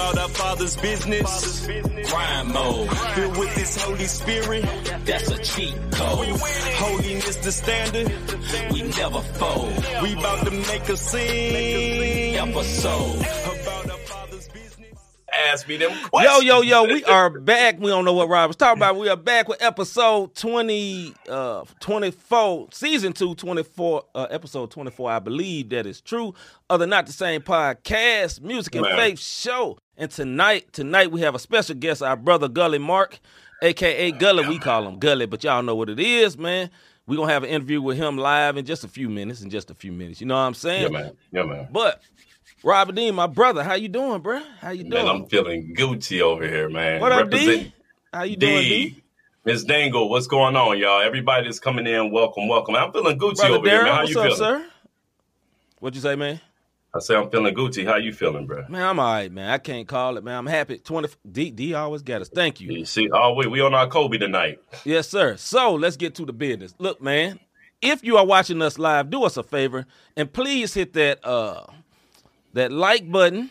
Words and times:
about 0.00 0.18
our 0.18 0.28
Father's 0.28 0.76
business. 0.76 1.66
Crime 2.10 2.52
mode, 2.52 2.88
Filled 3.14 3.36
with 3.36 3.54
His 3.54 3.82
Holy 3.82 4.06
Spirit. 4.06 4.64
that's 5.04 5.30
a 5.30 5.38
cheat 5.38 5.74
code. 5.92 6.28
Holiness 6.80 7.36
the 7.36 7.52
standard. 7.52 8.08
We 8.72 8.82
never 8.82 9.20
fold. 9.20 9.84
We 10.02 10.12
about 10.14 10.46
to 10.46 10.50
make 10.52 10.88
a 10.88 10.96
scene. 10.96 12.36
Episode. 12.36 13.59
Ask 15.50 15.66
me 15.66 15.76
them 15.78 15.90
Yo, 15.90 16.08
questions. 16.10 16.44
yo, 16.44 16.60
yo, 16.62 16.84
we 16.84 17.04
are 17.06 17.28
back. 17.28 17.80
We 17.80 17.88
don't 17.88 18.04
know 18.04 18.12
what 18.12 18.28
Rob 18.28 18.48
was 18.48 18.56
talking 18.56 18.78
about. 18.78 18.96
We 18.96 19.08
are 19.08 19.16
back 19.16 19.48
with 19.48 19.60
episode 19.60 20.32
20, 20.36 21.12
uh, 21.28 21.64
24, 21.80 22.68
season 22.70 23.12
2, 23.12 23.34
24, 23.34 24.04
uh, 24.14 24.26
episode 24.30 24.70
24. 24.70 25.10
I 25.10 25.18
believe 25.18 25.70
that 25.70 25.86
is 25.86 26.00
true. 26.00 26.34
Other 26.68 26.86
Not 26.86 27.06
the 27.06 27.12
Same 27.12 27.40
podcast, 27.40 28.40
music 28.40 28.76
and 28.76 28.82
Man. 28.82 28.96
faith 28.96 29.18
show. 29.18 29.76
And 29.96 30.08
tonight, 30.08 30.72
tonight 30.72 31.10
we 31.10 31.20
have 31.22 31.34
a 31.34 31.40
special 31.40 31.74
guest, 31.74 32.00
our 32.00 32.16
brother 32.16 32.48
Gully 32.48 32.78
Mark, 32.78 33.18
aka 33.60 34.12
Gully. 34.12 34.46
We 34.46 34.58
call 34.60 34.86
him 34.86 35.00
Gully, 35.00 35.26
but 35.26 35.42
y'all 35.42 35.62
know 35.64 35.74
what 35.74 35.90
it 35.90 35.98
is, 35.98 36.38
man. 36.38 36.70
We're 37.08 37.16
gonna 37.16 37.32
have 37.32 37.42
an 37.42 37.50
interview 37.50 37.82
with 37.82 37.96
him 37.96 38.16
live 38.16 38.56
in 38.56 38.64
just 38.64 38.84
a 38.84 38.88
few 38.88 39.08
minutes, 39.08 39.40
in 39.42 39.50
just 39.50 39.68
a 39.70 39.74
few 39.74 39.90
minutes. 39.90 40.20
You 40.20 40.28
know 40.28 40.34
what 40.34 40.42
I'm 40.42 40.54
saying? 40.54 40.82
Yeah, 40.82 40.88
man. 41.00 41.16
Yeah, 41.32 41.42
man. 41.42 41.68
But 41.72 42.00
Robert 42.62 42.94
Dean, 42.94 43.14
my 43.14 43.26
brother, 43.26 43.62
how 43.62 43.74
you 43.74 43.88
doing, 43.88 44.20
bro? 44.20 44.40
How 44.60 44.70
you 44.70 44.84
doing? 44.84 45.04
Man, 45.04 45.08
I'm 45.08 45.26
feeling 45.26 45.74
Gucci 45.74 46.20
over 46.20 46.46
here, 46.46 46.68
man. 46.68 47.00
what 47.00 47.12
up, 47.12 47.24
Represent- 47.24 47.62
D? 47.64 47.72
How 48.12 48.22
you 48.24 48.36
doing, 48.36 48.62
D? 48.62 48.68
D. 48.90 49.02
Miss 49.46 49.64
Dangle, 49.64 50.10
what's 50.10 50.26
going 50.26 50.54
on, 50.56 50.78
y'all? 50.78 51.00
Everybody 51.00 51.44
that's 51.46 51.58
coming 51.58 51.86
in, 51.86 52.10
welcome, 52.10 52.48
welcome. 52.48 52.76
I'm 52.76 52.92
feeling 52.92 53.18
Gucci 53.18 53.36
Brother 53.36 53.54
over 53.54 53.68
here, 53.68 53.84
man. 53.84 53.92
How 53.94 54.00
what's 54.00 54.10
you 54.10 54.20
up, 54.20 54.24
feeling? 54.24 54.38
sir? 54.38 54.66
What'd 55.78 55.96
you 55.96 56.02
say, 56.02 56.16
man? 56.16 56.40
I 56.94 56.98
say 56.98 57.14
I'm 57.14 57.30
feeling 57.30 57.54
Gucci. 57.54 57.86
How 57.86 57.96
you 57.96 58.12
feeling, 58.12 58.46
bro? 58.46 58.66
Man, 58.68 58.82
I'm 58.82 58.98
all 58.98 59.12
right, 59.12 59.32
man. 59.32 59.48
I 59.48 59.56
can't 59.58 59.88
call 59.88 60.18
it, 60.18 60.24
man. 60.24 60.36
I'm 60.36 60.46
happy. 60.46 60.76
20 60.76 61.08
D 61.30 61.50
D 61.52 61.72
always 61.72 62.02
got 62.02 62.20
us. 62.20 62.28
Thank 62.28 62.60
you. 62.60 62.72
You 62.72 62.84
see, 62.84 63.08
oh 63.12 63.32
wait, 63.34 63.50
we 63.50 63.60
on 63.62 63.72
our 63.72 63.86
Kobe 63.86 64.18
tonight. 64.18 64.58
Yes, 64.84 65.08
sir. 65.08 65.36
So 65.36 65.74
let's 65.74 65.96
get 65.96 66.14
to 66.16 66.26
the 66.26 66.32
business. 66.32 66.74
Look, 66.78 67.00
man, 67.00 67.38
if 67.80 68.04
you 68.04 68.16
are 68.18 68.26
watching 68.26 68.60
us 68.60 68.76
live, 68.78 69.08
do 69.08 69.22
us 69.22 69.36
a 69.36 69.42
favor 69.44 69.86
and 70.16 70.30
please 70.30 70.74
hit 70.74 70.92
that 70.94 71.24
uh 71.24 71.64
that 72.54 72.72
like 72.72 73.10
button. 73.10 73.50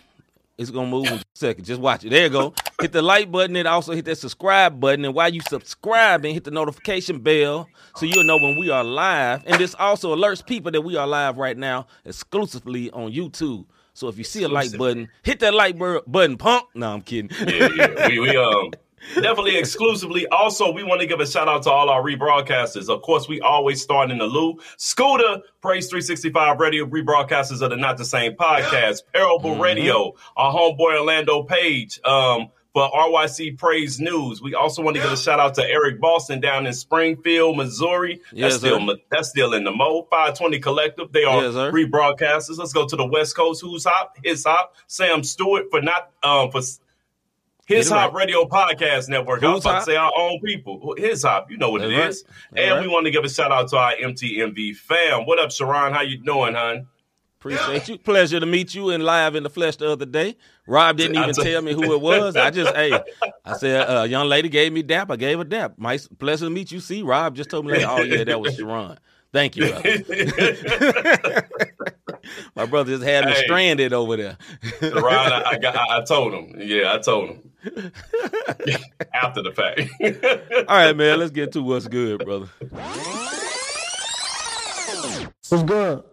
It's 0.58 0.72
gonna 0.72 0.88
move 0.88 1.08
in 1.08 1.14
a 1.14 1.22
second. 1.34 1.64
Just 1.64 1.80
watch 1.80 2.04
it. 2.04 2.10
There 2.10 2.24
you 2.24 2.30
go. 2.30 2.54
Hit 2.82 2.92
the 2.92 3.02
like 3.02 3.32
button 3.32 3.56
and 3.56 3.66
also 3.66 3.94
hit 3.94 4.04
that 4.06 4.18
subscribe 4.18 4.78
button. 4.78 5.06
And 5.06 5.14
while 5.14 5.34
you 5.34 5.40
subscribing, 5.40 6.34
hit 6.34 6.44
the 6.44 6.52
notification 6.52 7.20
bell 7.20 7.70
so 7.96 8.06
you'll 8.06 8.26
know 8.26 8.36
when 8.38 8.58
we 8.58 8.70
are 8.70 8.84
live. 8.84 9.44
And 9.46 9.58
this 9.60 9.74
also 9.76 10.14
alerts 10.14 10.46
people 10.46 10.72
that 10.72 10.82
we 10.82 10.98
are 10.98 11.08
live 11.08 11.38
right 11.38 11.58
now 11.58 11.88
exclusively 12.04 12.92
on 12.92 13.14
YouTube. 13.14 13.66
So 13.94 14.10
if 14.10 14.18
you 14.18 14.26
see 14.26 14.44
a 14.44 14.50
like 14.50 14.78
button, 14.78 15.08
hit 15.24 15.40
that 15.40 15.54
like 15.54 15.78
button, 15.78 16.38
punk. 16.38 16.66
No, 16.76 16.94
I'm 16.94 17.02
kidding. 17.02 17.32
Yeah, 17.48 17.70
yeah. 17.76 18.08
we, 18.10 18.20
we 18.20 18.30
um 18.38 18.72
definitely 19.16 19.58
exclusively. 19.58 20.28
Also, 20.28 20.72
we 20.72 20.84
want 20.84 21.02
to 21.02 21.08
give 21.08 21.20
a 21.20 21.28
shout 21.28 21.48
out 21.48 21.64
to 21.64 21.72
all 21.72 21.90
our 21.90 22.02
rebroadcasters. 22.04 22.90
Of 22.90 23.02
course, 23.02 23.28
we 23.28 23.42
always 23.42 23.82
start 23.82 24.12
in 24.12 24.18
the 24.18 24.26
Lou. 24.26 24.58
Scooter, 24.78 25.42
Praise 25.62 25.88
365 25.90 26.60
Radio, 26.60 26.86
rebroadcasters 26.86 27.62
of 27.62 27.70
the 27.72 27.78
Not 27.78 27.98
the 27.98 28.06
Same 28.06 28.34
podcast, 28.34 29.02
Parable 29.14 29.58
Radio, 29.58 30.14
our 30.38 30.54
homeboy 30.54 31.00
Orlando 31.00 31.44
Page. 31.44 32.00
Um, 32.04 32.50
for 32.72 32.88
RYC 32.92 33.58
Praise 33.58 34.00
News, 34.00 34.44
we 34.44 34.54
also 34.54 34.84
want 34.84 34.96
to 34.96 35.02
give 35.02 35.12
a 35.12 35.18
shout 35.18 35.40
out 35.40 35.56
to 35.56 35.66
Eric 35.66 36.00
Boston 36.00 36.40
down 36.40 36.68
in 36.68 36.74
Springfield, 36.74 37.58
Missouri. 37.58 38.22
Yes, 38.32 38.52
that's 38.54 38.56
still 38.58 38.88
sir. 38.88 38.96
that's 39.10 39.30
still 39.30 39.54
in 39.56 39.64
the 39.64 39.72
Mo 39.72 40.04
520 40.12 40.60
Collective. 40.60 41.12
They 41.12 41.24
are 41.24 41.42
Yes, 41.46 41.54
sir. 41.56 41.72
rebroadcasters. 41.72 42.60
Let's 42.60 42.72
go 42.72 42.86
to 42.88 42.96
the 42.96 43.08
West 43.08 43.36
Coast. 43.36 43.62
Who's 43.64 43.86
hop? 43.86 44.18
His 44.24 44.44
hop. 44.46 44.76
Sam 44.86 45.24
Stewart 45.24 45.66
for 45.72 45.82
not 45.82 46.12
um 46.22 46.52
for 46.52 46.62
his 47.70 47.90
Hop 47.90 48.14
right. 48.14 48.22
Radio 48.22 48.46
Podcast 48.46 49.10
Network. 49.10 49.44
I 49.44 49.54
was 49.54 49.64
about 49.64 49.76
Hop? 49.76 49.86
to 49.86 49.92
say 49.92 49.96
our 49.96 50.12
own 50.18 50.40
people. 50.44 50.96
His 50.98 51.24
Hop, 51.24 51.52
you 51.52 51.58
know 51.58 51.70
what 51.70 51.84
it 51.84 51.96
That's 51.96 52.18
is. 52.18 52.24
right. 52.52 52.64
And 52.64 52.72
That's 52.78 52.88
we 52.88 52.92
want 52.92 53.06
to 53.06 53.12
give 53.12 53.24
a 53.24 53.30
shout 53.30 53.52
out 53.52 53.68
to 53.70 53.78
our 53.78 53.94
MTMV 53.94 54.76
fam. 54.76 55.26
What 55.26 55.40
up, 55.40 55.52
Sharon? 55.52 55.94
How 55.94 56.02
you 56.02 56.18
doing, 56.18 56.56
hon? 56.56 56.88
Appreciate 57.40 57.88
you. 57.88 57.98
Pleasure 57.98 58.40
to 58.40 58.46
meet 58.46 58.76
you 58.76 58.90
in 58.90 59.02
live 59.02 59.36
in 59.36 59.44
the 59.44 59.50
flesh 59.50 59.78
the 59.78 59.90
other 59.90 60.06
day. 60.06 60.36
Rob 60.68 60.98
didn't 60.98 61.16
even 61.16 61.34
tell- 61.34 61.62
me 61.62 61.74
who 61.74 61.94
it 61.94 62.02
was. 62.02 62.36
I 62.36 62.50
just, 62.50 62.76
hey, 62.76 63.00
I 63.46 63.58
said, 63.58 63.90
uh, 63.90 64.02
a 64.02 64.06
young 64.08 64.28
lady 64.28 64.50
gave 64.50 64.74
me 64.74 64.84
dap. 64.84 65.10
I 65.10 65.16
gave 65.16 65.38
her 65.38 65.46
dap. 65.46 65.76
My 65.78 65.98
pleasure 66.18 66.46
to 66.46 66.50
meet 66.50 66.72
you. 66.72 66.82
See, 66.82 67.02
Rob 67.02 67.36
just 67.36 67.50
told 67.50 67.66
me 67.66 67.74
later, 67.74 67.88
oh, 67.90 68.02
yeah, 68.02 68.24
that 68.26 68.42
was 68.42 68.56
Sharon. 68.58 68.98
Thank 69.32 69.56
you. 69.56 69.72
My 72.56 72.66
brother 72.66 72.92
just 72.94 73.04
had 73.04 73.26
me 73.26 73.34
Hey. 73.34 73.44
stranded 73.46 73.94
over 73.94 74.18
there. 74.18 74.38
Sharon, 74.82 75.04
I, 75.06 75.44
I 75.52 75.58
got 75.58 75.76
I, 75.76 75.98
I 76.00 76.04
told 76.04 76.34
him. 76.34 76.56
Yeah, 76.60 76.94
I 76.94 76.98
told 77.00 77.30
him. 77.30 77.52
After 79.14 79.42
the 79.44 79.52
fact. 79.52 79.82
All 80.70 80.76
right, 80.76 80.96
man, 80.96 81.20
let's 81.20 81.32
get 81.32 81.52
to 81.54 81.62
what's 81.62 81.88
good, 81.88 82.24
brother. 82.24 82.48
What's 85.50 85.64
good? 85.64 86.04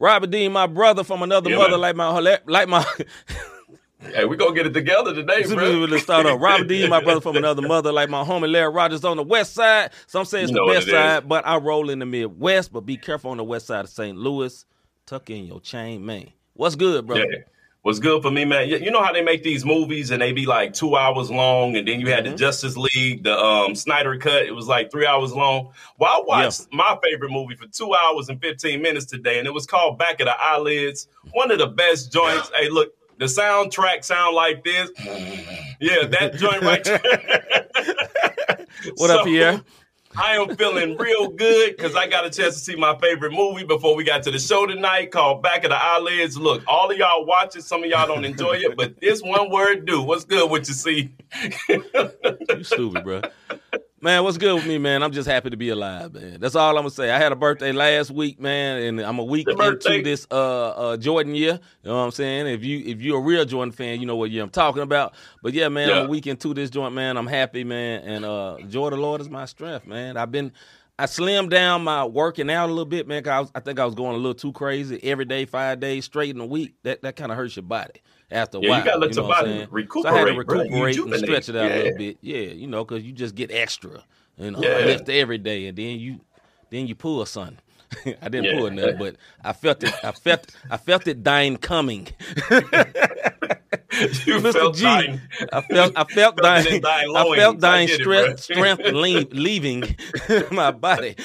Robert 0.00 0.30
Dean, 0.30 0.52
my 0.52 0.66
brother 0.66 1.02
from 1.02 1.22
another 1.22 1.50
Yeah, 1.50 1.56
mother, 1.56 1.72
man. 1.72 1.80
like 1.80 1.96
my, 1.96 2.38
like 2.46 2.68
my, 2.68 2.86
hey, 4.00 4.24
we're 4.24 4.36
gonna 4.36 4.54
get 4.54 4.66
it 4.66 4.74
together 4.74 5.14
today, 5.14 5.42
bro. 5.46 5.70
Let's 5.88 6.02
start 6.04 6.26
off. 6.26 6.40
Robert 6.40 6.68
D, 6.68 6.88
my 6.88 7.02
brother 7.02 7.20
from 7.20 7.36
another 7.36 7.62
mother, 7.66 7.92
like 7.92 8.08
my 8.08 8.22
homie 8.24 8.50
Larry 8.50 8.72
Rogers 8.72 9.04
on 9.04 9.16
the 9.16 9.22
west 9.22 9.54
side. 9.54 9.90
Some 10.06 10.24
say 10.24 10.42
it's 10.42 10.50
You 10.52 10.58
the 10.66 10.72
best 10.72 10.88
it 10.88 10.90
is. 10.90 10.94
side, 10.94 11.28
but 11.28 11.46
I 11.46 11.56
roll 11.56 11.90
in 11.90 11.98
the 11.98 12.06
Midwest. 12.06 12.72
But 12.72 12.80
be 12.82 12.96
careful 12.96 13.30
on 13.30 13.36
the 13.36 13.44
west 13.44 13.66
side 13.66 13.84
of 13.84 13.90
St. 13.90 14.16
Louis. 14.16 14.64
Tuck 15.06 15.30
in 15.30 15.44
your 15.46 15.60
chain, 15.60 16.04
man. 16.04 16.28
What's 16.54 16.74
good, 16.76 17.06
brother? 17.06 17.24
Yeah. 17.30 17.38
What's 17.82 18.00
good 18.00 18.20
for 18.22 18.30
me, 18.30 18.44
man? 18.44 18.68
You 18.68 18.90
know 18.90 19.02
how 19.02 19.12
they 19.12 19.22
make 19.22 19.44
these 19.44 19.64
movies 19.64 20.10
and 20.10 20.20
they 20.20 20.32
be 20.32 20.44
like 20.46 20.74
two 20.74 20.96
hours 20.96 21.30
long, 21.30 21.76
and 21.76 21.86
then 21.88 22.00
you 22.00 22.08
had 22.08 22.24
Mm-hmm. 22.24 22.32
the 22.32 22.36
Justice 22.38 22.76
League, 22.76 23.22
the 23.22 23.34
um, 23.38 23.74
Snyder 23.76 24.18
cut. 24.18 24.42
It 24.42 24.54
was 24.54 24.66
like 24.66 24.90
three 24.90 25.06
hours 25.06 25.32
long. 25.32 25.70
Well, 25.98 26.10
I 26.12 26.20
watched 26.26 26.66
my 26.72 26.98
favorite 27.02 27.30
movie 27.30 27.54
for 27.54 27.66
two 27.68 27.94
hours 27.94 28.28
and 28.28 28.40
fifteen 28.40 28.82
minutes 28.82 29.06
today, 29.06 29.38
and 29.38 29.46
it 29.46 29.54
was 29.54 29.64
called 29.64 29.96
Back 29.96 30.20
of 30.20 30.26
the 30.26 30.34
Eyelids. 30.38 31.06
One 31.32 31.50
of 31.52 31.58
the 31.58 31.68
best 31.68 32.12
joints. 32.12 32.50
hey, 32.54 32.68
look, 32.68 32.92
the 33.18 33.26
soundtrack 33.26 34.04
sound 34.04 34.34
like 34.34 34.64
this. 34.64 34.90
Yeah, 35.80 36.06
that 36.06 36.34
joint 36.36 36.62
right 36.62 36.84
there. 36.84 37.00
What 38.96 39.10
up, 39.10 39.20
So, 39.20 39.24
Pierre? 39.24 39.60
I 40.16 40.36
am 40.36 40.56
feeling 40.56 40.96
real 40.96 41.28
good 41.28 41.76
because 41.76 41.96
I 41.96 42.06
got 42.06 42.24
a 42.24 42.30
chance 42.30 42.54
to 42.54 42.60
see 42.60 42.76
my 42.76 42.96
favorite 42.98 43.32
movie 43.32 43.64
before 43.64 43.94
we 43.96 44.04
got 44.04 44.22
to 44.22 44.30
the 44.30 44.38
show 44.38 44.66
tonight 44.66 45.10
called 45.10 45.42
Back 45.42 45.64
of 45.64 45.70
the 45.70 45.76
Eyelids. 45.76 46.38
Look, 46.38 46.62
all 46.66 46.90
of 46.90 46.96
y'all 46.96 47.26
watch 47.26 47.56
it. 47.56 47.62
Some 47.62 47.82
of 47.82 47.90
y'all 47.90 48.06
don't 48.06 48.24
enjoy 48.24 48.54
it, 48.54 48.76
but 48.76 49.00
this 49.00 49.20
one 49.20 49.50
word 49.50 49.84
do. 49.84 50.00
What's 50.02 50.24
good 50.24 50.48
what 50.48 50.66
you 50.68 50.74
see? 50.74 51.12
You 51.68 52.62
stupid, 52.62 53.04
bro. 53.04 53.22
Man, 54.00 54.22
what's 54.22 54.38
good 54.38 54.54
with 54.54 54.66
me, 54.66 54.78
man? 54.78 55.02
I'm 55.02 55.10
just 55.10 55.28
happy 55.28 55.50
to 55.50 55.56
be 55.56 55.70
alive, 55.70 56.14
man. 56.14 56.38
That's 56.38 56.54
all 56.54 56.70
I'm 56.70 56.82
gonna 56.82 56.90
say. 56.90 57.10
I 57.10 57.18
had 57.18 57.32
a 57.32 57.36
birthday 57.36 57.72
last 57.72 58.12
week, 58.12 58.38
man, 58.38 58.80
and 58.80 59.00
I'm 59.00 59.18
a 59.18 59.24
week 59.24 59.48
into 59.48 60.02
this 60.04 60.24
uh, 60.30 60.68
uh 60.68 60.96
Jordan 60.96 61.34
year. 61.34 61.58
You 61.82 61.90
know 61.90 61.96
what 61.96 62.04
I'm 62.04 62.10
saying? 62.12 62.46
If 62.46 62.62
you 62.62 62.78
if 62.86 63.00
you're 63.02 63.18
a 63.18 63.22
real 63.22 63.44
Jordan 63.44 63.72
fan, 63.72 63.98
you 63.98 64.06
know 64.06 64.14
what 64.14 64.30
year 64.30 64.44
I'm 64.44 64.50
talking 64.50 64.82
about. 64.82 65.14
But 65.42 65.52
yeah, 65.52 65.68
man, 65.68 65.90
I'm 65.90 66.06
a 66.06 66.08
week 66.08 66.28
into 66.28 66.54
this 66.54 66.70
joint, 66.70 66.94
man. 66.94 67.16
I'm 67.16 67.26
happy, 67.26 67.64
man, 67.64 68.04
and 68.04 68.24
uh 68.24 68.58
joy 68.68 68.90
the 68.90 68.96
Lord 68.96 69.20
is 69.20 69.28
my 69.28 69.46
strength, 69.46 69.84
man. 69.84 70.16
I've 70.16 70.30
been 70.30 70.52
I 70.96 71.06
slimmed 71.06 71.50
down 71.50 71.82
my 71.82 72.04
working 72.04 72.50
out 72.50 72.66
a 72.66 72.72
little 72.72 72.84
bit, 72.84 73.08
man. 73.08 73.24
Cause 73.24 73.32
I, 73.32 73.40
was, 73.40 73.50
I 73.56 73.60
think 73.60 73.80
I 73.80 73.84
was 73.84 73.96
going 73.96 74.14
a 74.14 74.18
little 74.18 74.34
too 74.34 74.52
crazy 74.52 75.00
every 75.02 75.24
day, 75.24 75.44
five 75.44 75.80
days 75.80 76.04
straight 76.04 76.32
in 76.32 76.40
a 76.40 76.46
week. 76.46 76.74
That 76.84 77.02
that 77.02 77.16
kind 77.16 77.32
of 77.32 77.36
hurts 77.36 77.56
your 77.56 77.64
body 77.64 78.00
after 78.30 78.58
a 78.58 78.60
Yeah, 78.60 78.66
you 78.66 78.72
while. 78.72 78.84
gotta 78.84 78.98
let 78.98 79.14
know 79.14 79.22
your 79.22 79.30
body 79.30 79.66
recuperate, 79.70 80.02
So 80.02 80.08
I 80.08 80.18
had 80.18 80.24
to 80.26 80.44
bro. 80.44 80.58
recuperate 80.58 80.98
and 80.98 81.14
stretch 81.16 81.48
it 81.48 81.56
out 81.56 81.70
a 81.70 81.74
little 81.74 81.98
bit. 81.98 82.18
Yeah, 82.20 82.36
you 82.38 82.66
know, 82.66 82.84
because 82.84 83.04
you 83.04 83.12
just 83.12 83.34
get 83.34 83.50
extra. 83.50 84.02
You 84.36 84.50
know, 84.52 84.60
Yeah. 84.62 84.68
I 84.78 84.84
lift 84.84 85.08
every 85.08 85.38
day, 85.38 85.66
and 85.66 85.76
then 85.76 85.98
you, 85.98 86.20
then 86.70 86.86
you 86.86 86.94
pull 86.94 87.24
something. 87.26 87.58
I 88.22 88.28
didn't 88.28 88.44
Yeah. 88.44 88.58
pull 88.58 88.70
nothing, 88.70 88.98
but 88.98 89.16
I 89.42 89.52
felt 89.54 89.82
it. 89.82 89.92
I 90.04 90.12
felt. 90.12 90.46
I 90.70 90.76
felt 90.76 91.06
it 91.08 91.22
dying 91.22 91.56
coming. 91.56 92.08
You 94.26 94.34
Mr. 94.40 94.52
felt 94.52 94.76
G, 94.76 94.82
dying. 94.84 95.20
I 95.52 95.60
felt. 95.62 95.92
I 95.96 96.04
felt 96.04 96.36
dying. 96.36 96.80
dying 96.80 97.16
I 97.16 97.36
felt 97.36 97.56
I 97.56 97.58
dying 97.60 97.88
it, 97.88 97.94
strength. 98.00 98.40
Strength 98.40 98.84
leave, 98.92 99.32
leaving 99.32 99.96
my 100.52 100.70
body. 100.70 101.16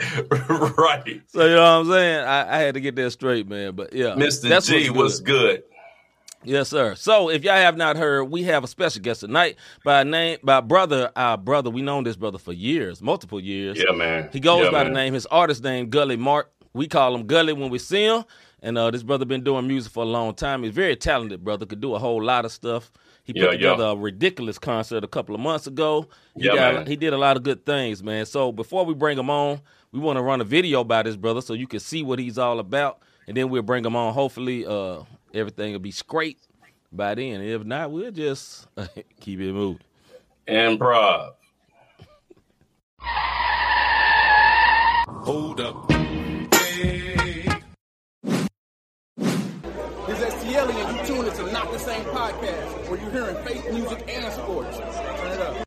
right. 0.78 1.22
So 1.28 1.44
you 1.44 1.54
know 1.54 1.80
what 1.80 1.86
I'm 1.86 1.86
saying? 1.86 2.24
I, 2.24 2.56
I 2.56 2.58
had 2.58 2.74
to 2.74 2.80
get 2.80 2.96
that 2.96 3.10
straight, 3.10 3.48
man. 3.48 3.74
But 3.74 3.92
yeah, 3.92 4.14
Mr. 4.16 4.48
that's 4.48 4.66
G 4.66 4.90
was 4.90 5.20
good. 5.20 5.62
Yes, 6.42 6.70
sir. 6.70 6.94
So 6.94 7.28
if 7.28 7.44
y'all 7.44 7.54
have 7.54 7.76
not 7.76 7.96
heard, 7.96 8.24
we 8.24 8.44
have 8.44 8.64
a 8.64 8.66
special 8.66 9.02
guest 9.02 9.20
tonight 9.20 9.56
by 9.84 10.04
name 10.04 10.38
by 10.42 10.60
brother, 10.62 11.10
our 11.14 11.36
brother. 11.36 11.68
We 11.68 11.82
known 11.82 12.04
this 12.04 12.16
brother 12.16 12.38
for 12.38 12.54
years, 12.54 13.02
multiple 13.02 13.38
years. 13.40 13.76
Yeah, 13.78 13.94
man. 13.94 14.30
He 14.32 14.40
goes 14.40 14.64
Yeah, 14.64 14.70
by 14.70 14.84
the 14.84 14.90
name, 14.90 15.12
his 15.12 15.26
artist 15.26 15.62
name, 15.62 15.90
Gully 15.90 16.16
Mark. 16.16 16.50
We 16.72 16.88
call 16.88 17.14
him 17.14 17.26
Gully 17.26 17.52
when 17.52 17.68
we 17.68 17.78
see 17.78 18.04
him. 18.04 18.24
And 18.62 18.78
uh, 18.78 18.90
this 18.90 19.02
brother 19.02 19.24
been 19.24 19.42
doing 19.44 19.66
music 19.66 19.92
for 19.92 20.02
a 20.02 20.06
long 20.06 20.34
time. 20.34 20.62
He's 20.62 20.74
very 20.74 20.96
talented, 20.96 21.44
brother. 21.44 21.66
Could 21.66 21.80
do 21.80 21.94
a 21.94 21.98
whole 21.98 22.22
lot 22.22 22.44
of 22.44 22.52
stuff. 22.52 22.90
He 23.32 23.34
put 23.40 23.42
Yeah, 23.42 23.50
together 23.52 23.84
yeah. 23.84 23.90
a 23.92 23.96
ridiculous 23.96 24.58
concert 24.58 25.04
a 25.04 25.06
couple 25.08 25.36
of 25.36 25.40
months 25.40 25.68
ago. 25.68 26.08
He 26.36 26.46
Yeah, 26.46 26.54
got- 26.56 26.74
man. 26.74 26.86
he 26.86 26.96
did 26.96 27.12
a 27.12 27.16
lot 27.18 27.36
of 27.36 27.44
good 27.44 27.64
things, 27.64 28.02
man. 28.02 28.26
So 28.26 28.50
before 28.50 28.84
we 28.84 28.92
bring 28.92 29.16
him 29.16 29.30
on, 29.30 29.60
we 29.92 30.00
want 30.00 30.16
to 30.16 30.22
run 30.22 30.40
a 30.40 30.44
video 30.44 30.82
by 30.82 31.04
this 31.04 31.14
brother 31.16 31.40
so 31.40 31.52
you 31.54 31.68
can 31.68 31.78
see 31.78 32.02
what 32.02 32.18
he's 32.18 32.38
all 32.38 32.58
about. 32.58 32.98
And 33.28 33.36
then 33.36 33.48
we'll 33.50 33.62
bring 33.62 33.84
him 33.84 33.94
on 33.94 34.12
hopefully 34.14 34.66
uh, 34.66 35.02
everything 35.32 35.70
will 35.72 35.78
be 35.78 35.92
straight 35.92 36.38
by 36.90 37.14
then. 37.14 37.40
If 37.40 37.62
not, 37.64 37.92
we'll 37.92 38.10
just 38.10 38.66
keep 39.20 39.38
it 39.38 39.52
moving. 39.52 39.80
Improv. 40.48 41.34
Hold 45.24 45.60
up. 45.60 45.89
Where 52.90 53.00
you're 53.00 53.10
hearing 53.10 53.36
faith, 53.44 53.72
music, 53.72 54.04
and 54.08 54.32
sports. 54.32 54.78
Turn 54.78 55.32
it 55.32 55.40
up. 55.40 55.66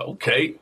Okay. 0.00 0.54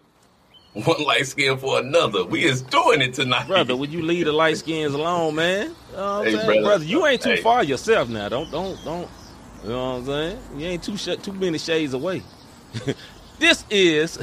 One 0.75 1.03
light 1.05 1.27
skin 1.27 1.57
for 1.59 1.81
another. 1.81 2.25
We 2.25 2.45
is 2.45 2.62
doing 2.62 3.01
it 3.01 3.15
tonight. 3.15 3.47
Brother, 3.49 3.75
would 3.75 3.93
you 3.93 4.03
leave 4.03 4.27
the 4.27 4.33
light 4.33 4.59
skins 4.59 4.95
alone, 4.95 5.35
man? 5.35 5.75
You 5.91 5.97
know 5.97 6.23
Hey, 6.23 6.35
brother. 6.35 6.62
brother, 6.62 6.85
you 6.85 7.07
ain't 7.07 7.23
too 7.23 7.31
Hey. 7.31 7.41
far 7.43 7.65
yourself 7.65 8.09
now. 8.09 8.29
Don't 8.29 8.51
don't 8.53 8.79
don't 8.85 9.09
you 9.65 9.71
know 9.71 9.91
what 9.95 9.97
I'm 9.99 10.05
saying? 10.07 10.39
You 10.57 10.67
ain't 10.67 10.83
too 10.85 10.97
sh- 10.97 11.17
too 11.23 11.33
many 11.33 11.59
shades 11.59 11.93
away. 11.93 12.23
this 13.41 13.65
is 13.69 14.19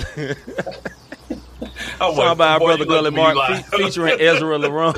I 2.00 2.14
song 2.16 2.38
by 2.38 2.48
our 2.54 2.60
brother 2.60 2.86
Gully 2.86 3.12
Mark 3.12 3.38
fe- 3.48 3.78
featuring 3.78 4.18
Ezra 4.22 4.58
LaRon. 4.58 4.96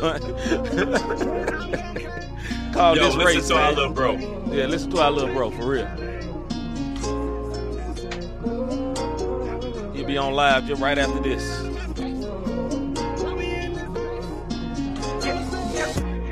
Called 2.80 2.96
Yo, 2.96 3.04
this 3.08 3.16
listen 3.16 3.36
race, 3.36 3.48
to 3.50 3.56
our 3.58 3.74
little 3.74 3.92
bro. 3.92 4.14
Yeah, 4.54 4.68
listen 4.68 4.90
to 4.92 5.02
our 5.02 5.12
little 5.12 5.34
bro 5.34 5.52
for 5.52 5.68
real. 5.68 5.86
He'll 9.94 10.08
be 10.08 10.18
on 10.18 10.34
live 10.34 10.66
just 10.66 10.82
right 10.82 10.98
after 10.98 11.20
this. 11.20 11.44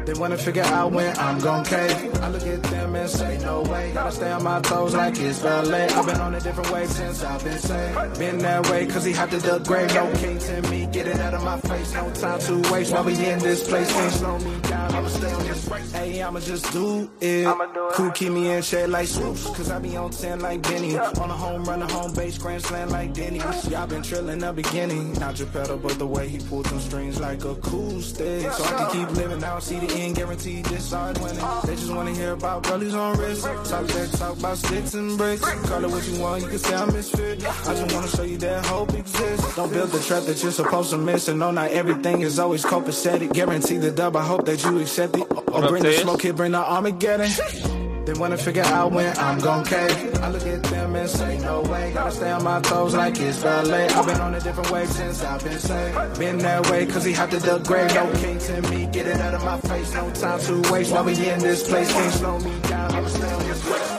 They 0.06 0.14
wanna 0.14 0.38
figure 0.38 0.64
out 0.64 0.94
when 0.94 1.18
I'm 1.18 1.38
gon' 1.40 1.66
cave. 1.66 2.17
I 2.28 2.30
look 2.30 2.46
at 2.46 2.62
them 2.64 2.94
and 2.94 3.10
say, 3.10 3.38
no 3.38 3.62
way. 3.62 3.92
Gotta 3.94 4.12
stay 4.12 4.30
on 4.30 4.44
my 4.44 4.60
toes 4.60 4.94
like 4.94 5.18
it's 5.18 5.40
ballet. 5.40 5.88
I've 5.88 6.06
been 6.06 6.20
on 6.20 6.36
a 6.36 6.42
different 6.42 6.70
wave 6.72 6.90
since 6.90 7.24
I've 7.24 7.42
been 7.42 7.58
saved. 7.58 8.20
Been 8.20 8.38
that 8.40 8.70
way 8.70 8.86
cause 8.86 9.06
he 9.06 9.14
had 9.14 9.32
to 9.32 9.56
upgrade. 9.56 9.94
No 9.94 10.12
king 10.16 10.38
to 10.38 10.62
me, 10.64 10.88
get 10.88 11.08
it 11.08 11.22
out 11.22 11.36
of 11.36 11.44
my 11.46 11.58
face. 11.62 11.94
No 11.94 12.12
time 12.12 12.40
to 12.42 12.74
waste 12.74 12.92
while 12.92 13.06
we 13.06 13.14
in 13.14 13.40
this 13.40 13.66
place. 13.66 13.90
Can't 13.94 14.12
slow 14.12 14.40
me 14.40 14.60
down, 14.64 14.94
I'ma 14.94 15.08
stay 15.08 15.32
on 15.32 15.44
this 15.44 15.68
race. 15.70 15.92
Hey, 15.94 16.22
I'ma 16.22 16.40
just 16.42 16.70
do 16.74 17.10
it. 17.22 17.48
Cool, 17.94 18.12
keep 18.12 18.34
me 18.34 18.52
in 18.52 18.62
shade 18.62 18.88
like 18.88 19.08
swoops. 19.08 19.46
Cause 19.46 19.72
I 19.72 19.80
be 19.80 19.96
on 19.96 20.12
10 20.12 20.42
like 20.42 20.62
Benny. 20.64 20.98
On 20.98 21.30
a 21.30 21.34
home 21.34 21.64
run, 21.64 21.82
a 21.82 21.90
home 21.90 22.14
base, 22.14 22.38
grand 22.38 22.62
slam 22.62 22.90
like 22.90 23.14
Denny. 23.14 23.40
Y'all 23.70 23.88
been 23.88 24.04
trilling 24.04 24.40
the 24.40 24.52
beginning. 24.52 25.14
Not 25.14 25.40
your 25.40 25.48
pedal, 25.48 25.78
but 25.78 25.98
the 25.98 26.08
way 26.08 26.28
he 26.28 26.40
pulled 26.40 26.66
them 26.66 26.82
strings 26.82 27.22
like 27.22 27.46
acoustic. 27.46 28.52
So 28.52 28.66
I 28.66 28.68
can 28.68 28.92
keep 28.92 29.16
living 29.16 29.42
out, 29.46 29.64
see 29.64 29.80
the 29.80 29.94
end, 29.94 30.18
guaranteed 30.18 30.66
this 30.66 30.92
hard 30.92 31.18
winning. 31.20 31.46
They 31.64 31.76
just 31.76 31.94
wanna 31.94 32.17
hear 32.18 32.34
about 32.34 32.64
rollies 32.64 32.94
on 32.94 33.18
wrist. 33.18 33.44
Talk 33.44 33.88
that 33.88 34.12
talk 34.18 34.38
about 34.38 34.58
sticks 34.58 34.94
and 34.96 35.18
bricks. 35.18 35.42
Call 35.42 35.84
it 35.84 35.90
what 35.90 36.08
you 36.08 36.20
want, 36.20 36.44
you 36.44 36.50
can 36.50 36.58
say 36.58 36.76
I'm 36.76 36.92
misfit. 36.94 37.46
I 37.46 37.74
just 37.76 37.94
wanna 37.94 38.08
show 38.08 38.24
you 38.24 38.38
that 38.38 38.66
hope 38.66 38.94
exists. 38.94 39.56
Don't 39.56 39.72
build 39.72 39.92
the 39.92 40.00
trap 40.00 40.24
that 40.24 40.42
you're 40.42 40.52
supposed 40.52 40.90
to 40.92 40.98
miss. 40.98 41.28
And 41.28 41.40
no, 41.40 41.52
not 41.52 41.72
everything 41.72 42.22
is 42.22 42.40
always 42.40 42.66
copacetic. 42.66 43.34
Guarantee 43.34 43.78
the 43.78 43.92
dub, 43.92 44.16
I 44.16 44.24
hope 44.24 44.46
that 44.46 44.64
you 44.64 44.80
accept 44.80 45.16
it. 45.16 45.28
Or, 45.52 45.70
bring 45.70 45.84
the 45.84 45.94
smoke 45.94 46.22
here, 46.22 46.34
bring 46.34 46.52
the 46.52 46.60
Armageddon. 46.60 47.77
They 48.08 48.14
wanna 48.14 48.38
figure 48.38 48.64
out 48.64 48.94
when 48.94 49.18
I'm 49.18 49.38
gon' 49.38 49.66
cave. 49.66 50.16
I 50.24 50.30
look 50.30 50.48
at 50.48 50.64
them 50.64 50.96
and 50.96 51.10
say, 51.10 51.40
no 51.40 51.62
way. 51.64 51.92
Gotta 51.94 52.12
stay 52.12 52.32
on 52.32 52.42
my 52.42 52.62
toes 52.62 52.96
like 52.96 53.20
it's 53.20 53.44
ballet. 53.44 53.90
I've 53.90 54.08
been 54.08 54.22
on 54.22 54.34
a 54.34 54.40
different 54.40 54.72
wave 54.72 54.90
since 54.90 55.22
I've 55.26 55.44
been 55.44 55.60
saved. 55.60 56.18
Been 56.18 56.38
that 56.38 56.72
way 56.72 56.86
cause 56.86 57.04
he 57.04 57.12
had 57.12 57.32
to 57.32 57.56
upgrade. 57.56 57.94
No 57.94 58.10
king 58.14 58.40
to 58.40 58.62
me, 58.72 58.86
get 58.94 59.08
it 59.08 59.20
out 59.20 59.34
of 59.34 59.44
my 59.44 59.60
face. 59.60 59.94
No 59.94 60.10
time 60.12 60.40
to 60.40 60.72
waste 60.72 60.94
while 60.94 61.04
we 61.04 61.12
in 61.12 61.40
this 61.40 61.68
place. 61.68 61.92
Can't 61.92 62.14
slow 62.14 62.40
me 62.40 62.58
down, 62.62 62.96
I'ma 62.96 63.08
stay 63.10 63.30
on 63.30 63.44
this 63.44 63.70
way. 63.70 63.98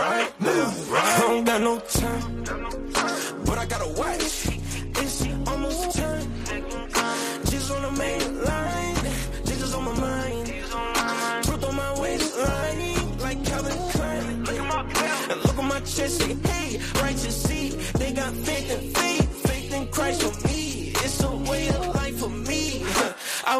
I 0.00 1.18
don't 1.20 1.44
got 1.44 1.60
no 1.60 1.80
time, 1.80 2.44
but 3.46 3.58
I 3.58 3.66
gotta 3.66 3.88
watch. 3.98 4.47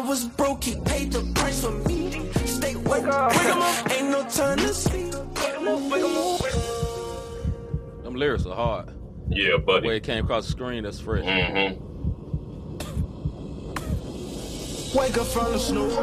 Was 0.09 0.25
broke, 0.25 0.63
he 0.63 0.75
paid 0.81 1.11
the 1.11 1.21
price 1.35 1.61
for 1.63 1.71
me. 1.87 2.09
Stay 2.45 2.75
woke, 2.75 2.87
wake 2.87 3.03
'em 3.03 3.61
up, 3.61 3.91
ain't 3.91 4.09
no 4.09 4.23
time 4.23 4.57
to 4.57 4.73
sleep. 4.73 5.13
Wake 5.13 5.55
'em 5.55 5.67
up, 5.67 5.79
wake 5.91 6.03
'em 6.03 6.17
up, 6.17 6.41
wake 6.41 6.53
'em 6.55 6.61
up. 6.61 8.03
Them 8.03 8.15
lyrics 8.15 8.45
are 8.47 8.55
hard. 8.55 8.89
Yeah, 9.29 9.51
The 9.51 9.57
way 9.57 9.63
buddy. 9.81 9.89
it 9.97 10.03
came 10.03 10.25
across 10.25 10.45
the 10.47 10.51
screen, 10.53 10.83
that's 10.83 10.99
fresh. 10.99 11.23
Mm-hmm. 11.23 11.85
Wake 14.97 15.17
up 15.19 15.27
from 15.27 15.51
the 15.53 15.59
snooze. 15.59 15.93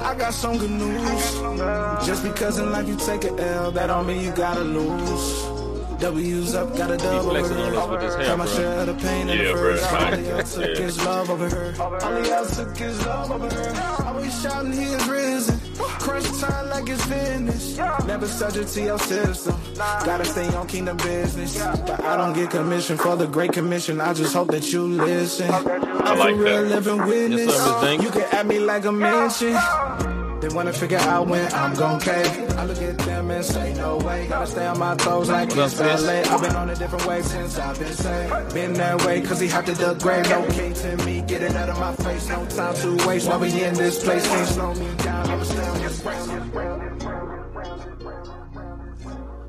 I 0.00 0.14
got 0.16 0.32
some 0.32 0.56
good 0.56 0.70
news. 0.70 2.06
Just 2.06 2.22
because 2.22 2.60
in 2.60 2.70
life 2.70 2.86
you 2.86 2.94
take 2.96 3.24
a 3.24 3.32
L, 3.40 3.72
that 3.72 3.88
don't 3.88 4.06
mean 4.06 4.20
you 4.24 4.30
gotta 4.30 4.60
lose. 4.62 5.57
W's 6.00 6.54
up, 6.54 6.76
got 6.76 6.90
a 6.92 6.96
double 6.96 7.30
flexing 7.30 7.56
on 7.56 7.74
us 7.74 7.88
with 7.88 8.00
this 8.00 8.14
hair, 8.14 8.36
bro. 8.36 8.46
share 8.46 8.80
of 8.80 8.86
the 8.86 8.94
pain 8.94 9.28
and 9.28 9.40
Yeah, 9.40 9.48
the 9.48 9.52
bro. 9.54 9.78
All 10.28 10.38
else 10.38 10.54
took 10.54 10.76
his 10.76 11.04
love 11.04 11.30
over 11.30 11.50
her. 11.50 11.74
All 11.82 12.16
else 12.16 12.56
took 12.56 12.76
his 12.76 13.04
love 13.04 13.30
over 13.32 13.52
her. 13.52 14.04
Always 14.06 14.42
shouting 14.42 14.72
he 14.72 14.84
is 14.84 15.08
risen. 15.08 15.58
Crunch 15.76 16.40
time 16.40 16.68
like 16.70 16.88
it's 16.88 17.04
finished. 17.04 17.78
Never 18.06 18.26
subject 18.26 18.72
to 18.74 18.82
your 18.82 18.98
system. 18.98 19.56
Gotta 19.76 20.24
stay 20.24 20.46
on 20.54 20.68
kingdom 20.68 20.96
business. 20.98 21.58
But 21.58 22.02
I 22.04 22.16
don't 22.16 22.32
get 22.32 22.50
commission 22.50 22.96
for 22.96 23.16
the 23.16 23.26
great 23.26 23.52
commission. 23.52 24.00
I 24.00 24.14
just 24.14 24.32
hope 24.34 24.48
that 24.52 24.72
you 24.72 24.86
listen. 24.86 25.50
I'm 25.50 26.18
like 26.18 26.36
that. 26.36 26.64
living 26.68 26.98
witness. 27.06 27.46
Yes, 27.46 27.80
sir, 27.80 27.92
You 27.94 28.10
can 28.10 28.22
add 28.32 28.46
me 28.46 28.60
like 28.60 28.84
a 28.84 28.92
mention. 28.92 30.17
They 30.40 30.48
wanna 30.50 30.72
figure 30.72 30.98
out 30.98 31.26
when 31.26 31.52
I'm 31.52 31.74
gon' 31.74 31.98
cave. 32.00 32.50
I 32.56 32.64
look 32.64 32.80
at 32.80 32.96
them 32.98 33.30
and 33.30 33.44
say, 33.44 33.74
no 33.74 33.96
way. 33.98 34.28
Gotta 34.28 34.46
stay 34.46 34.66
on 34.66 34.78
my 34.78 34.94
toes 34.94 35.28
like 35.28 35.48
it's 35.50 35.80
up, 35.80 35.86
ballet. 35.86 36.22
I've 36.22 36.40
been 36.40 36.54
on 36.54 36.70
a 36.70 36.76
different 36.76 37.06
wave 37.06 37.26
since 37.26 37.58
I've 37.58 37.76
been 37.76 37.92
saved. 37.92 38.54
Been 38.54 38.72
that 38.74 39.04
way 39.04 39.20
cause 39.20 39.40
he 39.40 39.48
had 39.48 39.66
to 39.66 39.90
upgrade. 39.90 40.28
No 40.28 40.46
king 40.46 40.74
to 40.74 40.96
me, 40.98 41.22
get 41.22 41.42
it 41.42 41.56
out 41.56 41.68
of 41.68 41.80
my 41.80 41.92
face. 41.96 42.28
No 42.28 42.46
time 42.46 42.74
to 42.76 43.06
waste 43.08 43.26
while 43.28 43.40
we 43.40 43.64
in 43.64 43.74
this 43.74 44.04
place. 44.04 44.26
Can't 44.28 44.48
slow 44.48 44.74
me 44.74 44.94
down, 44.98 45.28
I'ma 45.28 45.42
stay 45.42 45.66
on 45.66 45.82
this 45.82 46.06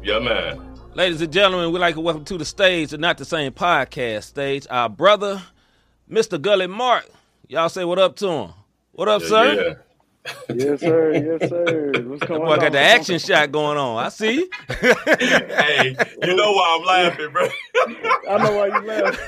Yeah, 0.01 0.19
man. 0.19 0.65
Ladies 0.95 1.21
and 1.21 1.31
gentlemen, 1.31 1.71
we'd 1.71 1.79
like 1.79 1.95
to 1.95 2.01
welcome 2.01 2.25
to 2.25 2.37
the 2.39 2.45
stage, 2.45 2.89
the 2.89 2.97
Not 2.97 3.19
the 3.19 3.25
Same 3.25 3.51
podcast 3.51 4.23
stage, 4.23 4.65
our 4.71 4.89
brother, 4.89 5.43
Mr. 6.09 6.41
Gully 6.41 6.65
Mark. 6.65 7.05
Y'all 7.47 7.69
say 7.69 7.85
what 7.85 7.99
up 7.99 8.15
to 8.17 8.27
him. 8.27 8.53
What 8.93 9.07
up, 9.07 9.21
sir? 9.21 9.53
Yeah. 9.53 9.73
Yes, 10.53 10.79
sir. 10.79 11.13
Yes, 11.13 11.49
sir. 11.49 12.03
What's 12.07 12.23
going 12.25 12.41
Boy, 12.41 12.53
on? 12.53 12.59
I 12.59 12.63
got 12.63 12.71
the 12.71 12.79
action 12.79 13.19
shot 13.19 13.51
going 13.51 13.77
on. 13.77 14.03
I 14.03 14.09
see. 14.09 14.49
hey, 14.69 15.95
you 16.23 16.35
know 16.35 16.51
why 16.51 16.77
I'm 16.79 16.85
laughing, 16.85 17.31
bro? 17.31 17.47
I 18.29 18.37
know 18.37 18.53
why 18.53 18.67
you 18.67 18.79
laugh. 18.85 19.19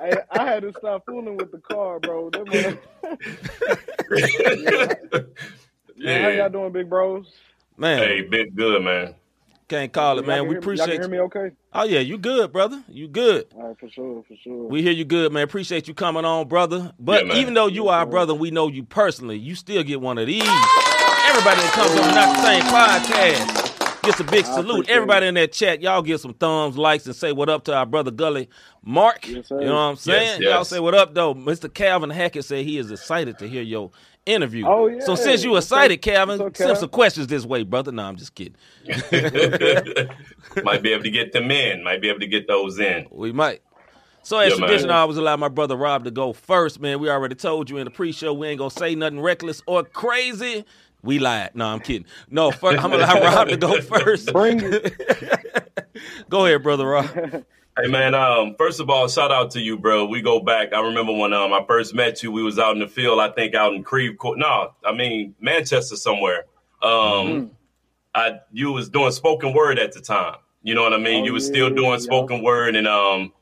I, 0.00 0.22
I 0.30 0.44
had 0.46 0.62
to 0.62 0.72
stop 0.72 1.04
fooling 1.06 1.36
with 1.36 1.50
the 1.52 1.58
car, 1.58 2.00
bro. 2.00 2.30
That 2.30 2.46
man- 2.46 2.78
Man, 6.00 6.22
how 6.22 6.28
y'all 6.28 6.48
doing, 6.48 6.72
big 6.72 6.88
bros? 6.88 7.32
Man, 7.76 7.98
Hey, 7.98 8.22
been 8.22 8.50
good, 8.54 8.82
man. 8.82 9.14
Can't 9.68 9.92
call 9.92 10.18
it, 10.18 10.26
man. 10.26 10.48
We 10.48 10.56
appreciate 10.56 10.88
Y'all 10.88 10.96
can 10.96 11.10
hear 11.12 11.20
me 11.20 11.24
okay? 11.26 11.50
Oh, 11.72 11.84
yeah, 11.84 12.00
you 12.00 12.18
good, 12.18 12.52
brother. 12.52 12.82
You 12.88 13.06
good. 13.08 13.46
All 13.54 13.68
right, 13.68 13.78
for 13.78 13.88
sure, 13.90 14.24
for 14.26 14.34
sure. 14.42 14.66
We 14.66 14.82
hear 14.82 14.92
you 14.92 15.04
good, 15.04 15.32
man. 15.32 15.42
Appreciate 15.44 15.86
you 15.86 15.94
coming 15.94 16.24
on, 16.24 16.48
brother. 16.48 16.92
But 16.98 17.26
Yeah, 17.26 17.34
even 17.36 17.54
though 17.54 17.66
you 17.66 17.88
are 17.88 18.00
our 18.00 18.06
brother, 18.06 18.34
we 18.34 18.50
know 18.50 18.68
you 18.68 18.82
personally. 18.84 19.36
You 19.38 19.54
still 19.54 19.82
get 19.82 20.00
one 20.00 20.18
of 20.18 20.26
these. 20.26 20.42
Everybody 20.42 21.60
that 21.60 21.72
comes 21.74 21.90
on 21.90 22.08
the 22.08 22.14
Not 22.14 22.36
the 22.36 22.42
Same 22.42 22.62
podcast 22.62 24.02
gets 24.02 24.20
a 24.20 24.24
big 24.24 24.44
I 24.46 24.54
salute. 24.54 24.70
appreciate 24.70 24.94
Everybody 24.96 25.26
in 25.26 25.34
that 25.34 25.52
chat, 25.52 25.82
y'all 25.82 26.00
give 26.02 26.20
some 26.20 26.32
thumbs, 26.34 26.78
likes, 26.78 27.04
and 27.06 27.14
say 27.14 27.32
what 27.32 27.48
up 27.50 27.64
to 27.64 27.74
our 27.74 27.84
brother 27.86 28.10
Gully 28.10 28.48
Mark. 28.82 29.28
Yes. 29.28 29.50
You 29.50 29.60
know 29.60 29.74
what 29.74 29.80
I'm 29.80 29.96
saying? 29.96 30.40
yes. 30.40 30.50
Y'all 30.50 30.64
say 30.64 30.80
what 30.80 30.94
up, 30.94 31.14
though. 31.14 31.34
Mr. 31.34 31.72
Calvin 31.72 32.10
Hackett 32.10 32.44
said 32.46 32.64
he 32.64 32.78
is 32.78 32.90
excited 32.90 33.38
to 33.38 33.48
hear 33.48 33.62
your 33.62 33.90
interview. 34.28 34.64
Oh, 34.66 34.86
yeah. 34.86 35.00
So 35.00 35.14
since 35.14 35.42
you 35.44 35.50
What's 35.52 35.66
excited, 35.66 35.98
up? 35.98 36.02
Calvin, 36.02 36.38
What's 36.38 36.60
up, 36.60 36.66
send 36.66 36.78
some 36.78 36.88
questions 36.90 37.26
this 37.26 37.44
way, 37.44 37.62
brother. 37.64 37.90
No, 37.92 38.04
I'm 38.04 38.16
just 38.16 38.34
kidding. 38.34 38.54
Might 40.62 40.82
be 40.82 40.92
able 40.92 41.02
to 41.04 41.10
get 41.10 41.32
them 41.32 41.50
in. 41.50 41.82
Might 41.82 42.00
be 42.00 42.08
able 42.08 42.20
to 42.20 42.26
get 42.26 42.46
those 42.46 42.78
in. 42.78 43.06
We 43.10 43.32
might. 43.32 43.62
So 44.22 44.38
as 44.38 44.52
Yeah, 44.52 44.58
man. 44.60 44.68
tradition, 44.68 44.90
I 44.90 44.98
always 45.00 45.16
allow 45.16 45.36
my 45.36 45.48
brother 45.48 45.76
Rob 45.76 46.04
to 46.04 46.10
go 46.10 46.32
first, 46.32 46.80
man. 46.80 46.98
We 47.00 47.08
already 47.08 47.34
told 47.34 47.70
you 47.70 47.78
in 47.78 47.84
the 47.84 47.90
pre-show 47.90 48.32
we 48.34 48.48
ain't 48.48 48.58
gonna 48.58 48.70
say 48.70 48.94
nothing 48.94 49.20
reckless 49.20 49.62
or 49.66 49.84
crazy. 49.84 50.64
We 51.02 51.18
lied. 51.18 51.50
No, 51.54 51.66
I'm 51.66 51.80
kidding. 51.80 52.06
No, 52.28 52.50
first, 52.50 52.82
I'm 52.82 52.90
gonna 52.90 53.04
allow 53.04 53.22
Rob 53.36 53.48
to 53.48 53.56
go 53.56 53.80
first. 53.80 54.32
Bring 54.32 54.60
it. 54.62 54.94
Go 56.28 56.44
ahead, 56.46 56.62
brother 56.62 56.86
Rob. 56.86 57.44
Hey 57.80 57.86
man, 57.88 58.12
um, 58.14 58.56
first 58.58 58.80
of 58.80 58.90
all, 58.90 59.06
shout 59.08 59.30
out 59.30 59.52
to 59.52 59.60
you, 59.60 59.78
bro. 59.78 60.04
We 60.04 60.20
go 60.20 60.40
back. 60.40 60.72
I 60.72 60.80
remember 60.80 61.12
when 61.12 61.32
um, 61.32 61.52
I 61.52 61.64
first 61.68 61.94
met 61.94 62.24
you. 62.24 62.32
We 62.32 62.42
was 62.42 62.58
out 62.58 62.72
in 62.72 62.80
the 62.80 62.88
field. 62.88 63.20
I 63.20 63.30
think 63.30 63.54
out 63.54 63.72
in 63.72 63.84
Creve 63.84 64.18
Coeur. 64.18 64.36
No, 64.36 64.72
I 64.84 64.92
mean 64.92 65.34
Manchester 65.40 65.96
somewhere. 65.96 66.44
Um, 66.82 66.90
Mm-hmm. 66.90 67.46
I 68.14 68.40
you 68.50 68.72
was 68.72 68.88
doing 68.88 69.12
spoken 69.12 69.52
word 69.52 69.78
at 69.78 69.92
the 69.92 70.00
time. 70.00 70.36
You 70.62 70.74
know 70.74 70.82
what 70.82 70.92
I 70.92 70.98
mean? 70.98 71.22
Oh, 71.22 71.26
you 71.26 71.32
was 71.34 71.44
yeah, 71.46 71.52
still 71.52 71.70
doing 71.70 71.92
yeah. 71.92 71.98
spoken 71.98 72.42
word, 72.42 72.74
and 72.74 72.88
um, 72.88 73.32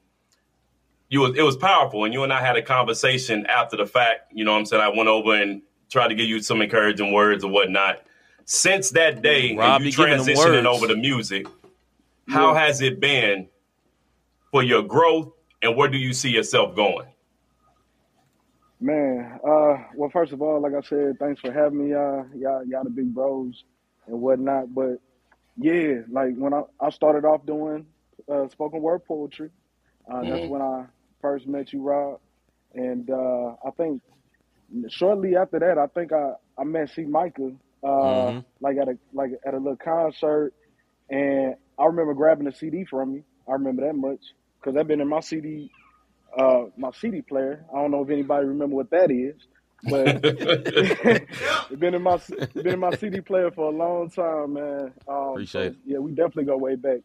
you 1.09 1.21
was 1.21 1.37
it 1.39 1.43
was 1.43 1.57
powerful. 1.57 2.05
And 2.05 2.13
you 2.13 2.23
and 2.25 2.33
I 2.33 2.41
had 2.41 2.57
a 2.57 2.63
conversation 2.63 3.47
after 3.47 3.77
the 3.79 3.87
fact. 3.87 4.33
You 4.35 4.45
know 4.45 4.53
what 4.53 4.59
I'm 4.59 4.67
saying? 4.67 4.83
I 4.83 4.89
went 4.89 5.09
over 5.09 5.35
and 5.35 5.63
tried 5.91 6.09
to 6.09 6.15
give 6.15 6.27
you 6.27 6.43
some 6.43 6.61
encouraging 6.61 7.13
words 7.13 7.43
or 7.43 7.51
whatnot. 7.51 8.03
Since 8.45 8.91
that 8.91 9.23
day, 9.23 9.57
Rob, 9.57 9.81
and 9.81 9.85
you 9.85 9.91
you 9.91 9.97
transitioning 9.97 10.67
over 10.67 10.87
to 10.89 10.97
music, 10.97 11.47
how 12.29 12.53
Yeah. 12.53 12.61
has 12.67 12.83
it 12.83 13.01
been 13.01 13.49
for 14.57 14.63
your 14.63 14.83
growth, 14.83 15.33
and 15.61 15.77
where 15.77 15.87
do 15.87 15.99
you 15.99 16.15
see 16.15 16.31
yourself 16.31 16.75
going? 16.75 17.07
Man, 18.81 19.39
uh, 19.47 19.85
well, 19.95 20.09
first 20.11 20.33
of 20.33 20.41
all, 20.41 20.63
like 20.63 20.73
I 20.73 20.81
said, 20.81 21.19
thanks 21.19 21.43
for 21.43 21.53
having 21.53 21.87
me. 21.87 21.93
Uh, 21.93 22.25
y'all, 22.35 22.65
y'all 22.67 22.85
the 22.85 22.89
big 22.89 23.13
bros 23.15 23.65
and 24.07 24.19
whatnot. 24.19 24.75
But 24.75 24.97
yeah, 25.59 26.01
like 26.11 26.35
when 26.37 26.55
I, 26.55 26.63
I 26.81 26.89
started 26.89 27.27
off 27.27 27.45
doing 27.45 27.85
uh, 28.33 28.49
spoken 28.49 28.81
word 28.81 29.05
poetry, 29.07 29.51
uh, 30.11 30.25
that's 30.25 30.47
Mhm. 30.47 30.49
when 30.49 30.63
I 30.63 30.87
first 31.21 31.47
met 31.47 31.75
you, 31.75 31.83
Rob. 31.83 32.19
And 32.75 33.11
uh, 33.11 33.57
I 33.67 33.71
think 33.77 34.01
shortly 34.89 35.37
after 35.37 35.59
that, 35.59 35.77
I 35.77 35.87
think 35.89 36.15
I, 36.15 36.33
I 36.59 36.65
met 36.65 36.89
C. 36.91 37.03
Micah, 37.05 37.53
uh, 37.85 38.33
Mhm. 38.33 38.45
like 38.63 38.79
at 38.79 38.89
a 38.89 38.99
like 39.13 39.33
at 39.47 39.53
a 39.53 39.59
little 39.59 39.77
concert, 39.77 40.55
and 41.11 41.57
I 41.79 41.85
remember 41.85 42.15
grabbing 42.15 42.47
a 42.47 42.55
CD 42.55 42.87
from 42.87 43.13
you. 43.13 43.25
I 43.47 43.53
remember 43.53 43.87
that 43.87 43.95
much 43.97 44.21
because 44.61 44.77
I've 44.77 44.87
been 44.87 45.01
in 45.01 45.09
my 45.09 45.21
CD, 45.21 45.71
uh, 46.37 46.65
my 46.77 46.91
CD 46.93 47.23
player. 47.23 47.65
I 47.73 47.77
don't 47.77 47.91
know 47.91 48.03
if 48.03 48.11
anybody 48.11 48.47
remember 48.47 48.77
what 48.77 48.91
that 48.91 49.11
is, 49.11 49.37
but 49.85 50.23
been 51.79 51.95
in 51.95 52.03
my 52.03 52.19
been 52.55 52.67
in 52.67 52.81
my 52.81 52.95
CD 52.97 53.21
player 53.21 53.51
for 53.51 53.73
a 53.73 53.77
long 53.77 54.11
time, 54.11 54.55
man. 54.55 54.93
Um, 55.09 55.31
Appreciate 55.31 55.73
so. 55.73 55.79
Yeah, 55.85 55.99
we 55.99 56.13
definitely 56.13 56.45
go 56.45 56.57
way 56.57 56.77
back. 56.77 57.01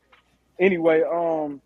Anyway, 0.60 1.02
um, 1.02 1.62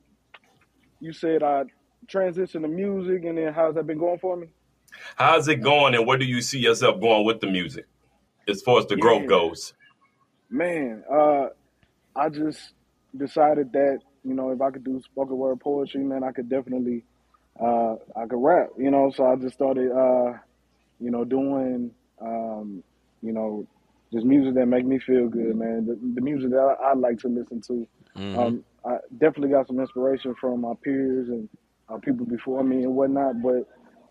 you 1.00 1.14
said 1.14 1.44
I 1.44 1.64
transitioned 2.08 2.62
to 2.62 2.68
music, 2.68 3.26
and 3.26 3.38
then 3.38 3.54
how's 3.54 3.76
that 3.76 3.88
been 3.88 3.98
going 3.98 4.20
for 4.20 4.36
me? 4.36 4.48
How's 5.16 5.48
it 5.48 5.58
going, 5.58 5.96
and 5.96 6.06
where 6.06 6.18
do 6.18 6.26
you 6.26 6.42
see 6.42 6.60
yourself 6.60 7.02
going 7.02 7.26
with 7.26 7.42
the 7.42 7.48
music, 7.48 7.86
as 8.48 8.62
far 8.62 8.80
as 8.80 8.86
the 8.88 8.96
growth 8.96 9.28
goes? 9.28 9.74
Man, 10.50 11.04
uh, 11.12 11.48
I 12.16 12.30
just 12.30 12.74
decided 13.18 13.74
that 13.74 14.00
you 14.26 14.34
know 14.34 14.52
if 14.52 14.62
I 14.62 14.72
could 14.72 14.84
do 14.84 15.02
spoken 15.04 15.38
word 15.38 15.60
poetry, 15.60 16.04
man, 16.04 16.24
I 16.24 16.32
could 16.32 16.50
definitely 16.50 17.04
uh, 17.60 17.96
I 18.16 18.26
could 18.28 18.44
rap. 18.44 18.70
You 18.78 18.92
know, 18.92 19.12
so 19.16 19.26
I 19.26 19.36
just 19.36 19.56
started 19.56 19.92
uh, 19.92 20.34
you 21.00 21.12
know 21.12 21.24
doing 21.26 21.92
um, 22.22 22.84
you 23.22 23.32
know 23.34 23.68
just 24.14 24.26
music 24.26 24.56
that 24.56 24.68
make 24.68 24.86
me 24.86 25.00
feel 25.00 25.28
good, 25.30 25.56
man. 25.56 25.86
The, 25.86 26.00
the 26.16 26.22
music 26.22 26.52
that 26.52 26.58
I, 26.60 26.92
I 26.92 26.94
like 26.94 27.20
to 27.20 27.28
listen 27.28 27.62
to. 27.62 27.88
Mhm. 28.18 28.38
Um, 28.38 28.64
I 28.86 28.98
definitely 29.18 29.50
got 29.50 29.68
some 29.68 29.80
inspiration 29.80 30.36
from 30.40 30.62
my 30.62 30.74
peers 30.84 31.30
and 31.30 31.50
uh, 31.90 31.98
people 31.98 32.26
before 32.26 32.64
me 32.64 32.84
and 32.84 32.96
whatnot, 32.96 33.42
but. 33.42 33.68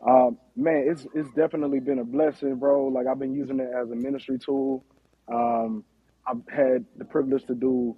Um, 0.07 0.37
man, 0.55 0.85
it's 0.87 1.07
it's 1.15 1.31
definitely 1.35 1.81
been 1.81 1.99
a 1.99 2.05
blessing, 2.05 2.57
bro. 2.57 2.89
Like 2.89 3.07
I've 3.07 3.19
been 3.19 3.33
using 3.33 3.59
it 3.59 3.71
as 3.75 3.91
a 3.91 3.95
ministry 3.95 4.39
tool. 4.39 4.85
Um, 5.33 5.83
I've 6.27 6.43
had 6.55 6.85
the 6.99 7.07
privilege 7.07 7.47
to 7.47 7.55
do 7.55 7.97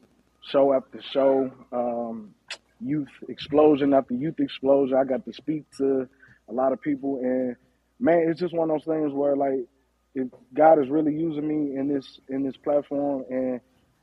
show 0.50 0.72
after 0.74 1.00
show, 1.12 1.50
um, 1.72 2.34
youth 2.80 3.08
explosion 3.28 3.94
after 3.94 4.14
youth 4.14 4.40
explosion. 4.40 4.96
I 4.96 5.04
got 5.04 5.24
to 5.26 5.32
speak 5.32 5.64
to 5.78 6.08
a 6.48 6.52
lot 6.52 6.72
of 6.72 6.80
people, 6.80 7.20
and 7.22 7.56
man, 8.00 8.28
it's 8.28 8.40
just 8.40 8.54
one 8.54 8.70
of 8.70 8.76
those 8.78 8.86
things 8.86 9.12
where 9.12 9.36
like, 9.36 9.66
if 10.14 10.28
God 10.54 10.78
is 10.82 10.88
really 10.88 11.14
using 11.14 11.46
me 11.48 11.78
in 11.78 11.88
this 11.88 12.20
in 12.28 12.42
this 12.44 12.56
platform, 12.56 13.24
and 13.30 13.60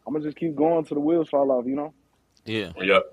I'm 0.08 0.14
gonna 0.14 0.26
just 0.26 0.38
keep 0.38 0.56
going 0.56 0.86
till 0.86 0.96
the 0.96 1.02
wheels 1.02 1.30
fall 1.30 1.52
off. 1.52 1.66
You 1.66 1.76
know? 1.76 1.94
Yeah. 2.46 2.72
Yep. 2.82 3.04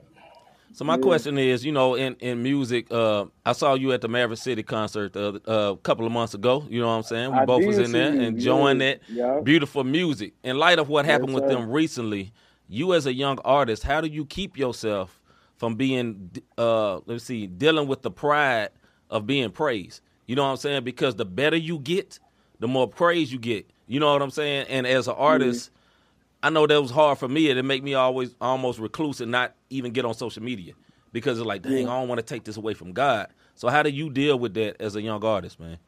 So 0.73 0.85
my 0.85 0.97
Yeah. 0.97 0.99
question 0.99 1.39
is, 1.39 1.65
you 1.65 1.73
know, 1.73 1.95
in 1.97 2.15
in 2.21 2.43
music, 2.43 2.91
uh, 2.93 3.27
I 3.45 3.53
saw 3.53 3.75
you 3.75 3.93
at 3.93 4.01
the 4.03 4.09
Maverick 4.09 4.39
City 4.39 4.63
concert 4.63 5.17
a 5.17 5.41
uh, 5.51 5.73
a 5.73 5.77
couple 5.79 6.07
of 6.07 6.13
months 6.13 6.35
ago. 6.35 6.65
You 6.69 6.81
know 6.81 6.89
what 6.89 6.95
I'm 6.95 7.03
saying? 7.03 7.33
We 7.35 7.41
I 7.41 7.45
both 7.47 7.67
was 7.67 7.79
in 7.79 7.93
there 7.93 8.15
you, 8.15 8.21
enjoying 8.23 8.79
yeah, 8.79 8.85
that 8.91 9.01
yeah. 9.09 9.41
beautiful 9.43 9.85
music. 9.85 10.35
In 10.45 10.59
light 10.59 10.79
of 10.79 10.89
what 10.89 11.05
happened 11.07 11.33
Yes, 11.33 11.35
with 11.35 11.45
sir. 11.45 11.49
them 11.49 11.71
recently, 11.71 12.33
you 12.71 12.95
as 12.95 13.07
a 13.07 13.13
young 13.13 13.39
artist, 13.41 13.83
how 13.83 14.01
do 14.01 14.09
you 14.09 14.25
keep 14.25 14.57
yourself 14.57 15.21
from 15.59 15.75
being, 15.75 16.31
uh, 16.57 17.01
let's 17.07 17.25
see, 17.25 17.47
dealing 17.47 17.89
with 17.89 18.03
the 18.03 18.11
pride 18.11 18.71
of 19.11 19.27
being 19.27 19.51
praised? 19.51 20.01
You 20.27 20.37
know 20.37 20.45
what 20.45 20.51
I'm 20.51 20.57
saying? 20.57 20.85
Because 20.85 21.17
the 21.17 21.25
better 21.25 21.57
you 21.57 21.81
get, 21.81 22.21
the 22.61 22.69
more 22.69 22.89
praise 22.89 23.33
you 23.33 23.39
get. 23.41 23.69
You 23.89 23.99
know 23.99 24.13
what 24.13 24.23
I'm 24.23 24.31
saying? 24.31 24.67
And 24.69 24.87
as 24.87 25.09
an 25.09 25.17
artist, 25.19 25.71
I 26.43 26.51
know 26.51 26.67
that 26.67 26.81
was 26.81 26.93
hard 26.93 27.19
for 27.19 27.29
me. 27.29 27.49
It 27.51 27.63
make 27.65 27.83
me 27.83 27.95
always 27.95 28.35
almost 28.41 28.79
recluse 28.79 29.21
and 29.21 29.33
not 29.33 29.55
even 29.69 29.93
get 29.93 30.05
on 30.05 30.15
social 30.15 30.43
media 30.43 30.75
because 31.13 31.39
it's 31.39 31.47
like, 31.47 31.63
dang. 31.63 31.89
I 31.89 31.99
don't 31.99 32.09
want 32.09 32.21
to 32.21 32.25
take 32.25 32.45
this 32.45 32.57
away 32.57 32.75
from 32.75 32.93
God. 32.93 33.29
So 33.57 33.69
how 33.69 33.83
do 33.83 33.91
you 33.91 34.11
deal 34.11 34.39
with 34.39 34.55
that 34.55 34.81
as 34.81 34.95
a 34.97 35.03
young 35.03 35.25
artist, 35.25 35.59
man? 35.59 35.79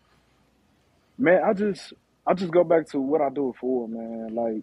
Man, 1.16 1.42
I 1.44 1.52
just 1.52 1.92
I 2.26 2.34
just 2.34 2.50
go 2.50 2.64
back 2.64 2.88
to 2.88 3.00
what 3.00 3.20
I 3.20 3.30
do 3.30 3.50
it 3.50 3.56
for, 3.60 3.88
man. 3.88 4.34
Like 4.34 4.62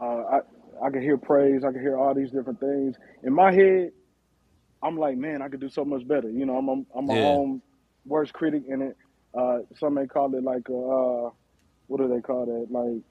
uh, 0.00 0.40
I 0.84 0.90
can 0.90 1.02
hear 1.02 1.18
praise, 1.18 1.64
I 1.64 1.72
can 1.72 1.80
hear 1.82 1.98
all 1.98 2.14
these 2.14 2.32
different 2.32 2.60
things. 2.60 2.96
In 3.24 3.34
my 3.34 3.52
head, 3.52 3.90
I'm 4.82 4.98
like, 4.98 5.18
man, 5.18 5.42
I 5.42 5.48
could 5.48 5.60
do 5.60 5.70
so 5.70 5.84
much 5.84 6.06
better. 6.08 6.30
You 6.30 6.46
know, 6.46 6.56
I'm 6.56 6.68
I'm, 6.68 6.86
I'm 6.96 7.06
my 7.06 7.14
Yeah. 7.14 7.38
own 7.38 7.62
worst 8.06 8.32
critic, 8.34 8.64
and 8.68 8.82
it 8.82 8.96
uh, 9.38 9.58
some 9.76 9.94
may 9.94 10.06
call 10.06 10.34
it 10.36 10.44
like 10.44 10.68
a, 10.70 10.74
uh, 10.74 11.30
what 11.88 12.00
do 12.00 12.08
they 12.08 12.20
call 12.22 12.46
that? 12.46 12.66
Like 12.70 13.02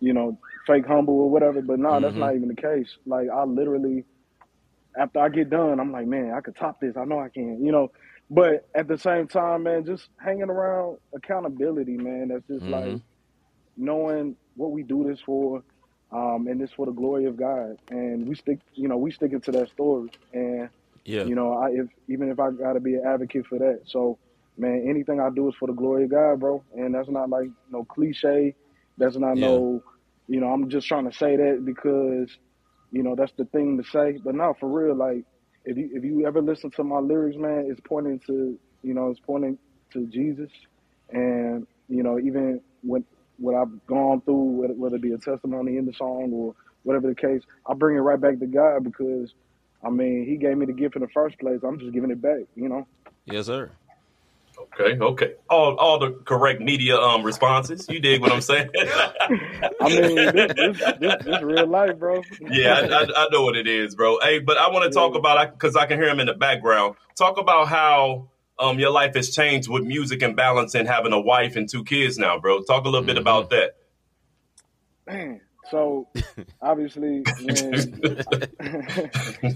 you 0.00 0.14
know, 0.14 0.38
fake 0.66 0.86
humble 0.86 1.20
or 1.20 1.30
whatever. 1.30 1.62
But 1.62 1.80
no, 1.80 2.00
that's 2.00 2.16
Mhm. 2.16 2.18
not 2.18 2.36
even 2.36 2.48
the 2.48 2.56
case. 2.56 2.90
Like 3.06 3.28
I 3.34 3.44
literally, 3.44 4.04
after 5.00 5.20
I 5.20 5.28
get 5.30 5.50
done, 5.50 5.80
I'm 5.80 5.92
like, 5.92 6.06
man, 6.06 6.32
I 6.36 6.40
could 6.40 6.56
top 6.56 6.78
this. 6.80 6.96
I 6.98 7.04
know 7.04 7.20
I 7.20 7.28
can. 7.34 7.64
You 7.64 7.72
know. 7.72 7.88
But 8.30 8.68
at 8.76 8.88
the 8.88 8.98
same 8.98 9.28
time, 9.28 9.64
man, 9.64 9.84
just 9.86 10.08
hanging 10.20 10.50
around 10.50 10.98
accountability, 11.16 11.96
man. 11.98 12.28
That's 12.32 12.46
just 12.48 12.68
Mhm. 12.68 12.70
like 12.70 12.98
knowing 13.76 14.36
what 14.56 14.72
we 14.72 14.82
do 14.84 15.06
this 15.08 15.20
for, 15.26 15.62
um, 16.12 16.46
and 16.48 16.60
this 16.60 16.72
for 16.72 16.86
the 16.86 16.92
glory 16.92 17.26
of 17.26 17.36
God. 17.36 17.76
And 17.90 18.26
we 18.28 18.34
stick, 18.34 18.58
you 18.74 18.88
know, 18.88 18.96
we 18.98 19.10
sticking 19.12 19.40
to 19.42 19.52
that 19.52 19.70
story. 19.70 20.10
And 20.32 20.68
Yeah. 21.04 21.28
you 21.28 21.34
know, 21.34 21.54
I 21.54 21.68
if 21.70 21.86
even 22.08 22.30
if 22.30 22.40
I 22.40 22.50
got 22.52 22.74
to 22.74 22.80
be 22.80 22.94
an 22.94 23.02
advocate 23.06 23.46
for 23.48 23.58
that. 23.58 23.80
So, 23.86 24.18
man, 24.58 24.86
anything 24.88 25.20
I 25.20 25.30
do 25.34 25.48
is 25.48 25.54
for 25.58 25.66
the 25.68 25.74
glory 25.74 26.04
of 26.04 26.10
God, 26.10 26.40
bro. 26.40 26.64
And 26.74 26.94
that's 26.94 27.10
not 27.10 27.30
like 27.30 27.48
no 27.70 27.84
cliche. 27.84 28.54
That's 28.98 29.16
not 29.16 29.36
Yeah. 29.36 29.38
no, 29.38 29.82
you 30.28 30.40
know, 30.40 30.48
I'm 30.48 30.68
just 30.70 30.86
trying 30.88 31.10
to 31.10 31.16
say 31.16 31.36
that 31.36 31.62
because, 31.64 32.30
you 32.92 33.02
know, 33.02 33.14
that's 33.16 33.32
the 33.38 33.44
thing 33.46 33.78
to 33.78 33.84
say. 33.90 34.18
But 34.24 34.34
no, 34.34 34.54
for 34.60 34.68
real, 34.68 34.96
like 34.96 35.24
if 35.64 35.76
you 35.76 35.90
if 35.94 36.04
you 36.04 36.26
ever 36.26 36.42
listen 36.42 36.70
to 36.72 36.84
my 36.84 36.98
lyrics, 36.98 37.36
man, 37.38 37.68
it's 37.70 37.80
pointing 37.88 38.20
to, 38.26 38.58
you 38.82 38.94
know, 38.94 39.10
it's 39.10 39.20
pointing 39.20 39.58
to 39.92 40.06
Jesus, 40.08 40.50
and 41.10 41.66
you 41.88 42.02
know, 42.02 42.18
even 42.18 42.60
when 42.82 43.04
what 43.38 43.54
I've 43.54 43.86
gone 43.86 44.20
through, 44.22 44.34
whether, 44.60 44.74
whether 44.74 44.96
it 44.96 45.02
be 45.02 45.12
a 45.12 45.18
testimony 45.18 45.76
in 45.76 45.86
the 45.86 45.92
song 45.94 46.30
or 46.32 46.54
whatever 46.82 47.08
the 47.08 47.14
case, 47.14 47.42
I 47.68 47.74
bring 47.74 47.96
it 47.96 48.00
right 48.00 48.20
back 48.20 48.38
to 48.40 48.46
God 48.46 48.84
because, 48.84 49.32
I 49.84 49.90
mean, 49.90 50.26
He 50.26 50.36
gave 50.36 50.56
me 50.56 50.66
the 50.66 50.72
gift 50.72 50.96
in 50.96 51.02
the 51.02 51.08
first 51.14 51.38
place. 51.38 51.60
I'm 51.66 51.78
just 51.78 51.92
giving 51.92 52.10
it 52.10 52.22
back, 52.22 52.40
you 52.54 52.68
know. 52.68 52.86
Yes, 53.26 53.46
sir. 53.46 53.72
Okay. 54.80 54.98
Okay. 54.98 55.32
All 55.50 55.76
all 55.76 55.98
the 55.98 56.12
correct 56.24 56.60
media 56.62 56.96
um 56.98 57.22
responses. 57.22 57.88
You 57.90 58.00
dig 58.00 58.20
what 58.20 58.32
I'm 58.32 58.40
saying? 58.40 58.70
I 59.80 59.88
mean, 59.88 60.32
this, 60.32 60.48
this, 60.56 60.76
this, 60.98 61.14
this 61.20 61.42
real 61.42 61.66
life, 61.66 61.98
bro. 61.98 62.26
yeah, 62.40 62.74
I, 62.90 62.94
I, 62.94 63.06
I 63.24 63.28
know 63.30 63.42
what 63.42 63.56
it 63.56 63.66
is, 63.66 63.94
bro. 63.94 64.18
Hey, 64.20 64.38
but 64.38 64.56
I 64.56 64.70
want 64.70 64.84
to 64.84 64.90
talk 64.90 65.12
Yeah. 65.12 65.18
about 65.18 65.52
because 65.52 65.76
I 65.76 65.86
can 65.86 65.98
hear 66.00 66.08
him 66.08 66.20
in 66.20 66.26
the 66.26 66.34
background. 66.34 66.96
Talk 67.18 67.38
about 67.38 67.68
how 67.68 68.30
um 68.58 68.78
your 68.78 68.90
life 68.90 69.14
has 69.14 69.30
changed 69.34 69.68
with 69.68 69.84
music 69.84 70.22
and 70.22 70.36
balance 70.36 70.74
and 70.74 70.88
having 70.88 71.12
a 71.12 71.20
wife 71.20 71.56
and 71.56 71.68
two 71.68 71.84
kids 71.84 72.18
now, 72.18 72.38
bro. 72.38 72.62
Talk 72.62 72.84
a 72.84 72.88
little 72.88 73.06
bit 73.06 73.16
Mhm. 73.16 73.18
about 73.18 73.50
that. 73.50 73.72
Man, 75.06 75.40
so 75.64 76.08
obviously 76.62 77.26
when 77.36 77.94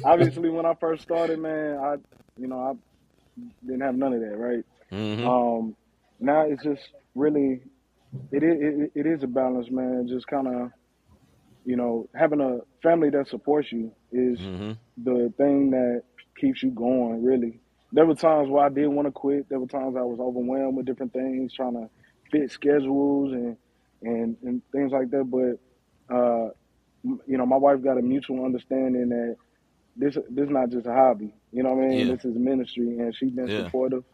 obviously 0.05 0.51
when 0.51 0.67
I 0.67 0.75
first 0.81 1.03
started, 1.03 1.39
man, 1.39 1.79
I 1.79 1.95
you 2.39 2.49
know 2.49 2.59
I 2.59 2.73
didn't 3.65 3.83
have 3.83 3.97
none 3.97 4.13
of 4.15 4.21
that, 4.21 4.37
right? 4.37 4.65
hmm 4.91 5.29
Um, 5.29 5.77
now 6.21 6.43
it's 6.49 6.63
just 6.63 6.83
really 7.15 7.61
it 8.33 8.43
is 8.43 8.59
it, 8.61 8.93
it 8.95 9.07
is 9.07 9.23
a 9.23 9.29
balance, 9.29 9.69
man. 9.71 10.07
Just 10.09 10.27
kind 10.27 10.49
of 10.49 10.71
you 11.65 11.77
know 11.77 12.09
having 12.15 12.41
a 12.41 12.59
family 12.83 13.11
that 13.11 13.29
supports 13.29 13.73
you 13.73 13.93
is 14.13 14.39
hmm 14.39 14.73
the 15.03 15.33
thing 15.37 15.71
that 15.71 16.03
keeps 16.41 16.63
you 16.63 16.71
going. 16.73 17.23
Really, 17.25 17.61
there 17.93 18.07
were 18.07 18.15
times 18.15 18.49
where 18.49 18.65
I 18.65 18.69
didn't 18.69 18.95
want 18.95 19.09
to 19.09 19.13
quit. 19.13 19.49
There 19.49 19.59
were 19.59 19.67
times 19.67 19.97
I 19.97 20.03
was 20.03 20.19
overwhelmed 20.21 20.77
with 20.77 20.87
different 20.87 21.13
things, 21.13 21.53
trying 21.53 21.75
to 21.75 21.89
fit 22.31 22.51
schedules 22.51 23.33
and 23.33 23.57
and 24.03 24.37
and 24.43 24.63
things 24.73 24.93
like 24.93 25.11
that. 25.11 25.25
But 25.25 26.15
uh, 26.15 26.51
you 27.03 27.37
know, 27.39 27.47
my 27.47 27.57
wife 27.57 27.83
got 27.83 27.99
a 27.99 28.03
mutual 28.03 28.45
understanding 28.45 29.09
that 29.11 29.37
this 29.97 30.15
this 30.31 30.45
is 30.45 30.51
not 30.51 30.71
just 30.71 30.87
a 30.87 30.93
hobby. 30.93 31.35
You 31.53 31.63
know 31.63 31.75
what 31.75 31.85
I 31.85 31.89
mean? 31.89 32.09
Yeah. 32.09 32.15
This 32.15 32.25
is 32.25 32.37
ministry, 32.37 32.99
and 32.99 33.15
she's 33.15 33.31
been 33.33 33.49
Yeah. 33.49 33.65
supportive, 33.65 34.05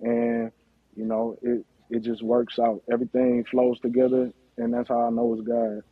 and 0.00 0.52
you 0.96 1.04
know 1.04 1.36
it 1.42 1.64
it 1.90 2.00
just 2.02 2.22
works 2.22 2.58
out. 2.58 2.82
Everything 2.90 3.44
flows 3.44 3.78
together, 3.80 4.32
and 4.58 4.72
that's 4.72 4.88
how 4.88 5.06
I 5.06 5.10
know 5.10 5.34
it's 5.34 5.46
God. 5.46 5.82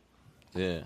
Yeah. 0.55 0.83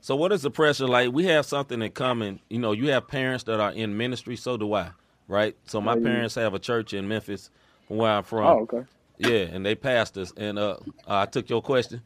So 0.00 0.16
what 0.16 0.32
is 0.32 0.42
the 0.42 0.50
pressure 0.50 0.86
like? 0.86 1.12
We 1.12 1.24
have 1.26 1.46
something 1.46 1.80
in 1.80 1.90
common. 1.92 2.40
You 2.50 2.58
know, 2.58 2.72
you 2.72 2.90
have 2.90 3.08
parents 3.08 3.44
that 3.44 3.58
are 3.58 3.72
in 3.72 3.96
ministry, 3.96 4.36
so 4.36 4.56
do 4.58 4.74
I, 4.74 4.90
right? 5.28 5.56
So 5.66 5.80
my 5.80 5.98
parents 5.98 6.34
have 6.36 6.54
a 6.54 6.58
church 6.58 6.94
in 6.94 7.08
Memphis 7.08 7.50
from 7.86 7.98
where 7.98 8.12
I'm 8.12 8.24
from. 8.24 8.46
Oh, 8.46 8.60
okay. 8.62 8.84
Yeah, 9.16 9.46
and 9.52 9.64
they 9.64 9.74
passed 9.74 10.18
us, 10.18 10.32
And 10.36 10.58
uh, 10.58 10.76
I 11.06 11.26
took 11.26 11.48
your 11.48 11.62
question. 11.62 12.02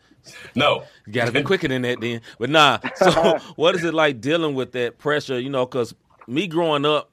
No. 0.55 0.85
You 1.07 1.13
got 1.15 1.27
to 1.27 1.33
be 1.33 1.43
quicker 1.43 1.69
than 1.69 1.83
that 1.83 2.01
then. 2.01 2.21
But 2.39 2.51
nah, 2.51 2.79
so 2.97 3.39
what 3.57 3.75
is 3.75 3.85
it 3.85 3.95
like 3.95 4.21
dealing 4.21 4.55
with 4.55 4.73
that 4.73 4.99
pressure? 4.99 5.39
You 5.39 5.49
know, 5.49 5.65
because 5.65 5.95
me 6.27 6.47
growing 6.47 6.85
up, 6.85 7.11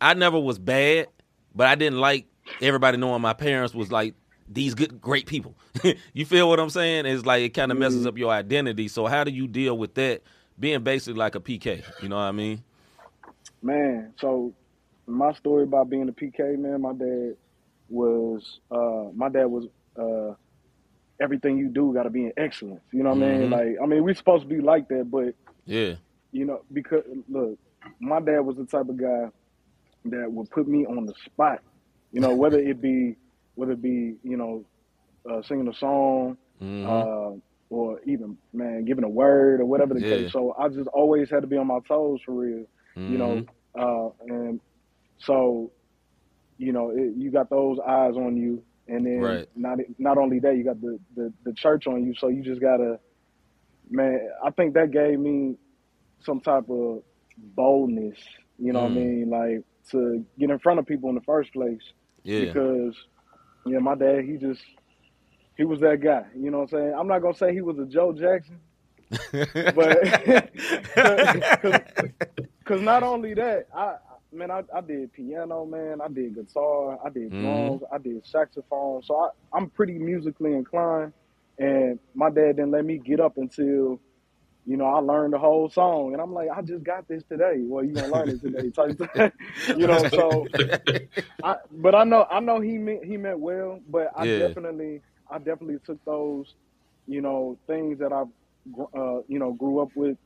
I 0.00 0.14
never 0.14 0.38
was 0.38 0.60
bad, 0.60 1.08
but 1.56 1.66
I 1.66 1.74
didn't 1.74 1.98
like 1.98 2.26
everybody 2.62 2.98
knowing 2.98 3.20
my 3.20 3.32
parents 3.32 3.74
was 3.74 3.90
like 3.90 4.14
these 4.48 4.74
good, 4.74 5.00
great 5.00 5.26
people. 5.26 5.56
you 6.12 6.24
feel 6.24 6.48
what 6.48 6.60
I'm 6.60 6.70
saying? 6.70 7.06
It's 7.06 7.26
like 7.26 7.42
it 7.42 7.50
kind 7.50 7.72
of 7.72 7.78
messes 7.78 8.06
up 8.06 8.16
your 8.16 8.30
identity. 8.30 8.86
So 8.86 9.06
how 9.06 9.24
do 9.24 9.32
you 9.32 9.48
deal 9.48 9.76
with 9.76 9.94
that 9.94 10.22
being 10.58 10.84
basically 10.84 11.18
like 11.18 11.34
a 11.34 11.40
PK? 11.40 11.82
You 12.00 12.08
know 12.08 12.16
what 12.16 12.22
I 12.22 12.32
mean? 12.32 12.62
Man, 13.60 14.14
so 14.20 14.54
my 15.08 15.32
story 15.34 15.64
about 15.64 15.90
being 15.90 16.08
a 16.08 16.12
PK, 16.12 16.58
man, 16.58 16.82
my 16.82 16.92
dad 16.94 17.34
was 17.88 18.60
uh 18.70 19.10
my 19.14 19.28
dad 19.28 19.46
was 19.46 19.66
uh 20.00 20.34
everything 21.22 21.58
you 21.58 21.68
do 21.68 21.92
gotta 21.94 22.10
be 22.10 22.24
in 22.26 22.32
excellence. 22.36 22.82
You 22.92 23.02
know 23.04 23.10
what 23.14 23.24
I 23.24 23.28
mean? 23.28 23.50
Mhm. 23.50 23.50
Like 23.50 23.76
I 23.82 23.86
mean 23.86 24.04
we 24.04 24.14
supposed 24.14 24.42
to 24.44 24.48
be 24.48 24.60
like 24.60 24.88
that, 24.88 25.10
but 25.10 25.34
Yeah. 25.66 25.96
you 26.32 26.44
know, 26.46 26.62
because 26.72 27.04
look, 27.28 27.58
my 28.00 28.20
dad 28.20 28.40
was 28.40 28.56
the 28.56 28.66
type 28.66 28.88
of 28.88 28.96
guy 28.98 29.26
that 30.06 30.30
would 30.32 30.50
put 30.50 30.68
me 30.68 30.86
on 30.86 31.06
the 31.06 31.14
spot. 31.24 31.60
You 32.12 32.20
know, 32.20 32.34
whether 32.34 32.58
it 32.58 32.80
be 32.80 33.16
whether 33.54 33.72
it 33.72 33.82
be, 33.82 34.16
you 34.22 34.36
know, 34.36 34.64
uh, 35.30 35.42
singing 35.42 35.68
a 35.68 35.74
song, 35.74 36.36
Mhm. 36.60 37.08
uh, 37.08 37.32
or 37.70 38.00
even 38.06 38.36
man 38.52 38.84
giving 38.84 39.04
a 39.04 39.08
word 39.08 39.60
or 39.60 39.66
whatever 39.66 39.94
the 39.94 40.02
Yeah. 40.02 40.16
case. 40.16 40.32
So 40.32 40.54
I 40.58 40.68
just 40.68 40.88
always 40.88 41.30
had 41.30 41.42
to 41.42 41.48
be 41.48 41.56
on 41.56 41.66
my 41.66 41.80
toes 41.86 42.20
for 42.24 42.32
real. 42.34 42.64
You 43.06 43.18
know, 43.18 43.42
Mm-hmm. 43.42 43.78
uh, 43.78 44.10
and 44.28 44.60
so 45.18 45.72
you 46.58 46.72
know 46.72 46.90
it, 46.90 47.14
you 47.16 47.30
got 47.30 47.50
those 47.50 47.78
eyes 47.86 48.14
on 48.16 48.36
you, 48.36 48.62
and 48.88 49.06
then 49.06 49.20
Right. 49.20 49.48
not 49.56 49.78
not 49.98 50.18
only 50.18 50.38
that, 50.40 50.56
you 50.56 50.64
got 50.64 50.80
the, 50.80 50.98
the 51.16 51.32
the 51.44 51.52
church 51.54 51.86
on 51.86 52.04
you. 52.04 52.14
So 52.18 52.28
you 52.28 52.42
just 52.42 52.60
gotta, 52.60 52.98
man. 53.90 54.20
I 54.44 54.50
think 54.50 54.74
that 54.74 54.90
gave 54.90 55.18
me 55.18 55.56
some 56.24 56.40
type 56.40 56.68
of 56.70 57.02
boldness. 57.38 58.18
You 58.58 58.72
know 58.72 58.80
what 58.80 58.92
I 58.92 58.94
Mm. 58.94 58.94
mean? 58.94 59.30
Like 59.30 59.64
to 59.92 60.24
get 60.38 60.50
in 60.50 60.58
front 60.58 60.78
of 60.78 60.86
people 60.86 61.08
in 61.10 61.14
the 61.14 61.20
first 61.22 61.52
place 61.52 61.82
Yeah. 62.24 62.54
because 62.54 62.94
yeah, 63.64 63.78
my 63.78 63.94
dad 63.94 64.24
he 64.24 64.36
just 64.36 64.62
he 65.56 65.64
was 65.64 65.80
that 65.80 66.00
guy. 66.02 66.24
You 66.36 66.50
know 66.50 66.58
what 66.60 66.72
I'm 66.72 66.78
saying? 66.78 66.94
I'm 66.98 67.08
not 67.08 67.20
gonna 67.22 67.34
say 67.34 67.52
he 67.52 67.62
was 67.62 67.78
a 67.78 67.86
Joe 67.86 68.12
Jackson, 68.12 68.60
but 69.74 69.98
because 72.64 72.82
not 72.82 73.02
only 73.02 73.34
that, 73.34 73.68
I- 73.74 73.96
man, 74.32 74.50
I, 74.50 74.62
I 74.74 74.80
did 74.80 75.12
piano, 75.12 75.64
man, 75.66 76.00
I 76.02 76.08
did 76.08 76.34
guitar, 76.34 76.98
I 77.04 77.10
did 77.10 77.34
Mhm. 77.34 77.38
drums, 77.38 77.82
I 77.92 77.98
did 77.98 78.26
saxophone. 78.26 79.02
So 79.02 79.16
I, 79.16 79.28
I'm 79.56 79.70
pretty 79.70 79.98
musically 79.98 80.52
inclined, 80.54 81.12
and 81.58 81.98
my 82.14 82.30
dad 82.30 82.56
didn't 82.56 82.72
let 82.72 82.84
me 82.84 82.98
get 82.98 83.20
up 83.20 83.36
until. 83.36 84.00
You 84.66 84.76
know, 84.76 84.86
I 84.86 84.98
learned 85.00 85.32
the 85.32 85.38
whole 85.38 85.70
song, 85.70 86.12
and 86.12 86.20
I'm 86.22 86.34
like, 86.34 86.48
I 86.54 86.60
just 86.62 86.84
got 86.84 87.08
this 87.08 87.24
today. 87.24 87.56
Well, 87.60 87.84
you 87.84 87.94
gonna 87.94 88.12
learn 88.12 88.30
it 88.30 88.40
today, 88.42 88.70
type 88.70 88.98
thing. 88.98 89.32
you 89.76 89.86
know. 89.86 90.06
So, 90.06 90.50
I, 91.42 91.56
but 91.70 91.94
I 91.94 92.04
know, 92.04 92.26
I 92.30 92.40
know 92.40 92.60
he 92.60 92.78
meant 92.78 93.04
he 93.04 93.16
meant 93.16 93.38
well, 93.40 93.80
but 93.88 94.08
I 94.16 94.26
Yeah. 94.26 94.26
definitely, 94.26 95.02
I 95.30 95.38
definitely 95.38 95.78
took 95.84 95.98
those, 96.04 96.54
you 97.06 97.20
know, 97.22 97.58
things 97.66 97.98
that 98.00 98.12
I, 98.12 98.22
uh, 98.98 99.20
you 99.28 99.38
know, 99.38 99.52
grew 99.52 99.80
up 99.80 99.90
with, 99.94 100.16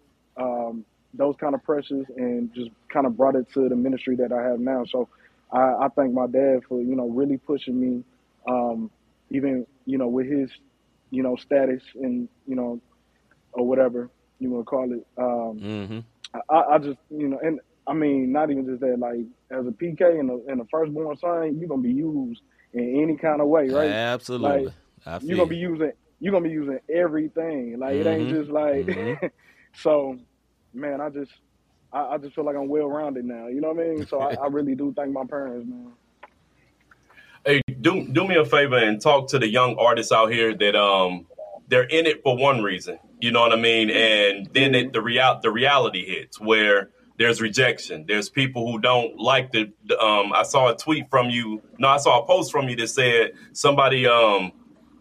um, 0.40 0.84
those 1.14 1.34
kind 1.38 1.54
of 1.54 1.62
pressures, 1.62 2.06
and 2.16 2.52
just 2.54 2.70
kind 2.92 3.06
of 3.06 3.16
brought 3.16 3.36
it 3.36 3.46
to 3.54 3.68
the 3.68 3.76
ministry 3.76 4.16
that 4.16 4.32
I 4.32 4.42
have 4.42 4.60
now. 4.60 4.84
So, 4.84 5.08
I, 5.52 5.58
I 5.84 5.88
thank 5.96 6.12
my 6.12 6.26
dad 6.26 6.60
for 6.68 6.80
you 6.80 6.96
know 6.96 7.08
really 7.08 7.36
pushing 7.38 7.78
me, 7.80 8.04
um, 8.48 8.90
even 9.30 9.66
you 9.86 9.98
know 9.98 10.08
with 10.08 10.26
his, 10.26 10.50
you 11.10 11.22
know, 11.22 11.36
status 11.36 11.82
and 11.94 12.28
you 12.46 12.56
know, 12.56 12.80
or 13.52 13.66
whatever 13.66 14.10
you 14.38 14.50
want 14.50 14.66
to 14.66 14.70
call 14.70 14.92
it. 14.92 15.06
Um, 15.18 15.58
hmm 15.58 15.98
I, 16.50 16.74
I 16.74 16.78
just 16.78 16.98
you 17.10 17.28
know, 17.28 17.38
and 17.42 17.60
I 17.86 17.94
mean, 17.94 18.32
not 18.32 18.50
even 18.50 18.66
just 18.66 18.80
that. 18.80 18.98
Like 18.98 19.20
as 19.50 19.66
a 19.66 19.70
PK 19.70 20.18
and 20.18 20.30
a, 20.30 20.38
and 20.50 20.60
a 20.60 20.64
firstborn 20.70 21.16
son, 21.16 21.58
you're 21.58 21.68
gonna 21.68 21.82
be 21.82 21.92
used 21.92 22.40
in 22.72 23.02
any 23.02 23.16
kind 23.16 23.40
of 23.40 23.48
way, 23.48 23.68
right? 23.68 23.88
Absolutely. 23.90 24.64
Like, 24.66 24.74
You're 25.22 25.36
gonna 25.36 25.48
be 25.50 25.56
using 25.56 25.92
you're 26.20 26.32
gonna 26.32 26.44
be 26.44 26.50
using 26.50 26.78
everything. 26.88 27.76
Like 27.78 27.94
it 27.96 28.06
ain't 28.06 28.28
Mhm. 28.28 28.40
just 28.40 28.50
like. 28.50 28.86
Mhm. 28.86 29.30
so, 29.74 30.16
man, 30.74 31.00
I 31.00 31.10
just 31.10 31.32
I, 31.92 32.14
I 32.14 32.18
just 32.18 32.34
feel 32.34 32.44
like 32.44 32.56
I'm 32.56 32.68
well 32.68 32.88
rounded 32.88 33.24
now. 33.24 33.48
You 33.48 33.60
know 33.60 33.72
what 33.72 33.84
I 33.84 33.88
mean? 33.88 34.06
So 34.06 34.20
I, 34.20 34.34
I 34.34 34.46
really 34.50 34.74
do 34.74 34.92
thank 34.96 35.12
my 35.12 35.24
parents, 35.24 35.68
man. 35.68 35.92
Hey, 37.44 37.60
do 37.80 38.06
do 38.06 38.26
me 38.26 38.36
a 38.36 38.44
favor 38.44 38.76
and 38.76 39.00
talk 39.00 39.28
to 39.28 39.38
the 39.38 39.48
young 39.48 39.76
artists 39.76 40.12
out 40.12 40.30
here 40.30 40.54
that 40.54 40.76
um 40.76 41.26
they're 41.68 41.84
in 41.84 42.06
it 42.06 42.22
for 42.22 42.36
one 42.36 42.62
reason. 42.62 42.98
You 43.20 43.32
know 43.32 43.40
what 43.40 43.52
I 43.52 43.56
mean? 43.56 43.90
And 43.90 44.48
then 44.52 44.74
it, 44.74 44.92
the 44.92 45.00
real 45.00 45.40
the 45.42 45.50
reality 45.50 46.04
hits 46.06 46.40
where 46.40 46.90
there's 47.18 47.40
rejection. 47.40 48.04
There's 48.06 48.28
people 48.28 48.70
who 48.70 48.78
don't 48.78 49.18
like 49.18 49.52
the, 49.52 49.72
the 49.86 50.00
um 50.00 50.32
I 50.32 50.44
saw 50.44 50.68
a 50.70 50.76
tweet 50.76 51.10
from 51.10 51.30
you. 51.30 51.62
No, 51.78 51.88
I 51.88 51.96
saw 51.96 52.22
a 52.22 52.26
post 52.26 52.52
from 52.52 52.68
you 52.68 52.76
that 52.76 52.88
said 52.88 53.32
somebody 53.52 54.06
um 54.06 54.52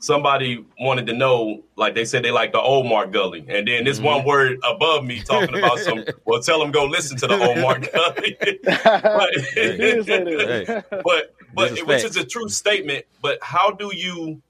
somebody 0.01 0.65
wanted 0.79 1.05
to 1.05 1.13
know 1.13 1.63
like 1.77 1.95
they 1.95 2.03
said 2.05 2.23
they 2.23 2.31
like 2.31 2.51
the 2.51 2.59
old 2.59 2.87
Mark 2.87 3.11
Gully. 3.11 3.45
And 3.47 3.67
then 3.67 3.83
this 3.85 3.99
one 3.99 4.25
word 4.25 4.59
above 4.63 5.05
me 5.05 5.21
talking 5.21 5.55
about 5.57 5.79
some 5.79 6.03
well 6.25 6.41
tell 6.41 6.59
them 6.59 6.71
go 6.71 6.85
listen 6.85 7.17
to 7.17 7.27
the 7.27 7.37
old 7.37 7.59
Mark 7.59 7.91
Gully. 7.93 8.35
He 8.41 9.77
did 9.77 10.05
say 10.05 10.23
that. 10.23 10.65
Hey. 10.67 10.99
but 11.03 11.33
but 11.53 11.69
This 11.71 11.83
which 11.85 12.03
is 12.03 12.17
a 12.17 12.25
true 12.25 12.49
statement. 12.49 13.05
But 13.21 13.39
how 13.43 13.71
do 13.71 13.91
you 13.95 14.41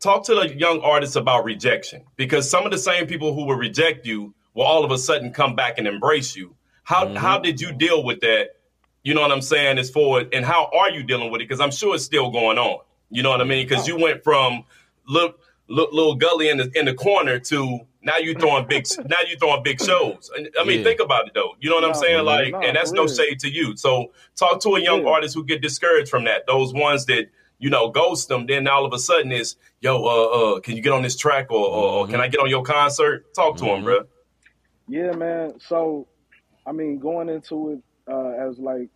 talk 0.00 0.24
to 0.26 0.34
the 0.34 0.54
young 0.56 0.80
artists 0.80 1.16
about 1.16 1.44
rejection? 1.44 2.04
Because 2.16 2.48
some 2.48 2.64
of 2.64 2.70
the 2.70 2.78
same 2.78 3.06
people 3.06 3.34
who 3.34 3.44
will 3.46 3.56
reject 3.56 4.06
you 4.06 4.34
will 4.54 4.64
all 4.64 4.84
of 4.84 4.90
a 4.92 4.98
sudden 4.98 5.32
come 5.32 5.56
back 5.56 5.78
and 5.78 5.86
embrace 5.86 6.36
you. 6.36 6.54
How 6.84 7.04
Mm-hmm. 7.04 7.16
how 7.16 7.38
did 7.38 7.60
you 7.60 7.72
deal 7.72 8.04
with 8.04 8.20
that? 8.20 8.50
You 9.02 9.14
know 9.14 9.22
what 9.22 9.32
I'm 9.32 9.42
saying? 9.42 9.78
As 9.78 9.90
for 9.90 10.22
and 10.32 10.44
how 10.44 10.70
are 10.72 10.90
you 10.90 11.02
dealing 11.02 11.30
with 11.30 11.40
it? 11.40 11.48
Because 11.48 11.60
I'm 11.60 11.70
sure 11.70 11.94
it's 11.94 12.04
still 12.04 12.30
going 12.30 12.58
on. 12.58 12.80
You 13.10 13.22
know 13.22 13.30
what 13.30 13.40
I 13.40 13.44
mean? 13.44 13.66
Because 13.66 13.86
you 13.88 13.96
went 13.96 14.22
from 14.24 14.64
look. 15.06 15.40
Little, 15.70 15.94
little 15.94 16.14
gully 16.14 16.48
in 16.48 16.56
the 16.56 16.70
in 16.74 16.86
the 16.86 16.94
corner 16.94 17.38
to 17.40 17.80
now 18.00 18.16
you 18.16 18.32
throwing 18.32 18.66
big 18.66 18.86
now 19.04 19.18
you 19.28 19.36
throwing 19.36 19.62
big 19.62 19.78
shows. 19.78 20.30
And, 20.34 20.48
I 20.58 20.64
mean, 20.64 20.78
Yeah. 20.78 20.84
think 20.84 20.98
about 21.00 21.26
it 21.26 21.34
though. 21.34 21.56
You 21.60 21.68
know 21.68 21.74
what 21.76 21.84
I'm 21.84 21.92
saying? 21.92 22.24
man, 22.24 22.24
Like, 22.24 22.52
no, 22.52 22.60
and 22.62 22.74
that's 22.74 22.88
for 22.88 22.96
no 22.96 23.06
shade 23.06 23.38
to 23.40 23.50
you. 23.50 23.76
So 23.76 24.12
talk 24.34 24.62
to 24.62 24.76
a 24.76 24.80
young 24.80 25.02
Yeah. 25.02 25.10
artist 25.10 25.34
who 25.34 25.44
get 25.44 25.60
discouraged 25.60 26.08
from 26.08 26.24
that. 26.24 26.46
Those 26.46 26.72
ones 26.72 27.04
that 27.04 27.26
you 27.58 27.68
know 27.68 27.90
ghost 27.90 28.28
them. 28.28 28.46
Then 28.46 28.66
all 28.66 28.86
of 28.86 28.94
a 28.94 28.98
sudden 28.98 29.30
is 29.30 29.56
yo, 29.82 30.02
uh, 30.06 30.24
uh, 30.56 30.60
can 30.60 30.74
you 30.74 30.80
get 30.80 30.94
on 30.94 31.02
this 31.02 31.16
track 31.16 31.50
or, 31.50 31.68
or, 31.68 31.92
or 31.98 32.06
can 32.06 32.18
I 32.18 32.28
get 32.28 32.40
on 32.40 32.48
your 32.48 32.62
concert? 32.62 33.34
Talk 33.34 33.58
to 33.58 33.66
him, 33.66 33.84
bro. 33.84 34.04
Yeah, 34.88 35.12
man. 35.12 35.60
So, 35.60 36.08
I 36.66 36.72
mean, 36.72 36.98
going 36.98 37.28
into 37.28 37.72
it 37.72 37.82
uh, 38.10 38.48
as 38.48 38.58
like, 38.58 38.88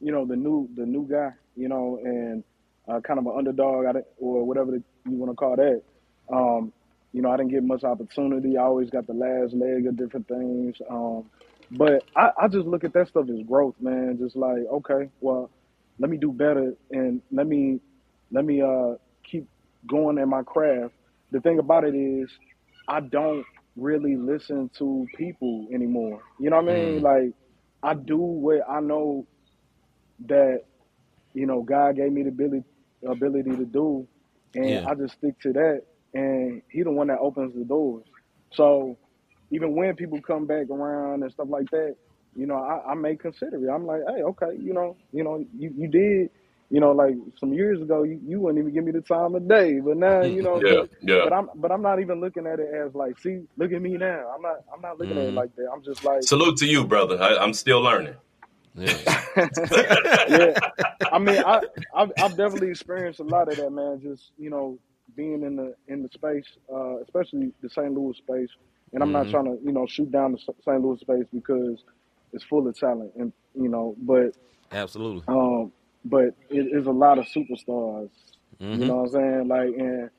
you 0.00 0.10
know, 0.10 0.26
the 0.26 0.34
new 0.34 0.68
the 0.74 0.84
new 0.84 1.06
guy, 1.08 1.30
you 1.54 1.68
know, 1.68 2.00
and 2.02 2.42
uh, 2.88 3.00
kind 3.00 3.18
of 3.18 3.26
an 3.26 3.32
underdog, 3.36 3.86
I 3.86 4.00
or 4.18 4.44
whatever 4.44 4.70
the, 4.70 4.82
you 5.08 5.16
want 5.16 5.32
to 5.32 5.36
call 5.36 5.56
that. 5.56 5.82
Um, 6.32 6.72
you 7.12 7.22
know, 7.22 7.30
I 7.30 7.36
didn't 7.36 7.50
get 7.52 7.64
much 7.64 7.84
opportunity. 7.84 8.56
I 8.58 8.62
always 8.62 8.90
got 8.90 9.06
the 9.06 9.14
last 9.14 9.54
leg 9.54 9.86
of 9.86 9.96
different 9.96 10.28
things. 10.28 10.76
Um, 10.90 11.30
but 11.70 12.04
I, 12.14 12.30
I 12.42 12.48
just 12.48 12.66
look 12.66 12.84
at 12.84 12.92
that 12.92 13.08
stuff 13.08 13.26
as 13.30 13.42
growth, 13.46 13.74
man. 13.80 14.18
Just 14.20 14.36
like, 14.36 14.58
okay, 14.70 15.08
well, 15.20 15.50
let 15.98 16.10
me 16.10 16.16
do 16.16 16.30
better 16.32 16.74
and 16.90 17.22
let 17.32 17.46
me 17.46 17.80
let 18.30 18.44
me 18.44 18.60
uh, 18.60 18.94
keep 19.24 19.48
going 19.88 20.18
in 20.18 20.28
my 20.28 20.42
craft. 20.42 20.92
The 21.32 21.40
thing 21.40 21.58
about 21.58 21.84
it 21.84 21.94
is, 21.94 22.30
I 22.88 23.00
don't 23.00 23.44
really 23.76 24.16
listen 24.16 24.70
to 24.78 25.06
people 25.16 25.66
anymore. 25.72 26.22
You 26.38 26.50
know 26.50 26.56
what 26.60 26.70
I 26.70 26.74
mean? 26.74 27.00
Mm. 27.00 27.02
Like 27.02 27.32
I 27.82 27.94
do 27.94 28.18
what 28.18 28.60
I 28.68 28.80
know 28.80 29.26
that 30.26 30.62
you 31.34 31.46
know 31.46 31.62
God 31.62 31.96
gave 31.96 32.12
me 32.12 32.22
the 32.22 32.28
ability 32.28 32.64
ability 33.10 33.56
to 33.56 33.66
do, 33.66 34.06
and 34.54 34.80
Yeah. 34.80 34.86
I 34.88 34.94
just 34.94 35.14
stick 35.14 35.40
to 35.42 35.52
that. 35.54 35.82
And 36.14 36.62
He 36.70 36.82
the 36.82 36.90
one 36.92 37.08
that 37.08 37.18
opens 37.20 37.54
the 37.54 37.64
doors. 37.64 38.06
So 38.54 38.98
even 39.50 39.76
when 39.76 39.96
people 39.96 40.20
come 40.22 40.46
back 40.46 40.70
around 40.70 41.22
and 41.24 41.32
stuff 41.32 41.48
like 41.50 41.70
that, 41.70 41.96
you 42.36 42.46
know, 42.46 42.56
I, 42.56 42.92
I 42.92 42.94
may 42.94 43.16
consider 43.16 43.56
it. 43.66 43.72
I'm 43.72 43.86
like, 43.86 44.02
hey, 44.08 44.22
okay, 44.22 44.56
you 44.60 44.74
know, 44.74 44.96
you 45.12 45.24
know, 45.24 45.44
you, 45.58 45.72
you 45.76 45.88
did 45.88 46.30
You 46.70 46.80
know, 46.80 46.92
like 46.92 47.14
some 47.38 47.52
years 47.54 47.80
ago, 47.80 48.02
you, 48.02 48.20
you 48.26 48.40
wouldn't 48.40 48.60
even 48.60 48.74
give 48.74 48.84
me 48.84 48.92
the 48.92 49.00
time 49.02 49.34
of 49.36 49.48
day, 49.48 49.80
but 49.80 49.96
now, 49.96 50.24
you 50.24 50.42
know, 50.42 50.62
Yeah, 50.64 50.74
but, 50.76 50.88
yeah. 51.02 51.22
but 51.22 51.32
I'm 51.32 51.48
but 51.56 51.70
I'm 51.72 51.82
not 51.82 52.00
even 52.00 52.20
looking 52.20 52.46
at 52.46 52.60
it 52.60 52.68
as 52.74 52.94
like, 52.94 53.18
see, 53.20 53.42
look 53.56 53.72
at 53.72 53.82
me 53.82 53.96
now. 53.96 54.32
I'm 54.34 54.42
not 54.42 54.56
I'm 54.74 54.80
not 54.82 54.98
looking 54.98 55.18
at 55.18 55.24
it 55.26 55.34
Mhm. 55.34 55.34
like 55.34 55.54
that. 55.56 55.68
I'm 55.72 55.82
just 55.84 56.04
like, 56.04 56.28
Salute 56.28 56.58
to 56.58 56.66
you, 56.66 56.84
brother. 56.86 57.20
I, 57.22 57.36
I'm 57.38 57.54
still 57.54 57.80
learning. 57.82 58.16
yeah. 60.28 60.54
I 61.12 61.18
mean, 61.18 61.40
I 61.44 61.62
I've, 61.94 62.12
I've 62.20 62.36
definitely 62.36 62.70
experienced 62.70 63.20
a 63.20 63.24
lot 63.24 63.50
of 63.50 63.58
that, 63.58 63.70
man. 63.70 64.00
Just 64.02 64.32
you 64.38 64.50
know, 64.50 64.78
being 65.16 65.42
in 65.44 65.56
the 65.56 65.74
in 65.88 66.02
the 66.02 66.08
space, 66.14 66.46
uh, 66.72 66.98
especially 67.02 67.52
the 67.62 67.70
St. 67.70 67.92
Louis 67.92 68.16
space. 68.18 68.50
And 68.94 69.02
I'm 69.02 69.12
not 69.12 69.28
Mhm. 69.28 69.30
trying 69.30 69.44
to 69.46 69.58
you 69.64 69.72
know 69.72 69.86
shoot 69.88 70.10
down 70.12 70.32
the 70.32 70.38
St. 70.38 70.82
Louis 70.82 71.00
space 71.00 71.26
because 71.32 71.82
it's 72.32 72.44
full 72.44 72.66
of 72.68 72.78
talent, 72.78 73.12
and 73.16 73.32
you 73.54 73.68
know, 73.68 73.96
but 74.02 74.32
Absolutely. 74.72 75.24
um, 75.28 75.72
but 76.04 76.34
it 76.50 76.68
is 76.78 76.86
a 76.86 76.92
lot 76.92 77.18
of 77.18 77.26
superstars. 77.26 78.10
Mhm. 78.60 78.80
You 78.80 78.86
know 78.86 78.96
what 78.96 79.02
I'm 79.04 79.10
saying? 79.10 79.48
Like, 79.48 79.68
and 79.78 80.10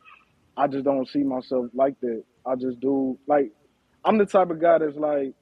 I 0.58 0.68
just 0.68 0.86
don't 0.86 1.08
see 1.10 1.24
myself 1.24 1.68
like 1.74 2.00
that. 2.02 2.24
I 2.46 2.56
just 2.56 2.80
do 2.82 3.20
like 3.28 3.52
I'm 4.06 4.18
the 4.18 4.26
type 4.26 4.50
of 4.52 4.62
guy 4.62 4.80
that's 4.80 4.98
like, 4.98 5.34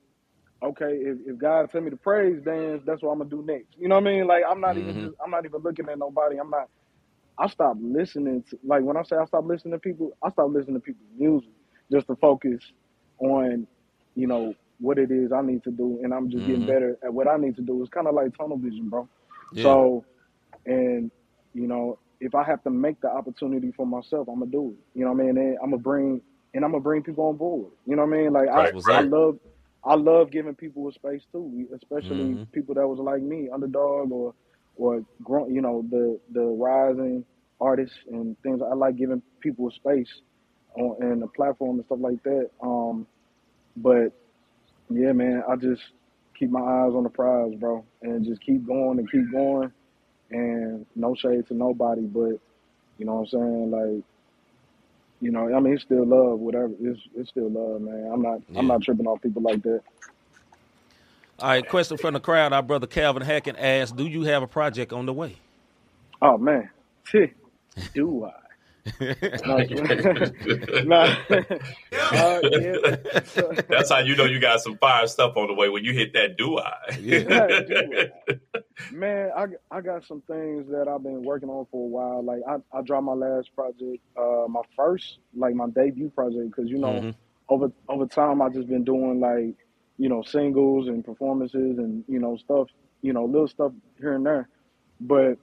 okay, 0.64 0.92
if, 1.02 1.18
if 1.26 1.38
God 1.38 1.70
tell 1.72 1.82
me 1.82 1.90
to 1.92 1.98
praise 1.98 2.42
dance, 2.44 2.82
that's 2.86 3.02
what 3.04 3.12
I'm 3.12 3.20
gonna 3.20 3.30
do 3.30 3.44
next. 3.46 3.78
You 3.78 3.88
know 3.90 3.96
what 3.96 4.08
I 4.08 4.12
mean? 4.14 4.28
Like 4.28 4.44
I'm 4.50 4.62
not 4.62 4.78
even 4.78 4.96
Mhm. 4.96 5.00
just, 5.00 5.16
I'm 5.24 5.32
not 5.32 5.46
even 5.46 5.62
looking 5.62 5.90
at 5.90 6.00
nobody. 6.00 6.38
I'm 6.40 6.50
not. 6.50 6.70
I 7.40 7.48
stopped 7.48 7.82
listening 7.82 8.44
to 8.50 8.60
like 8.66 8.84
when 8.84 8.98
I 8.98 9.04
say 9.04 9.16
I 9.18 9.26
stopped 9.26 9.48
listening 9.48 9.74
to 9.74 9.80
people, 9.80 10.12
I 10.24 10.30
stopped 10.32 10.52
listening 10.52 10.76
to 10.76 10.82
people's 10.82 11.10
music 11.18 11.52
just 11.92 12.08
to 12.08 12.16
focus 12.18 12.64
on, 13.20 13.68
you 14.16 14.28
know, 14.28 14.54
what 14.80 14.98
it 15.00 15.12
is 15.12 15.32
I 15.32 15.42
need 15.42 15.64
to 15.64 15.72
do, 15.72 16.00
and 16.04 16.14
I'm 16.14 16.30
just 16.30 16.46
getting 16.46 16.64
Mhm. 16.64 16.66
better 16.66 16.98
at 17.04 17.14
what 17.14 17.28
I 17.28 17.38
need 17.38 17.56
to 17.58 17.62
do. 17.62 17.82
It's 17.82 17.90
kind 17.90 18.08
of 18.08 18.16
like 18.16 18.36
tunnel 18.38 18.58
vision, 18.58 18.90
bro. 18.90 19.08
Yeah. 19.54 19.64
So, 19.64 20.06
and 20.66 21.12
you 21.54 21.68
know, 21.68 22.00
if 22.22 22.36
I 22.36 22.44
have 22.44 22.64
to 22.64 22.70
make 22.70 23.02
the 23.02 23.10
opportunity 23.10 23.72
for 23.76 23.86
myself, 23.86 24.28
I'm 24.30 24.40
gonna 24.40 24.52
do 24.52 24.76
it. 24.78 25.00
You 25.00 25.06
know 25.06 25.12
what 25.14 25.22
I 25.24 25.26
mean? 25.28 25.38
And 25.38 25.58
I'm 25.64 25.72
gonna 25.72 25.82
bring 25.82 26.22
and 26.54 26.66
I'm 26.66 26.72
gonna 26.72 26.84
bring 26.84 27.04
people 27.04 27.26
on 27.28 27.38
board. 27.38 27.72
You 27.86 27.96
know 27.96 28.06
what 28.06 28.16
I 28.16 28.22
mean? 28.22 28.34
Like 28.34 28.50
Right, 28.54 28.76
I. 28.90 28.98
I 28.98 29.02
love 29.02 29.38
I 29.86 29.96
love 29.96 30.32
giving 30.32 30.56
people 30.56 30.88
a 30.90 30.94
space 30.94 31.24
too, 31.32 31.68
especially 31.76 32.38
Mhm. 32.38 32.48
people 32.54 32.76
that 32.76 32.88
was 32.88 33.00
like 33.00 33.22
me, 33.22 33.50
underdog 33.54 34.12
or 34.12 34.34
or 34.78 35.04
grown, 35.24 35.54
you 35.54 35.62
know, 35.62 35.84
the 35.90 36.20
the 36.34 36.42
rising 36.44 37.26
artists 37.62 37.98
and 38.10 38.38
things. 38.44 38.62
I 38.62 38.74
like 38.76 38.98
giving 38.98 39.22
people 39.42 39.68
a 39.70 39.72
space 39.72 40.10
on 40.78 40.98
and 41.02 41.24
a 41.24 41.28
platform 41.28 41.78
and 41.78 41.86
stuff 41.86 42.00
like 42.02 42.24
that. 42.24 42.50
Um, 42.62 43.08
but 43.78 44.12
yeah, 44.90 45.12
man, 45.14 45.44
I 45.50 45.56
just 45.56 45.82
keep 46.38 46.50
my 46.50 46.62
eyes 46.62 46.94
on 46.94 47.04
the 47.04 47.10
prize, 47.10 47.54
bro, 47.60 47.84
and 48.02 48.26
just 48.26 48.42
keep 48.42 48.66
going 48.66 49.00
and 49.00 49.10
keep 49.12 49.32
going. 49.32 49.72
And 50.32 50.86
no 50.96 51.16
shade 51.16 51.48
to 51.48 51.54
nobody, 51.54 52.02
but 52.02 52.40
you 52.98 53.06
know 53.06 53.16
what 53.16 53.20
I'm 53.22 53.28
saying? 53.28 53.72
Like, 53.72 54.04
you 55.22 55.32
know, 55.32 55.54
I 55.56 55.60
mean, 55.60 55.74
it's 55.74 55.84
still 55.84 56.06
love, 56.06 56.40
whatever. 56.40 56.72
It's 56.80 57.00
it's 57.16 57.30
still 57.30 57.50
love, 57.50 57.82
man. 57.82 58.10
I'm 58.14 58.22
not 58.22 58.42
I'm 58.58 58.68
Yeah. 58.68 58.74
not 58.74 58.82
tripping 58.84 59.08
off 59.08 59.22
people 59.22 59.42
like 59.42 59.62
that. 59.64 59.82
All 61.40 61.50
right, 61.50 61.68
question 61.68 61.98
from 61.98 62.14
the 62.14 62.20
crowd. 62.20 62.54
Our 62.54 62.64
brother 62.64 62.88
Calvin 62.88 63.22
Hackett 63.24 63.58
asked, 63.58 63.96
"Do 63.96 64.06
you 64.06 64.24
have 64.24 64.44
a 64.44 64.48
project 64.48 64.94
on 64.94 65.06
the 65.06 65.14
way?" 65.14 65.38
Oh 66.22 66.38
man, 66.38 66.70
do 67.94 68.26
I? 68.26 68.32
No, 69.00 69.58
nah. 70.86 71.16
uh, 71.32 72.40
yeah. 72.52 72.96
So- 73.26 73.54
That's 73.70 73.90
how 73.92 74.00
you 74.00 74.16
know 74.16 74.26
you 74.26 74.40
got 74.40 74.62
some 74.62 74.78
fire 74.78 75.08
stuff 75.08 75.36
on 75.38 75.48
the 75.48 75.54
way 75.54 75.70
when 75.70 75.84
you 75.84 75.94
hit 75.94 76.14
that 76.14 76.38
do 76.38 76.60
I. 76.60 76.74
Yeah. 77.00 78.08
Man, 78.92 79.32
I, 79.36 79.46
I 79.72 79.82
got 79.82 80.06
some 80.06 80.22
things 80.22 80.68
that 80.70 80.88
I've 80.88 81.02
been 81.04 81.24
working 81.24 81.50
on 81.50 81.66
for 81.72 81.84
a 81.86 81.88
while. 81.88 82.24
Like 82.24 82.42
I, 82.48 82.78
I 82.78 82.82
dropped 82.82 83.06
my 83.06 83.14
last 83.14 83.56
project, 83.56 84.04
uh, 84.18 84.46
my 84.50 84.62
first, 84.76 85.20
like 85.36 85.56
my 85.56 85.68
debut 85.70 86.10
project, 86.10 86.48
because 86.56 86.70
you 86.70 86.78
know, 86.78 86.94
Mhm. 86.94 87.16
over 87.50 87.72
over 87.90 88.06
time 88.06 88.42
I've 88.42 88.54
just 88.54 88.68
been 88.68 88.84
doing 88.84 89.20
like, 89.20 89.56
you 89.98 90.10
know, 90.10 90.22
singles 90.24 90.88
and 90.90 91.04
performances 91.06 91.78
and 91.78 92.04
you 92.08 92.20
know 92.20 92.36
stuff, 92.38 92.68
you 93.02 93.14
know, 93.14 93.26
little 93.26 93.48
stuff 93.48 93.72
here 93.98 94.14
and 94.14 94.26
there. 94.26 94.50
But 95.00 95.38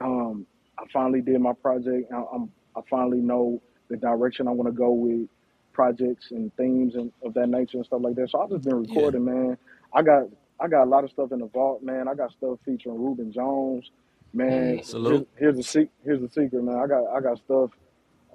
um, 0.00 0.46
I 0.78 0.84
finally 0.92 1.20
did 1.20 1.40
my 1.40 1.52
project. 1.52 2.10
I, 2.12 2.22
I'm 2.32 2.50
I 2.76 2.80
finally 2.90 3.18
know 3.20 3.60
the 3.88 3.96
direction 3.96 4.48
I 4.48 4.52
want 4.52 4.68
to 4.68 4.72
go 4.72 4.90
with 4.92 5.28
projects 5.72 6.30
and 6.30 6.54
themes 6.56 6.94
and 6.94 7.12
of 7.24 7.34
that 7.34 7.48
nature 7.48 7.78
and 7.78 7.86
stuff 7.86 8.00
like 8.02 8.14
that. 8.16 8.30
So 8.30 8.40
I've 8.40 8.50
just 8.50 8.64
been 8.64 8.76
recording, 8.76 9.24
man. 9.24 9.56
I 9.92 10.02
got 10.02 10.24
I 10.60 10.68
got 10.68 10.84
a 10.84 10.90
lot 10.90 11.04
of 11.04 11.10
stuff 11.10 11.32
in 11.32 11.40
the 11.40 11.46
vault, 11.46 11.82
man. 11.82 12.08
I 12.08 12.14
got 12.14 12.30
stuff 12.32 12.58
featuring 12.64 13.02
Ruben 13.02 13.32
Jones, 13.32 13.90
man. 14.32 14.78
Mm, 14.78 14.84
salute. 14.84 15.28
Here's, 15.36 15.54
here's 15.56 15.72
the 15.74 15.88
here's 16.04 16.20
the 16.20 16.28
secret, 16.28 16.62
man. 16.62 16.76
I 16.76 16.86
got 16.86 17.04
I 17.08 17.20
got 17.20 17.38
stuff 17.38 17.70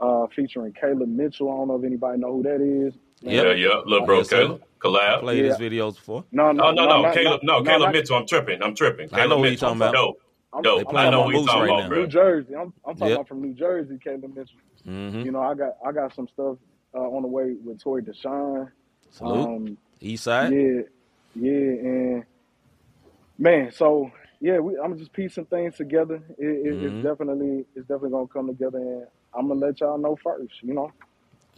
uh, 0.01 0.27
featuring 0.35 0.73
Caleb 0.73 1.09
Mitchell. 1.09 1.49
I 1.51 1.55
don't 1.57 1.67
know 1.69 1.75
if 1.77 1.83
anybody 1.85 2.19
know 2.19 2.33
who 2.37 2.43
that 2.43 2.61
is. 2.61 2.93
Yeah, 3.21 3.51
yeah, 3.53 3.81
little 3.85 4.05
bro 4.05 4.19
Yes. 4.19 4.29
Caleb. 4.29 4.61
Collab. 4.79 5.19
Played 5.21 5.43
his 5.43 5.57
videos 5.57 5.95
before. 5.95 6.23
No, 6.31 6.53
no, 6.53 6.63
Oh 6.67 6.71
no, 6.71 6.85
no, 6.87 7.01
not- 7.01 7.13
Caleb, 7.13 7.41
no, 7.43 7.57
not- 7.57 7.65
Caleb 7.65 7.81
not- 7.87 7.93
Mitchell. 7.93 8.15
I'm 8.15 8.25
tripping. 8.25 8.63
I'm 8.63 8.73
tripping. 8.75 9.09
I 9.11 9.17
Caleb 9.17 9.29
know 9.31 9.37
who 9.39 9.43
you 9.43 9.49
Mitchell. 9.51 9.67
talking 9.69 9.81
about. 9.81 9.93
Dope. 9.93 10.21
I'm, 10.53 10.63
Dope. 10.63 10.87
I'm 10.89 10.95
I 10.97 11.09
know 11.09 11.21
on 11.23 11.25
who 11.27 11.31
you 11.33 11.37
Moose 11.39 11.47
talking 11.47 11.61
right 11.61 11.79
about, 11.79 11.89
now. 11.91 11.95
New 11.95 12.07
Jersey. 12.07 12.55
I'm, 12.55 12.73
I'm 12.85 12.95
talking 12.95 13.07
Yep. 13.07 13.15
about 13.17 13.27
from 13.27 13.41
New 13.41 13.53
Jersey, 13.53 13.99
Caleb 14.03 14.35
Mitchell. 14.35 14.59
hmm 14.85 15.23
You 15.23 15.31
know, 15.31 15.41
I 15.41 15.53
got 15.53 15.77
I 15.85 15.91
got 15.91 16.15
some 16.15 16.27
stuff 16.27 16.57
uh, 16.95 16.99
on 16.99 17.21
the 17.21 17.27
way 17.27 17.55
with 17.63 17.81
Tori 17.81 18.01
Deshawn. 18.01 18.71
Salute. 19.11 19.47
Um, 19.47 19.77
East 20.01 20.23
Side. 20.23 20.51
yeah, 20.53 20.81
yeah, 21.35 21.51
and 21.51 22.23
man, 23.37 23.71
so 23.71 24.11
yeah, 24.41 24.59
we, 24.59 24.77
I'm 24.77 24.97
just 24.97 25.13
piecing 25.13 25.45
things 25.45 25.75
together. 25.75 26.21
It, 26.37 26.45
it, 26.45 26.77
Mhm. 26.79 26.83
It's 26.93 27.03
definitely 27.03 27.65
it's 27.75 27.87
definitely 27.87 28.11
gonna 28.11 28.27
come 28.27 28.47
together, 28.47 28.77
and 28.79 29.05
I'm 29.33 29.47
gonna 29.49 29.59
let 29.59 29.79
y'all 29.81 29.97
know 29.97 30.15
first. 30.23 30.53
You 30.61 30.73
know, 30.73 30.91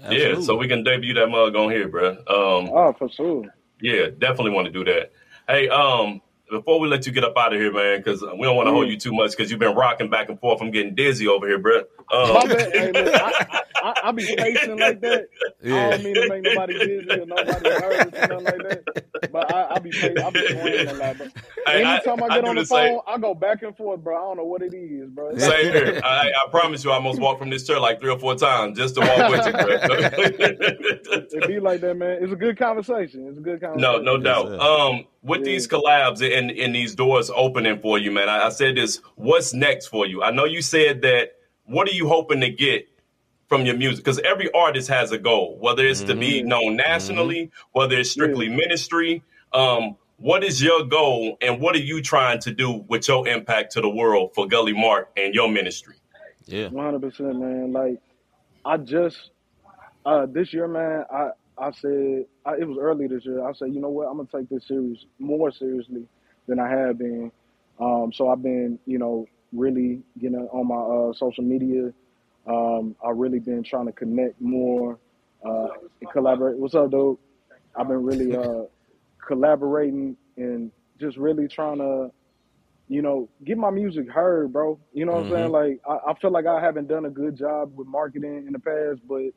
Yeah, 0.10 0.40
so 0.40 0.56
we 0.58 0.68
can 0.68 0.84
debut 0.84 1.14
that 1.14 1.28
mug 1.28 1.56
on 1.56 1.70
here, 1.72 1.88
bro. 1.88 2.10
Um, 2.12 2.70
oh 2.74 2.94
for 2.98 3.10
sure. 3.10 3.44
yeah, 3.80 4.08
definitely 4.18 4.52
want 4.52 4.66
to 4.66 4.72
do 4.74 4.84
that. 4.86 5.12
Hey, 5.48 5.70
um, 5.70 6.22
before 6.52 6.80
we 6.80 6.88
let 6.88 7.08
you 7.08 7.12
get 7.12 7.24
up 7.24 7.36
out 7.38 7.54
of 7.54 7.60
here, 7.60 7.74
man, 7.74 8.00
because 8.00 8.22
we 8.22 8.44
don't 8.44 8.56
want 8.56 8.68
to 8.68 8.72
hold 8.72 8.88
you 8.88 8.98
too 8.98 9.14
much 9.14 9.32
because 9.32 9.50
you've 9.50 9.60
been 9.60 9.76
rocking 9.76 10.10
back 10.10 10.30
and 10.30 10.40
forth. 10.40 10.62
I'm 10.62 10.70
getting 10.70 10.94
dizzy 10.94 11.28
over 11.28 11.48
here, 11.48 11.58
bro. 11.58 11.80
Um. 12.12 12.50
Hey, 12.50 12.92
I, 12.96 13.62
I, 13.84 13.96
I 14.04 14.12
be 14.12 14.28
pacing 14.28 14.80
like 14.80 15.02
that. 15.02 15.28
I 15.64 15.70
don't 15.70 16.04
mean 16.04 16.18
to 16.18 16.24
make 16.24 16.44
nobody 16.44 16.74
dizzy 16.76 17.18
or 17.18 17.26
nobody 17.26 17.70
nervous 17.70 18.18
or 18.18 18.26
nothing 18.26 18.46
like 18.46 18.62
that. 18.64 18.84
But 19.32 19.50
I, 19.50 19.76
I 19.76 19.80
be 19.80 19.94
pacing, 19.94 20.22
I 20.22 20.30
be 20.30 20.42
swaying 20.44 20.88
a 20.88 20.94
lot. 20.94 21.18
But 21.18 21.30
Hey, 21.66 21.84
anytime 21.84 22.24
I, 22.24 22.26
I 22.26 22.30
get 22.30 22.42
do 22.42 22.48
on 22.50 22.56
the 22.56 22.62
the 22.64 22.68
phone, 22.68 23.00
I 23.08 23.18
go 23.18 23.34
back 23.36 23.62
and 23.64 23.76
forth, 23.78 24.04
bro. 24.04 24.18
I 24.18 24.22
don't 24.22 24.38
know 24.38 24.46
what 24.46 24.62
it 24.62 24.74
is, 24.74 25.10
bro. 25.10 25.38
Same 25.38 25.74
here. 25.74 26.02
I, 26.04 26.30
I 26.30 26.50
promise 26.50 26.84
you, 26.84 26.92
I 26.92 26.96
almost 26.96 27.22
walked 27.22 27.40
from 27.40 27.50
this 27.50 27.66
chair 27.68 27.80
like 27.80 28.00
three 28.02 28.12
or 28.12 28.20
four 28.20 28.36
times 28.36 28.78
just 28.78 28.96
to 28.96 29.02
walk 29.02 29.30
with 29.30 29.46
you, 29.46 29.54
bro. 29.54 31.28
It 31.34 31.48
be 31.48 31.60
like 31.60 31.82
that, 31.82 31.96
man. 31.96 32.22
It's 32.22 32.34
a 32.34 32.36
good 32.36 32.58
conversation. 32.58 33.28
It's 33.30 33.38
a 33.38 33.42
good 33.42 33.62
No, 33.62 34.04
conversation. 34.04 34.06
no 34.06 34.16
Yes, 34.16 34.24
doubt. 34.24 34.48
sir. 34.48 34.60
Um, 34.60 35.06
with 35.24 35.40
Yeah. 35.42 35.46
these 35.46 35.68
collabs 35.68 36.22
and, 36.38 36.52
and 36.52 36.76
these 36.76 36.96
doors 36.96 37.30
opening 37.34 37.80
for 37.80 37.98
you, 37.98 38.12
man, 38.12 38.28
I, 38.28 38.48
I 38.48 38.50
said 38.50 38.76
this. 38.76 38.98
What's 39.16 39.54
next 39.54 39.88
for 39.88 40.06
you? 40.06 40.24
I 40.24 40.32
know 40.32 40.46
you 40.46 40.62
said 40.62 41.02
that. 41.04 41.34
What 41.66 41.88
are 41.88 41.94
you 41.94 42.08
hoping 42.08 42.42
to 42.42 42.50
get 42.50 42.88
from 43.52 43.66
your 43.66 43.76
music? 43.76 44.06
Because 44.06 44.20
every 44.20 44.50
artist 44.54 44.88
has 44.88 45.12
a 45.12 45.18
goal, 45.18 45.58
whether 45.60 45.86
it's 45.86 46.04
to 46.04 46.16
be 46.16 46.42
known 46.42 46.78
nationally, 46.78 47.52
whether 47.74 47.98
it's 48.00 48.10
strictly 48.10 48.48
ministry. 48.48 49.24
Um, 49.52 49.98
what 50.16 50.46
is 50.46 50.64
your 50.64 50.86
goal, 50.86 51.38
and 51.42 51.60
what 51.60 51.76
are 51.76 51.80
you 51.80 52.02
trying 52.02 52.40
to 52.40 52.52
do 52.54 52.86
with 52.88 53.10
your 53.10 53.28
impact 53.28 53.74
to 53.74 53.82
the 53.82 53.90
world 53.90 54.32
for 54.36 54.48
Gully 54.48 54.72
Mark 54.72 55.10
and 55.18 55.36
your 55.36 55.52
ministry? 55.52 55.96
Yeah. 56.46 56.70
One 56.70 56.86
hundred 56.86 57.02
percent, 57.02 57.40
man. 57.42 57.74
Like 57.74 58.00
I 58.64 58.78
just 58.78 59.18
uh 60.06 60.28
this 60.28 60.54
year, 60.54 60.70
man. 60.70 61.04
I 61.12 61.32
I 61.58 61.72
said 61.72 62.28
I, 62.46 62.54
it 62.54 62.66
was 62.66 62.78
early 62.80 63.08
this 63.08 63.26
year. 63.26 63.46
I 63.46 63.52
said, 63.52 63.74
you 63.74 63.82
know 63.82 63.90
what? 63.90 64.08
I'm 64.08 64.16
gonna 64.16 64.30
take 64.34 64.48
this 64.48 64.66
series 64.66 65.06
more 65.20 65.52
seriously 65.52 66.08
than 66.48 66.58
I 66.58 66.70
have 66.70 66.98
been. 66.98 67.34
Um, 67.82 68.14
so 68.16 68.30
I've 68.30 68.42
been, 68.42 68.80
you 68.86 68.98
know, 68.98 69.26
really 69.52 70.04
getting 70.18 70.38
on 70.38 70.68
my 70.68 71.10
uh, 71.10 71.14
social 71.14 71.44
media. 71.44 71.92
Um, 72.48 72.96
I've 73.06 73.18
really 73.18 73.40
been 73.40 73.64
trying 73.64 73.86
to 73.86 73.92
connect 73.92 74.42
more 74.42 74.98
uh, 75.46 75.68
and 76.02 76.12
collaborate. 76.12 76.58
What's 76.58 76.76
up, 76.76 76.92
dude? 76.92 77.18
I've 77.76 77.88
been 77.88 78.04
really 78.04 78.36
uh, 78.36 78.64
collaborating 79.28 80.18
and 80.38 80.72
just 81.00 81.18
really 81.18 81.48
trying 81.48 81.78
to 81.78 82.12
you 82.92 83.02
know, 83.02 83.30
get 83.46 83.58
my 83.58 83.70
music 83.70 84.10
heard, 84.10 84.52
bro. 84.52 84.78
You 84.92 85.06
know 85.06 85.14
what 85.14 85.24
I'm 85.24 85.32
saying? 85.32 85.52
Like, 85.52 85.80
I, 85.90 86.12
I 86.12 86.14
feel 86.20 86.30
like 86.30 86.46
I 86.46 86.60
haven't 86.60 86.90
done 86.90 87.06
a 87.06 87.10
good 87.10 87.38
job 87.38 87.72
with 87.78 87.88
marketing 87.88 88.44
in 88.46 88.52
the 88.52 88.60
past, 88.60 89.00
but 89.08 89.32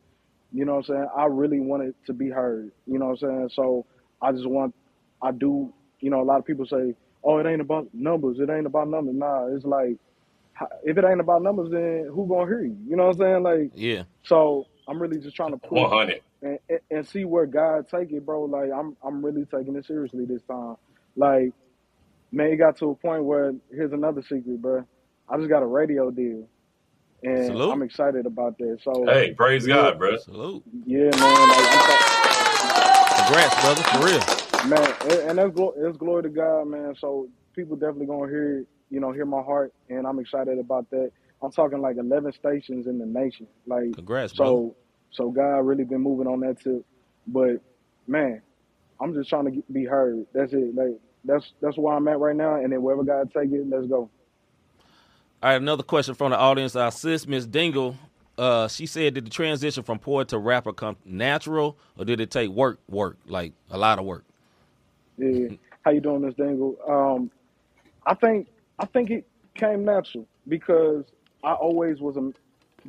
you 0.53 0.65
know 0.65 0.75
what 0.75 0.89
I'm 0.89 0.97
saying? 0.97 1.09
I 1.17 1.27
really 1.27 1.61
want 1.61 1.85
it 1.85 1.95
to 2.09 2.13
be 2.13 2.29
heard. 2.29 2.73
You 2.89 2.99
know 2.99 3.11
what 3.11 3.23
I'm 3.23 3.29
saying? 3.29 3.51
So 3.55 3.87
I 4.21 4.33
just 4.33 4.49
want, 4.49 4.75
I 5.23 5.31
do, 5.31 5.73
you 6.01 6.11
know, 6.11 6.21
a 6.21 6.25
lot 6.25 6.41
of 6.41 6.45
people 6.45 6.67
say, 6.67 6.97
oh, 7.23 7.39
it 7.39 7.47
ain't 7.47 7.61
about 7.61 7.87
numbers. 7.95 8.39
It 8.41 8.51
ain't 8.51 8.67
about 8.67 8.89
numbers. 8.89 9.15
Nah, 9.15 9.47
it's 9.55 9.65
like, 9.65 9.99
if 10.85 10.99
it 10.99 11.05
ain't 11.05 11.21
about 11.21 11.43
numbers, 11.43 11.71
then 11.71 12.09
who 12.13 12.27
gonna 12.29 12.47
hear 12.47 12.63
you? 12.65 12.77
You 12.89 12.97
know 12.97 13.07
what 13.09 13.17
I'm 13.17 13.21
saying? 13.21 13.43
Like, 13.43 13.71
Yeah. 13.75 14.05
so 14.25 14.67
I'm 14.89 15.01
really 15.01 15.19
just 15.21 15.37
trying 15.37 15.53
to 15.53 15.59
push 15.59 15.81
100. 15.81 16.23
and, 16.43 16.59
and, 16.69 16.81
and 16.91 17.09
see 17.09 17.25
where 17.25 17.47
God 17.47 17.89
take 17.89 18.13
it, 18.13 18.25
bro. 18.27 18.45
Like 18.45 18.71
I'm 18.75 18.97
I'm 19.05 19.25
really 19.25 19.45
taking 19.47 19.77
it 19.77 19.87
seriously 19.87 20.25
this 20.27 20.43
time. 20.45 20.77
Like, 21.17 21.53
man, 22.33 22.49
it 22.53 22.57
got 22.57 22.79
to 22.79 22.91
a 22.91 22.95
point 22.97 23.25
where 23.25 23.55
here's 23.73 23.93
another 23.93 24.23
secret, 24.23 24.61
bro. 24.63 24.85
I 25.29 25.37
just 25.39 25.49
got 25.49 25.63
a 25.63 25.67
radio 25.67 26.11
deal, 26.11 26.49
and 27.23 27.47
Salute. 27.47 27.73
I'm 27.73 27.83
excited 27.83 28.27
about 28.27 28.59
that. 28.59 28.79
So 28.85 29.05
Hey, 29.07 29.33
praise 29.33 29.67
Yeah. 29.67 29.75
God, 29.77 29.99
bro. 29.99 30.17
Salute. 30.19 30.65
yeah, 30.87 31.05
man, 31.05 31.49
like, 31.49 31.59
I'm 31.59 31.89
Congrats, 33.15 33.55
brother, 33.63 33.83
for 33.85 34.07
real. 34.07 34.21
man, 34.71 34.95
and- 35.05 35.31
and 35.31 35.39
that's 35.39 35.55
glo- 35.55 35.75
it's 35.77 35.97
glory 35.99 36.25
to 36.25 36.29
God, 36.31 36.67
man. 36.69 36.95
So 36.97 37.29
people 37.55 37.77
definitely 37.77 38.07
gonna 38.07 38.29
hear, 38.31 38.59
it, 38.61 38.69
you 38.91 39.01
know, 39.01 39.13
hear 39.13 39.27
my 39.27 39.43
heart, 39.43 39.73
and 39.89 40.07
I'm 40.07 40.19
excited 40.19 40.59
about 40.59 40.89
that. 40.91 41.11
I'm 41.43 41.51
talking 41.51 41.81
like 41.81 41.97
11 41.97 42.33
stations 42.33 42.87
in 42.87 42.99
the 42.99 43.07
nation, 43.07 43.47
like 43.67 43.93
Congrats, 43.95 44.33
brother. 44.33 44.51
so. 44.51 44.77
So 45.15 45.31
God 45.31 45.59
really 45.59 45.85
been 45.85 46.01
moving 46.01 46.27
on 46.27 46.41
that 46.41 46.61
too, 46.61 46.85
but 47.29 47.61
man, 48.09 48.43
I'm 49.01 49.15
just 49.15 49.29
trying 49.29 49.45
to 49.45 49.51
get, 49.53 49.73
be 49.73 49.85
heard. 49.85 50.27
That's 50.33 50.53
it. 50.53 50.75
Like 50.75 50.99
that's 51.25 51.53
that's 51.61 51.79
where 51.79 51.95
I'm 51.95 52.09
at 52.09 52.19
right 52.19 52.35
now, 52.35 52.57
and 52.57 52.73
then 52.73 52.83
wherever 52.83 53.05
God 53.05 53.33
take 53.33 53.53
it, 53.53 53.69
let's 53.69 53.87
go. 53.87 54.11
All 55.43 55.51
right, 55.51 55.55
another 55.55 55.83
question 55.85 56.15
from 56.15 56.31
the 56.31 56.39
audience. 56.39 56.75
Our 56.75 56.91
sis, 56.91 57.29
Miss 57.29 57.47
Dingle, 57.47 57.97
uh, 58.37 58.67
she 58.67 58.87
said, 58.87 59.15
did 59.15 59.27
the 59.27 59.31
transition 59.31 59.83
from 59.83 59.99
poet 59.99 60.29
to 60.29 60.39
rapper 60.39 60.73
come 60.73 60.97
natural, 61.05 61.77
or 61.99 62.05
did 62.05 62.21
it 62.21 62.31
take 62.31 62.51
work, 62.51 62.81
work, 62.89 63.17
like 63.27 63.53
a 63.71 63.79
lot 63.79 63.99
of 63.99 64.05
work? 64.05 64.25
Yeah. 65.17 65.49
How 65.83 65.93
you 65.93 66.01
doing, 66.01 66.23
Miss 66.23 66.35
Dingle? 66.35 66.77
Um, 66.89 67.31
I 68.07 68.15
think 68.15 68.49
I 68.79 68.87
think 68.87 69.11
it 69.11 69.25
came 69.57 69.85
natural 69.85 70.29
because 70.49 71.05
I 71.45 71.53
always 71.55 72.01
was 72.01 72.17
a 72.17 72.31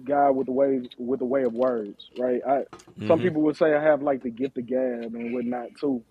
guy 0.05 0.29
with 0.29 0.47
the 0.47 0.53
way 0.53 0.81
with 0.97 1.19
the 1.19 1.25
way 1.25 1.43
of 1.43 1.53
words, 1.53 2.09
right? 2.19 2.41
I 2.47 2.61
some 3.07 3.19
Mhm. 3.19 3.21
people 3.21 3.41
would 3.43 3.57
say 3.57 3.73
I 3.73 3.81
have 3.81 4.01
like 4.01 4.23
the 4.23 4.31
gift 4.31 4.57
of 4.57 4.67
gab 4.67 5.13
and 5.13 5.31
whatnot 5.31 5.69
too. 5.79 6.03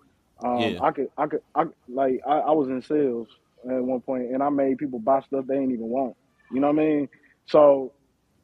Um, 0.43 0.75
Yeah. 0.75 0.81
I 0.81 0.91
could 0.91 1.07
I 1.17 1.27
could 1.27 1.41
I 1.55 1.63
like 1.87 2.21
I, 2.27 2.39
I 2.39 2.51
was 2.51 2.69
in 2.69 2.81
sales 2.81 3.27
at 3.69 3.83
one 3.83 4.01
point 4.01 4.33
and 4.33 4.43
I 4.43 4.49
made 4.49 4.77
people 4.77 4.99
buy 4.99 5.21
stuff 5.21 5.45
they 5.47 5.55
ain't 5.57 5.71
even 5.73 5.87
want. 5.87 6.15
You 6.51 6.61
know 6.61 6.67
what 6.67 6.79
I 6.81 6.85
mean? 6.85 7.09
So 7.47 7.93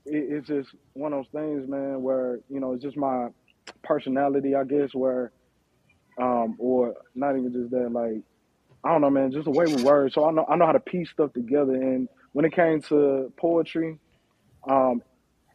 it, 0.06 0.26
it's 0.30 0.48
just 0.48 0.70
one 0.94 1.13
of 1.13 1.20
those 1.26 1.41
things, 1.41 1.70
man, 1.70 2.02
where 2.02 2.39
you 2.50 2.60
know 2.60 2.74
it's 2.74 2.84
just 2.84 2.98
my 2.98 3.28
personality, 3.84 4.56
I 4.56 4.63
guess, 4.63 4.89
where 4.94 5.32
um, 6.22 6.56
or 6.60 6.96
not 7.15 7.38
even 7.38 7.52
just 7.54 7.72
that, 7.72 7.91
like 7.91 8.22
I 8.84 8.89
don't 8.91 9.02
know, 9.02 9.10
man, 9.10 9.32
just 9.32 9.48
a 9.48 9.52
way 9.52 9.65
with 9.65 9.84
words. 9.84 10.15
So 10.15 10.26
I 10.26 10.32
know 10.32 10.46
I 10.50 10.56
know 10.56 10.65
how 10.65 10.72
to 10.72 10.80
piece 10.80 11.10
stuff 11.12 11.34
together. 11.34 11.74
And 11.74 12.08
when 12.34 12.46
it 12.46 12.54
came 12.54 12.82
to 12.84 13.32
poetry, 13.38 13.98
um, 14.70 15.02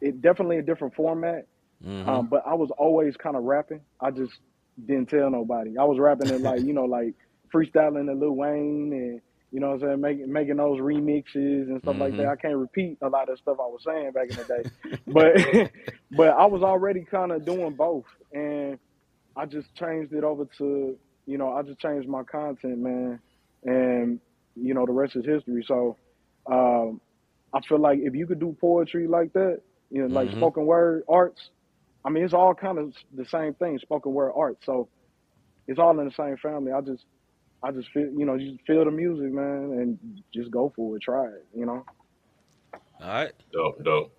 it 0.01 0.21
definitely 0.21 0.57
a 0.57 0.61
different 0.61 0.95
format. 0.95 1.45
Mhm. 1.85 2.07
Um, 2.07 2.27
but 2.27 2.43
I 2.45 2.53
was 2.53 2.71
always 2.77 3.15
kind 3.17 3.35
of 3.35 3.43
rapping. 3.43 3.81
I 4.01 4.11
just 4.11 4.33
didn't 4.85 5.09
tell 5.09 5.29
nobody. 5.29 5.77
I 5.77 5.83
was 5.83 5.99
rapping 5.99 6.29
it 6.29 6.41
like 6.41 6.61
you 6.61 6.73
know, 6.73 6.85
like 6.85 7.13
freestyling 7.53 8.07
to 8.07 8.13
Lil 8.13 8.31
Wayne 8.35 8.91
and 8.93 9.21
you 9.51 9.59
know 9.61 9.69
what 9.71 9.81
I'm 9.83 9.89
saying, 9.89 10.01
making 10.01 10.31
making 10.31 10.57
those 10.57 10.79
remixes 10.79 11.67
and 11.67 11.81
stuff 11.81 11.97
like 11.97 12.15
that. 12.17 12.25
Mhm. 12.27 12.31
I 12.31 12.35
can't 12.35 12.57
repeat 12.57 12.97
a 13.01 13.09
lot 13.09 13.29
of 13.29 13.37
stuff 13.39 13.57
I 13.59 13.65
was 13.67 13.83
saying 13.85 14.11
back 14.11 14.29
in 14.29 14.35
the 14.37 14.43
day, 14.43 14.99
but 15.07 15.71
but 16.17 16.29
I 16.29 16.45
was 16.45 16.63
already 16.63 17.03
kind 17.03 17.31
of 17.31 17.45
doing 17.45 17.73
both, 17.73 18.05
and 18.33 18.77
I 19.35 19.45
just 19.45 19.73
changed 19.75 20.13
it 20.13 20.23
over 20.23 20.45
to 20.57 20.97
you 21.27 21.37
know 21.37 21.53
I 21.53 21.63
just 21.63 21.79
changed 21.79 22.09
my 22.09 22.23
content, 22.23 22.79
man, 22.79 23.19
and 23.65 24.21
you 24.55 24.75
know 24.75 24.87
the 24.87 24.93
rest 24.93 25.17
is 25.17 25.25
history. 25.25 25.65
So 25.67 25.97
um, 26.51 27.01
I 27.53 27.61
feel 27.67 27.79
like 27.79 27.99
if 28.01 28.15
you 28.15 28.27
could 28.27 28.39
do 28.39 28.57
poetry 28.61 29.07
like 29.07 29.33
that, 29.33 29.61
you 29.91 30.01
know, 30.01 30.07
like 30.07 30.31
Mhm. 30.31 30.33
spoken 30.33 30.65
word 30.67 31.03
arts, 31.09 31.51
I 32.05 32.09
mean 32.11 32.25
it's 32.25 32.35
all 32.35 32.55
kind 32.55 32.79
of 32.79 32.93
the 33.15 33.25
same 33.25 33.55
thing, 33.55 33.79
spoken 33.79 34.13
word 34.13 34.33
art. 34.35 34.57
So 34.65 34.89
it's 35.67 35.79
all 35.79 35.99
in 35.99 36.05
the 36.07 36.13
same 36.13 36.37
family. 36.37 36.71
I 36.73 36.81
just 36.81 37.05
I 37.63 37.71
just 37.71 37.89
feel 37.91 38.11
you 38.11 38.25
know 38.25 38.35
you 38.35 38.53
just 38.53 38.67
feel 38.67 38.85
the 38.85 38.91
music, 38.91 39.31
man, 39.33 39.77
and 39.79 40.23
just 40.33 40.51
go 40.51 40.71
for 40.75 40.97
it, 40.97 41.03
try 41.03 41.25
it, 41.27 41.45
you 41.55 41.65
know. 41.65 41.85
All 43.01 43.07
right. 43.09 43.33
Dope, 43.53 43.83
dope. 43.83 44.13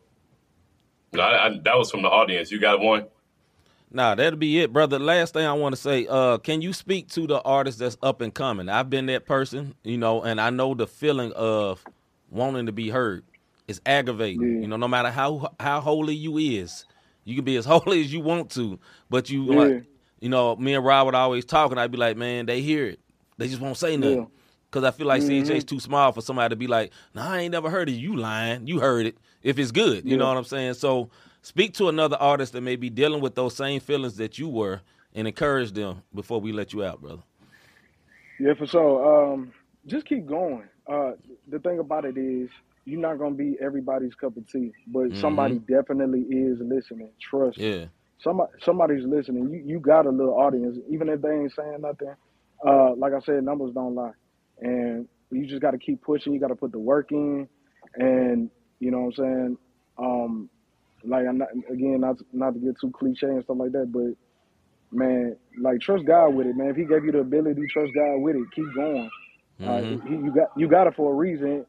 No, 1.13 1.23
I, 1.23 1.47
I, 1.47 1.51
that 1.65 1.77
was 1.79 1.91
from 1.91 2.03
the 2.03 2.09
audience. 2.09 2.51
You 2.51 2.61
got 2.61 2.81
one? 2.81 3.07
Nah, 3.91 4.15
that'll 4.15 4.39
be 4.39 4.61
it, 4.61 4.73
brother. 4.73 4.99
Last 4.99 5.33
thing 5.33 5.47
I 5.47 5.53
want 5.55 5.75
to 5.75 5.81
say, 5.81 6.07
uh, 6.09 6.39
can 6.39 6.61
you 6.61 6.73
speak 6.73 7.09
to 7.11 7.27
the 7.27 7.41
artist 7.43 7.79
that's 7.79 7.97
up 8.03 8.21
and 8.21 8.35
coming? 8.35 8.69
I've 8.69 8.91
been 8.91 9.07
that 9.07 9.25
person, 9.25 9.75
you 9.83 9.97
know, 9.97 10.23
and 10.23 10.41
I 10.41 10.51
know 10.51 10.75
the 10.75 10.87
feeling 10.87 11.33
of 11.33 11.85
wanting 12.31 12.67
to 12.67 12.73
be 12.73 12.91
heard. 12.91 13.25
is 13.67 13.83
aggravating, 13.85 14.41
Yeah. 14.57 14.61
you 14.63 14.67
know. 14.69 14.77
No 14.79 14.89
matter 14.89 15.11
how 15.11 15.53
how 15.61 15.81
holy 15.81 16.15
you 16.15 16.39
is, 16.39 16.87
you 17.25 17.35
can 17.35 17.45
be 17.45 17.57
as 17.57 17.65
holy 17.75 18.01
as 18.01 18.11
you 18.11 18.21
want 18.21 18.51
to, 18.53 18.79
but 19.11 19.29
you 19.29 19.45
Yeah. 19.45 19.55
like, 19.57 19.85
you 20.21 20.31
know, 20.31 20.57
me 20.57 20.73
and 20.75 20.83
Rob 20.85 21.05
would 21.05 21.15
always 21.15 21.45
talk, 21.45 21.71
and 21.71 21.79
I'd 21.79 21.91
be 21.91 21.99
like, 21.99 22.17
man, 22.17 22.47
they 22.47 22.63
hear 22.63 22.87
it, 22.87 22.99
they 23.37 23.47
just 23.47 23.61
won't 23.61 23.77
say 23.77 23.97
nothing. 23.99 24.21
Yeah. 24.21 24.25
Cause 24.71 24.85
I 24.85 24.91
feel 24.91 25.07
like 25.07 25.23
Mhm. 25.23 25.47
CHA's 25.47 25.65
too 25.65 25.81
small 25.81 26.13
for 26.13 26.21
somebody 26.23 26.51
to 26.53 26.57
be 26.57 26.67
like, 26.67 26.93
"Nah, 27.15 27.31
I 27.31 27.41
ain't 27.41 27.53
never 27.53 27.69
heard 27.71 27.89
of 27.89 27.95
you 27.95 28.17
lying. 28.17 28.67
You 28.67 28.81
heard 28.81 29.07
it. 29.07 29.17
If 29.43 29.59
it's 29.59 29.71
good, 29.71 30.05
you 30.07 30.17
know 30.19 30.29
what 30.29 30.37
I'm 30.37 30.45
saying." 30.45 30.75
So 30.75 31.09
speak 31.43 31.75
to 31.75 31.89
another 31.89 32.17
artist 32.17 32.53
that 32.53 32.61
may 32.61 32.77
be 32.77 32.91
dealing 32.91 33.21
with 33.21 33.35
those 33.35 33.55
same 33.57 33.81
feelings 33.81 34.17
that 34.17 34.39
you 34.39 34.49
were, 34.49 34.81
and 35.15 35.27
encourage 35.27 35.73
them 35.73 36.03
before 36.15 36.41
we 36.41 36.53
let 36.53 36.73
you 36.73 36.85
out, 36.85 37.01
brother. 37.01 37.23
Yeah, 38.39 38.55
for 38.55 38.67
sure. 38.67 39.33
Um, 39.33 39.53
just 39.87 40.07
keep 40.07 40.27
going. 40.27 40.69
Uh, 40.87 41.13
the 41.49 41.59
thing 41.59 41.79
about 41.79 42.05
it 42.05 42.17
is, 42.17 42.51
you're 42.85 43.01
not 43.01 43.19
gonna 43.19 43.35
be 43.35 43.57
everybody's 43.61 44.15
cup 44.15 44.37
of 44.37 44.51
tea, 44.51 44.73
but 44.87 45.15
somebody 45.17 45.59
definitely 45.59 46.21
is 46.21 46.59
listening. 46.61 47.11
Trust. 47.21 47.59
Yeah, 47.59 47.87
Somebody, 48.23 48.53
somebody's 48.63 49.05
listening. 49.05 49.49
You, 49.51 49.63
you 49.65 49.81
got 49.81 50.07
a 50.07 50.11
little 50.11 50.35
audience, 50.35 50.77
even 50.91 51.09
if 51.09 51.23
they 51.23 51.31
ain't 51.31 51.53
saying 51.55 51.79
nothing. 51.81 52.15
Uh, 52.67 52.95
like 52.97 53.13
I 53.13 53.21
said, 53.21 53.45
numbers 53.45 53.73
don't 53.75 53.95
lie, 53.95 54.11
and 54.61 55.07
you 55.31 55.47
just 55.47 55.63
got 55.63 55.71
to 55.71 55.79
keep 55.79 56.03
pushing. 56.03 56.33
You 56.33 56.41
got 56.41 56.49
to 56.49 56.57
put 56.57 56.73
the 56.73 56.79
work 56.79 57.13
in, 57.13 57.49
and 57.95 58.51
you 58.81 58.91
know 58.91 59.03
what 59.03 59.19
I'm 59.19 59.25
saying. 59.25 59.59
Um, 59.99 60.51
like 61.09 61.27
I'm 61.29 61.39
not 61.39 61.49
again, 61.73 62.01
not 62.03 62.17
not 62.33 62.55
to 62.55 62.61
get 62.61 62.81
too 62.81 62.93
cliche 62.93 63.29
and 63.29 63.45
stuff 63.45 63.59
like 63.61 63.73
that, 63.73 63.93
but 63.93 64.15
man, 64.93 65.37
like 65.61 65.81
trust 65.81 66.07
God 66.07 66.31
with 66.31 66.47
it, 66.49 66.57
man. 66.57 66.71
If 66.71 66.77
He 66.77 66.87
gave 66.87 67.05
you 67.05 67.13
the 67.13 67.21
ability, 67.21 67.63
trust 67.73 67.93
God 67.95 68.19
with 68.19 68.37
it. 68.37 68.45
Keep 68.55 68.75
going. 68.75 69.11
Uh, 69.67 69.81
Mhm. 69.81 70.03
he, 70.09 70.15
you 70.17 70.33
got 70.35 70.49
you 70.57 70.69
got 70.69 70.89
it 70.89 70.95
for 70.97 71.13
a 71.13 71.17
reason. 71.17 71.67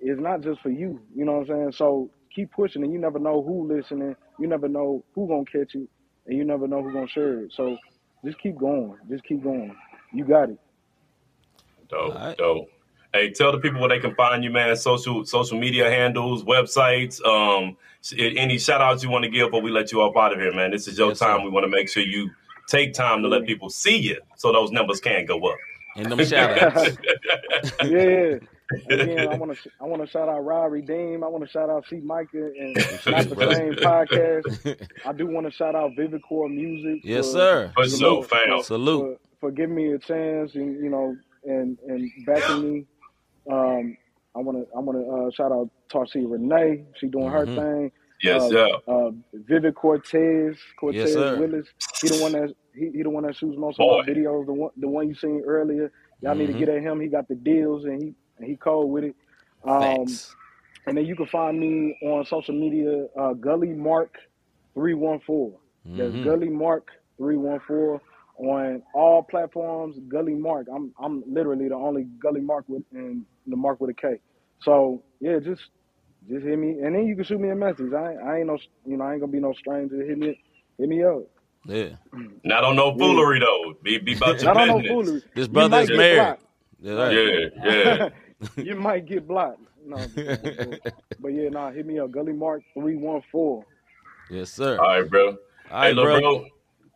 It's 0.00 0.20
not 0.20 0.42
just 0.42 0.60
for 0.62 0.70
you. 0.70 1.00
You 1.14 1.24
know 1.26 1.34
what 1.34 1.40
I'm 1.42 1.46
saying? 1.48 1.72
So 1.76 2.10
keep 2.34 2.52
pushing, 2.52 2.84
and 2.84 2.92
you 2.92 3.00
never 3.00 3.18
know 3.20 3.42
who 3.42 3.68
listening. 3.74 4.16
You 4.40 4.48
never 4.48 4.68
know 4.68 5.04
who 5.14 5.28
gonna 5.28 5.44
catch 5.46 5.74
it, 5.74 5.88
and 6.26 6.38
you 6.38 6.44
never 6.44 6.68
know 6.68 6.82
who 6.82 6.92
gonna 6.92 7.08
share 7.08 7.40
it. 7.44 7.52
So 7.56 7.76
just 8.24 8.40
keep 8.40 8.58
going. 8.58 8.96
Just 9.10 9.24
keep 9.24 9.42
going. 9.42 9.74
You 10.14 10.24
got 10.24 10.50
it. 10.50 10.58
Dope, 11.90 12.16
All 12.16 12.28
right. 12.28 12.38
dope. 12.38 12.68
Hey, 13.12 13.30
tell 13.32 13.50
the 13.52 13.58
people 13.58 13.80
where 13.80 13.88
they 13.88 13.98
can 13.98 14.14
find 14.14 14.44
you, 14.44 14.50
man. 14.50 14.76
Social 14.76 15.24
social 15.24 15.58
media 15.58 15.90
handles, 15.90 16.44
websites. 16.44 17.20
Um, 17.24 17.76
any 18.16 18.56
shout 18.58 18.80
outs 18.80 19.02
you 19.02 19.10
want 19.10 19.24
to 19.24 19.30
give 19.30 19.48
before 19.48 19.62
we 19.62 19.70
let 19.70 19.90
you 19.92 20.02
up 20.02 20.16
out 20.16 20.32
of 20.32 20.38
here, 20.38 20.54
man. 20.54 20.70
This 20.70 20.86
is 20.88 20.96
your 20.96 21.08
Yes, 21.08 21.18
sir. 21.18 21.26
time. 21.26 21.42
We 21.44 21.50
want 21.50 21.64
to 21.64 21.68
make 21.70 21.88
sure 21.88 22.02
you 22.02 22.30
take 22.68 22.94
time 22.94 23.22
to 23.22 23.28
let 23.28 23.46
people 23.46 23.68
see 23.68 23.96
you 23.98 24.20
so 24.36 24.52
those 24.52 24.70
numbers 24.70 25.00
can 25.00 25.26
go 25.26 25.44
up. 25.44 25.56
and 25.96 26.06
them 26.06 26.24
shout 26.24 26.56
outs. 26.62 26.96
yeah. 27.84 28.36
Again, 28.88 29.26
I 29.28 29.34
want 29.36 29.58
to 29.58 29.70
I 29.80 29.84
want 29.84 30.00
to 30.02 30.08
shout 30.08 30.28
out 30.28 30.44
Rod 30.44 30.66
Redeem. 30.70 31.24
I 31.24 31.26
want 31.26 31.42
to 31.44 31.50
shout 31.50 31.68
out 31.68 31.84
C 31.90 31.96
Micah 31.96 32.52
and 32.56 32.74
not 33.06 33.28
the 33.28 33.54
same 33.54 33.72
podcast. 33.74 34.86
I 35.04 35.12
do 35.12 35.26
want 35.26 35.46
to 35.46 35.52
shout 35.52 35.74
out 35.74 35.90
Vivid 35.96 36.22
Core 36.22 36.48
Music. 36.48 37.00
yes, 37.02 37.26
for- 37.26 37.32
sir. 37.32 37.72
For 37.74 37.88
sure, 37.88 38.22
fam. 38.22 38.62
Salute. 38.62 39.18
for, 39.40 39.48
for 39.48 39.50
giving 39.50 39.74
me 39.74 39.92
a 39.94 39.98
chance 39.98 40.54
and 40.54 40.80
you 40.84 40.88
know 40.90 41.16
and 41.44 41.76
and 41.88 42.08
backing 42.24 42.62
me. 42.74 42.86
Um, 43.50 43.96
I 44.34 44.38
want 44.40 44.58
to 44.58 44.66
I 44.76 44.80
want 44.80 44.98
to 44.98 45.10
uh, 45.26 45.30
shout 45.30 45.52
out 45.52 45.70
Tarsia 45.92 46.30
Renee. 46.30 46.84
She 46.96 47.06
doing 47.08 47.26
Mhm. 47.26 47.32
her 47.32 47.46
thing. 47.46 47.92
Yes, 48.22 48.42
uh, 48.42 48.48
yeah. 48.86 48.92
Uh, 48.92 49.10
Vivid 49.32 49.74
Cortez, 49.74 50.56
Cortez 50.78 51.14
Yes. 51.14 51.38
Willis. 51.38 51.66
He 52.02 52.08
the 52.08 52.16
one 52.16 52.32
that 52.32 52.54
he, 52.74 52.90
he 52.90 53.02
the 53.02 53.10
one 53.10 53.24
that 53.24 53.34
shoots 53.36 53.56
most 53.58 53.78
Boy. 53.78 53.98
of 54.00 54.06
my 54.06 54.12
videos. 54.12 54.46
The 54.46 54.52
one 54.52 54.70
the 54.76 54.88
one 54.88 55.08
you 55.08 55.14
seen 55.14 55.42
earlier. 55.46 55.90
Y'all 56.22 56.34
need 56.34 56.48
to 56.48 56.52
Mhm. 56.52 56.58
get 56.58 56.68
at 56.68 56.82
him. 56.82 57.00
He 57.00 57.08
got 57.08 57.28
the 57.28 57.34
deals 57.34 57.84
and 57.86 58.02
he 58.02 58.14
and 58.38 58.46
he 58.48 58.56
cold 58.56 58.90
with 58.92 59.04
it. 59.04 59.16
Um, 59.64 59.80
Facts. 60.06 60.36
and 60.86 60.96
then 60.96 61.06
you 61.06 61.16
can 61.16 61.26
find 61.26 61.58
me 61.58 61.96
on 62.02 62.24
social 62.26 62.54
media, 62.54 63.06
uh, 63.18 63.32
Gully 63.34 63.72
Mark 63.72 64.14
three 64.74 64.94
one 64.94 65.18
four. 65.20 65.58
That's 65.96 66.14
Mhm. 66.14 66.24
Gully 66.24 66.48
Mark 66.50 66.88
three 67.16 67.36
one 67.36 67.60
four 67.60 68.00
on 68.40 68.82
all 68.94 69.22
platforms. 69.22 69.96
Gully 70.08 70.34
Mark. 70.34 70.66
I'm 70.74 70.92
I'm 70.98 71.22
literally 71.26 71.68
the 71.68 71.74
only 71.74 72.04
Gully 72.20 72.40
Mark 72.40 72.64
with 72.68 72.82
and 72.92 73.24
the 73.46 73.56
Mark 73.56 73.80
with 73.80 73.90
a 73.90 73.94
K. 73.94 74.20
So 74.62 75.02
yeah, 75.20 75.38
just 75.38 75.62
just 76.28 76.44
hit 76.44 76.58
me, 76.58 76.80
and 76.82 76.94
then 76.94 77.06
you 77.06 77.14
can 77.16 77.24
shoot 77.24 77.40
me 77.40 77.50
a 77.50 77.54
message. 77.54 77.92
I 77.92 78.12
ain't, 78.12 78.22
I 78.22 78.38
ain't 78.38 78.46
no 78.46 78.58
you 78.86 78.96
know 78.96 79.04
I 79.04 79.12
ain't 79.12 79.20
gonna 79.20 79.32
be 79.32 79.40
no 79.40 79.52
stranger. 79.54 80.04
Hit 80.04 80.18
me 80.18 80.38
hit 80.78 80.88
me 80.88 81.04
up. 81.04 81.22
Yeah. 81.66 81.90
Not 82.44 82.64
on 82.64 82.76
no 82.76 82.96
foolery 82.96 83.40
though. 83.40 83.74
Be, 83.82 83.98
be 83.98 84.14
about 84.14 84.36
your 84.42 84.54
Not 84.54 84.68
on 84.70 84.82
no 84.82 84.88
foolery. 84.88 85.22
This 85.34 85.46
You 85.46 85.52
brother 85.52 85.80
is 85.80 85.88
get 85.88 85.96
married. 85.98 86.16
blocked. 86.16 86.42
That's 86.80 86.98
right. 86.98 87.50
Yeah, 87.62 87.72
yeah. 87.72 88.08
you 88.56 88.74
might 88.76 89.06
get 89.06 89.28
blocked. 89.28 89.60
No, 89.86 90.10
but 91.20 91.28
yeah, 91.28 91.48
nah, 91.50 91.70
hit 91.70 91.86
me 91.86 91.98
up. 91.98 92.10
Gully 92.10 92.32
Mark 92.32 92.62
three 92.74 92.96
one 92.96 93.22
four. 93.30 93.64
Yes, 94.30 94.50
sir. 94.50 94.78
All 94.78 95.00
right, 95.00 95.10
bro. 95.10 95.28
All 95.28 95.82
hey, 95.82 95.92
right, 95.92 95.94
bro. 95.94 96.20
bro. 96.20 96.46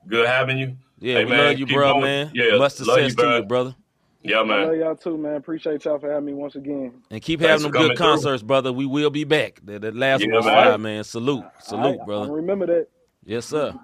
Good 0.09 0.26
having 0.26 0.59
you. 0.59 0.76
Yeah, 1.00 1.20
Hey, 1.20 1.24
we 1.24 1.33
man, 1.33 1.35
love 1.35 1.59
you, 1.59 1.66
bro, 1.66 1.94
going. 1.94 1.94
man. 1.94 2.35
Yeah, 2.35 2.44
Much 2.50 2.74
love 2.83 3.04
you, 3.04 3.12
success 3.12 3.14
to 3.16 3.28
you, 3.28 3.42
brother. 3.42 3.76
Yeah, 4.22 4.42
I 4.50 4.57
love 4.57 4.74
man. 4.74 4.76
y'all 4.76 4.96
too, 4.96 5.18
man. 5.18 5.37
Appreciate 5.37 5.85
y'all 5.85 5.98
for 5.98 6.11
having 6.11 6.26
me 6.26 6.35
once 6.35 6.57
again. 6.57 7.02
And 7.11 7.22
keep 7.22 7.40
Thanks 7.40 7.62
having 7.62 7.64
them 7.64 7.72
good 7.72 7.94
coming 7.94 7.98
through. 8.00 8.30
concerts, 8.30 8.42
brother. 8.42 8.72
We 8.72 8.87
will 8.87 9.11
be 9.11 9.24
back. 9.24 9.61
That, 9.64 9.83
that 9.83 9.96
last 9.96 10.24
Yeah, 10.24 10.26
one 10.26 10.35
was 10.35 10.46
man. 10.46 10.48
fire, 10.48 10.78
man. 10.78 11.04
Salute. 11.04 11.48
Salute, 11.59 12.04
I, 12.16 12.22
I 12.22 12.22
brother. 12.22 12.33
remember 12.33 12.66
that. 12.66 12.88
Yes, 13.24 13.46
sir. 13.46 13.76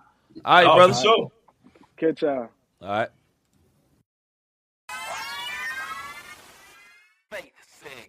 All 0.44 0.54
right, 0.54 0.72
Oh, 0.72 0.74
brother. 0.74 0.94
for 0.94 0.94
sure. 0.94 1.32
Catch 1.98 2.22
y'all. 2.22 2.48
All 2.82 2.88
right. 2.88 3.08
Faith 7.32 7.52
said. 7.80 8.08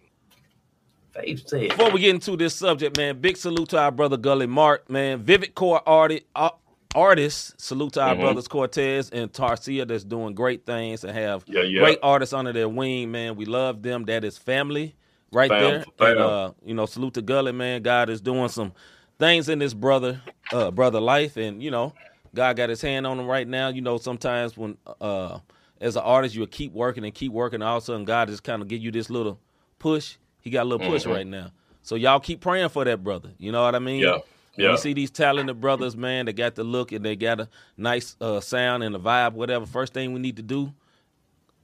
Faith 1.14 1.48
said. 1.48 1.70
Before 1.70 1.90
we 1.92 2.00
get 2.00 2.14
into 2.14 2.36
this 2.36 2.54
subject, 2.56 2.96
man, 2.96 3.20
big 3.20 3.36
salute 3.36 3.70
to 3.70 3.78
our 3.78 3.92
brother 3.92 4.16
Gully 4.16 4.46
Mark, 4.46 4.90
man. 4.90 5.22
Vivid 5.22 5.54
Core 5.54 5.82
artist, 5.88 6.24
uh, 6.36 6.50
artists. 6.94 7.54
Salute 7.58 7.94
to 7.94 8.02
our 8.02 8.14
Mhm. 8.14 8.20
brothers 8.20 8.48
Cortez 8.48 9.10
and 9.10 9.32
Tarcia 9.32 9.86
that's 9.86 10.04
doing 10.04 10.34
great 10.34 10.66
things 10.66 11.04
and 11.04 11.16
have 11.16 11.44
Yeah, 11.46 11.62
yeah. 11.62 11.80
great 11.80 11.98
artists 12.02 12.32
under 12.32 12.52
their 12.52 12.68
wing, 12.68 13.10
man. 13.10 13.36
We 13.36 13.44
love 13.44 13.82
them. 13.82 14.04
That 14.04 14.24
is 14.24 14.38
family 14.38 14.94
right 15.32 15.48
Fam, 15.50 15.60
there. 15.60 15.84
fam. 15.98 16.08
And, 16.12 16.20
uh, 16.20 16.52
you 16.64 16.74
know, 16.74 16.86
salute 16.86 17.14
to 17.14 17.22
Gully, 17.22 17.52
man. 17.52 17.82
God 17.82 18.10
is 18.10 18.20
doing 18.20 18.48
some 18.48 18.72
things 19.18 19.48
in 19.48 19.58
this 19.58 19.74
brother, 19.74 20.20
uh, 20.52 20.70
brother 20.70 21.00
life, 21.00 21.36
and 21.36 21.62
you 21.62 21.70
know, 21.70 21.92
God 22.34 22.56
got 22.56 22.68
His 22.68 22.82
hand 22.82 23.06
on 23.06 23.18
him 23.18 23.26
right 23.26 23.46
now. 23.46 23.68
You 23.68 23.80
know, 23.82 23.98
sometimes 23.98 24.56
when, 24.56 24.76
uh, 25.00 25.38
as 25.80 25.96
an 25.96 26.02
artist, 26.02 26.34
you 26.34 26.46
keep 26.46 26.72
working 26.72 27.04
and 27.04 27.14
keep 27.14 27.32
working, 27.32 27.56
and 27.56 27.64
all 27.64 27.76
of 27.78 27.82
a 27.82 27.86
sudden, 27.86 28.04
God 28.04 28.28
just 28.28 28.42
kind 28.44 28.62
of 28.62 28.68
give 28.68 28.80
you 28.80 28.90
this 28.90 29.10
little 29.10 29.38
push. 29.78 30.16
He 30.40 30.50
got 30.50 30.62
a 30.62 30.68
little 30.68 30.86
push 30.86 31.04
Mhm. 31.04 31.14
right 31.14 31.26
now. 31.26 31.50
So 31.82 31.94
y'all 31.96 32.20
keep 32.20 32.40
praying 32.40 32.68
for 32.68 32.84
that 32.84 33.02
brother. 33.02 33.30
You 33.38 33.50
know 33.52 33.62
what 33.62 33.74
I 33.74 33.80
mean? 33.80 34.00
Yeah, 34.02 34.18
yeah. 34.56 34.70
you 34.72 34.76
see 34.78 34.92
these 34.92 35.10
talented 35.10 35.60
brothers, 35.60 35.96
man, 35.96 36.26
they 36.26 36.32
got 36.32 36.54
the 36.54 36.64
look 36.64 36.92
and 36.92 37.04
they 37.04 37.16
got 37.16 37.40
a 37.40 37.48
nice 37.76 38.16
uh, 38.20 38.40
sound 38.40 38.82
and 38.82 38.94
a 38.94 38.98
vibe, 38.98 39.32
whatever. 39.32 39.66
First 39.66 39.94
thing 39.94 40.12
we 40.12 40.20
need 40.20 40.36
to 40.36 40.42
do, 40.42 40.72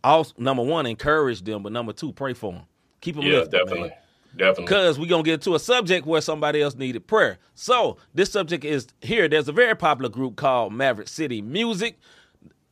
also 0.05 0.33
number 0.39 0.63
one, 0.63 0.87
encourage 0.87 1.43
them, 1.43 1.63
but 1.63 1.73
number 1.73 1.93
two, 1.93 2.13
pray 2.13 2.33
for 2.35 2.53
them. 2.53 2.63
Keep 3.01 3.17
them 3.17 3.25
Yeah, 3.25 3.39
lifted, 3.41 3.53
man. 3.53 3.65
definitely. 3.67 3.93
Definitely. 4.37 4.65
Because 4.65 4.99
we're 4.99 5.09
going 5.09 5.25
to 5.25 5.31
get 5.31 5.41
to 5.43 5.55
a 5.55 5.59
subject 5.59 6.07
where 6.07 6.21
somebody 6.21 6.61
else 6.61 6.75
needed 6.75 7.07
prayer. 7.07 7.39
So, 7.55 7.97
this 8.15 8.31
subject 8.31 8.63
is 8.65 8.87
here. 9.01 9.27
There's 9.27 9.49
a 9.49 9.53
very 9.53 9.75
popular 9.75 10.11
group 10.11 10.37
called 10.37 10.73
Maverick 10.75 11.09
City 11.09 11.41
Music. 11.41 11.99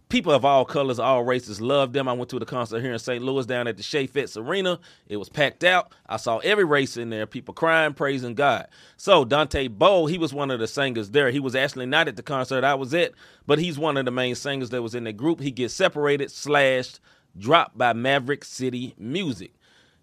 People 0.09 0.33
of 0.33 0.45
all 0.45 0.65
colors, 0.65 1.01
all 1.01 1.25
races 1.25 1.61
love 1.61 1.93
them. 1.93 2.07
I 2.07 2.13
went 2.13 2.31
to 2.31 2.39
the 2.39 2.47
concert 2.47 2.81
here 2.81 2.93
in 2.93 2.99
St. 3.01 3.25
Louis 3.25 3.45
down 3.45 3.67
at 3.67 3.77
the 3.77 3.83
Chaifetz 3.83 4.37
Arena. 4.37 4.79
It 5.09 5.17
was 5.17 5.29
packed 5.29 5.65
out. 5.65 5.93
I 6.09 6.17
saw 6.17 6.39
every 6.39 6.65
race 6.65 6.97
in 6.97 7.11
there, 7.11 7.27
people 7.27 7.53
crying, 7.53 7.93
praising 7.93 8.35
God. 8.35 8.69
So, 8.97 9.25
Dante 9.25 9.67
Bowe, 9.67 10.07
he 10.07 10.17
was 10.17 10.33
one 10.33 10.53
of 10.53 10.61
the 10.61 10.69
singers 10.69 11.11
there. 11.11 11.33
He 11.33 11.41
was 11.41 11.57
actually 11.57 11.87
not 11.87 12.07
at 12.07 12.15
the 12.15 12.23
concert 12.23 12.63
I 12.63 12.77
was 12.77 12.95
at, 12.95 13.13
but 13.49 13.59
he's 13.59 13.81
one 13.81 13.97
of 13.97 14.05
the 14.05 14.13
main 14.13 14.37
singers 14.37 14.71
that 14.71 14.83
was 14.83 14.95
in 14.95 15.05
the 15.05 15.13
group. 15.13 15.41
He 15.41 15.51
gets 15.51 15.75
separated, 15.75 16.31
slashed, 16.31 17.01
dropped 17.37 17.77
by 17.77 17.93
Maverick 17.93 18.45
City 18.45 18.95
Music. 18.99 19.53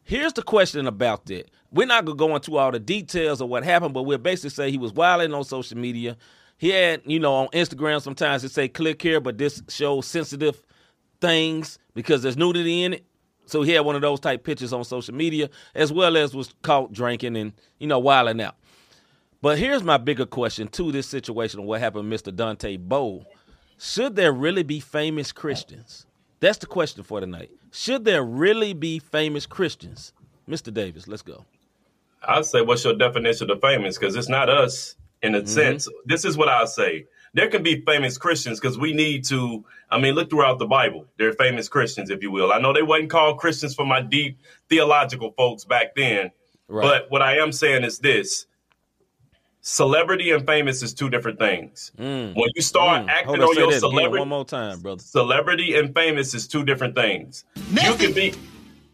Here's 0.04 0.34
the 0.34 0.44
question 0.44 0.86
about 0.86 1.28
that. 1.28 1.50
We're 1.72 1.88
not 1.88 2.04
gonna 2.04 2.18
go 2.18 2.36
into 2.36 2.58
all 2.58 2.72
the 2.72 2.80
details 2.80 3.40
of 3.40 3.48
what 3.48 3.64
happened, 3.64 3.94
but 3.94 4.04
we'll 4.04 4.18
basically 4.18 4.50
say 4.50 4.70
he 4.70 4.78
was 4.78 4.92
wilding 4.92 5.34
on 5.34 5.46
social 5.46 5.78
media. 5.78 6.18
He 6.64 6.70
had, 6.70 7.02
you 7.06 7.20
know, 7.20 7.34
on 7.34 7.48
Instagram 7.50 8.02
sometimes 8.02 8.42
it 8.46 8.54
say 8.54 8.70
click 8.70 9.02
here, 9.02 9.20
but 9.20 9.38
this 9.38 9.62
shows 9.68 10.08
sensitive 10.08 10.64
things 11.20 11.78
because 11.94 12.24
there's 12.24 12.38
nudity 12.38 12.84
in 12.84 12.94
it. 12.94 13.06
So 13.46 13.64
he 13.64 13.74
had 13.74 13.82
one 13.82 13.98
of 13.98 14.02
those 14.02 14.22
type 14.22 14.46
pictures 14.46 14.72
on 14.72 14.86
social 14.86 15.14
media, 15.14 15.50
as 15.76 15.92
well 15.92 16.16
as 16.16 16.34
was 16.34 16.56
caught 16.62 16.94
drinking 16.94 17.36
and, 17.36 17.52
you 17.80 17.88
know, 17.88 18.00
wilding 18.00 18.40
out. 18.40 18.56
But 19.42 19.58
here's 19.58 19.84
my 19.84 19.98
bigger 19.98 20.26
question 20.26 20.70
to 20.70 20.90
this 20.94 21.06
situation 21.06 21.60
of 21.60 21.66
what 21.66 21.82
happened 21.82 22.10
Mr. 22.10 22.34
Dante 22.34 22.78
Bowe. 22.78 23.26
Should 23.78 24.16
there 24.16 24.32
really 24.32 24.64
be 24.64 24.80
famous 24.80 25.34
Christians? 25.34 26.06
That's 26.40 26.60
the 26.60 26.66
question 26.66 27.04
for 27.04 27.20
tonight. 27.20 27.52
Should 27.74 28.06
there 28.06 28.24
really 28.24 28.72
be 28.72 29.00
famous 29.00 29.46
Christians? 29.46 30.14
Mr. 30.50 30.74
Davis, 30.74 31.10
let's 31.10 31.24
go. 31.24 31.44
I'd 32.26 32.46
say, 32.46 32.62
what's 32.62 32.86
your 32.86 32.96
definition 32.96 33.52
of 33.52 33.60
famous? 33.60 33.98
Because 33.98 34.16
it's 34.16 34.30
not 34.30 34.48
us 34.48 34.96
in 35.24 35.34
a 35.36 35.40
Mm-hmm. 35.40 35.48
sense. 35.48 35.88
This 36.06 36.26
is 36.26 36.38
what 36.38 36.50
I 36.50 36.66
say. 36.66 37.06
There 37.34 37.48
can 37.50 37.64
be 37.64 37.82
famous 37.82 38.18
Christians 38.18 38.60
because 38.60 38.78
we 38.78 38.94
need 38.94 39.24
to. 39.26 39.66
I 39.90 40.00
mean, 40.00 40.14
look 40.16 40.30
throughout 40.30 40.60
the 40.60 40.68
Bible. 40.68 41.06
They're 41.18 41.34
famous 41.34 41.68
Christians, 41.68 42.10
if 42.12 42.22
you 42.22 42.30
will. 42.32 42.52
I 42.52 42.60
know 42.60 42.74
they 42.74 42.84
wasn't 42.84 43.10
called 43.10 43.40
Christians 43.40 43.74
for 43.74 43.86
my 43.86 44.02
deep 44.02 44.38
theological 44.70 45.32
folks 45.32 45.66
back 45.66 45.96
then. 45.96 46.30
Right. 46.68 46.84
But 46.84 47.12
what 47.12 47.22
I 47.22 47.38
am 47.38 47.52
saying 47.52 47.84
is 47.84 48.00
this 48.00 48.46
celebrity 49.62 50.32
and 50.32 50.46
famous 50.46 50.84
is 50.84 50.94
two 50.94 51.10
different 51.10 51.40
things. 51.40 51.92
When 51.98 52.36
you 52.56 52.62
start 52.62 53.04
Mm. 53.06 53.10
acting 53.10 53.28
Hold 53.28 53.40
on, 53.40 53.46
on 53.50 53.56
your 53.56 53.62
that 53.72 53.78
again 53.78 53.80
celebrity, 53.80 54.20
one 54.20 54.28
more 54.30 54.46
time, 54.46 54.80
brother. 54.82 55.02
celebrity 55.02 55.76
and 55.76 55.94
famous 55.96 56.34
is 56.34 56.48
two 56.48 56.64
different 56.66 56.96
things. 56.96 57.46
You 57.70 57.96
can 57.96 58.14
be 58.14 58.34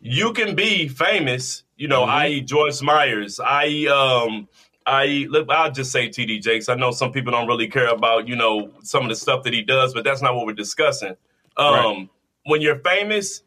you 0.01 0.31
can 0.31 0.55
be 0.55 0.87
famous, 0.87 1.63
you 1.75 1.87
know, 1.89 2.01
Mm-hmm. 2.03 2.11
i.e. 2.11 2.41
Joyce 2.41 2.81
Myers, 2.81 3.39
i.e. 3.39 3.87
um 3.89 4.47
I 4.85 5.27
look, 5.29 5.49
I'll 5.49 5.71
just 5.71 5.91
say 5.91 6.09
TD 6.09 6.41
Jakes. 6.41 6.69
I 6.69 6.75
know 6.75 6.91
some 6.91 7.11
people 7.11 7.31
don't 7.31 7.47
really 7.47 7.67
care 7.67 7.89
about, 7.89 8.27
you 8.27 8.35
know, 8.35 8.71
some 8.83 9.03
of 9.03 9.09
the 9.09 9.15
stuff 9.15 9.43
that 9.43 9.53
he 9.53 9.61
does, 9.61 9.93
but 9.93 10.03
that's 10.03 10.21
not 10.21 10.35
what 10.35 10.45
we're 10.45 10.53
discussing. 10.53 11.15
Um 11.57 11.73
Right. 11.73 12.09
when 12.45 12.61
you're 12.61 12.79
famous, 12.79 13.43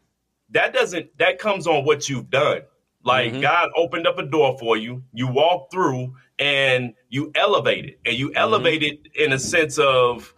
that 0.51 0.73
doesn't 0.73 1.17
that 1.17 1.39
comes 1.39 1.67
on 1.67 1.83
what 1.85 2.07
you've 2.09 2.29
done. 2.29 2.61
Like 3.03 3.31
Mm-hmm. 3.33 3.41
God 3.41 3.69
opened 3.75 4.07
up 4.07 4.17
a 4.19 4.23
door 4.25 4.57
for 4.59 4.77
you, 4.77 5.03
you 5.13 5.27
walk 5.27 5.69
through 5.71 6.15
and 6.39 6.93
you 7.09 7.31
elevate 7.35 7.85
it. 7.85 7.99
And 8.05 8.15
you 8.15 8.29
Mm-hmm. 8.29 8.37
elevate 8.37 8.83
it 8.83 8.99
in 9.15 9.33
a 9.33 9.39
sense 9.39 9.77
of 9.79 10.33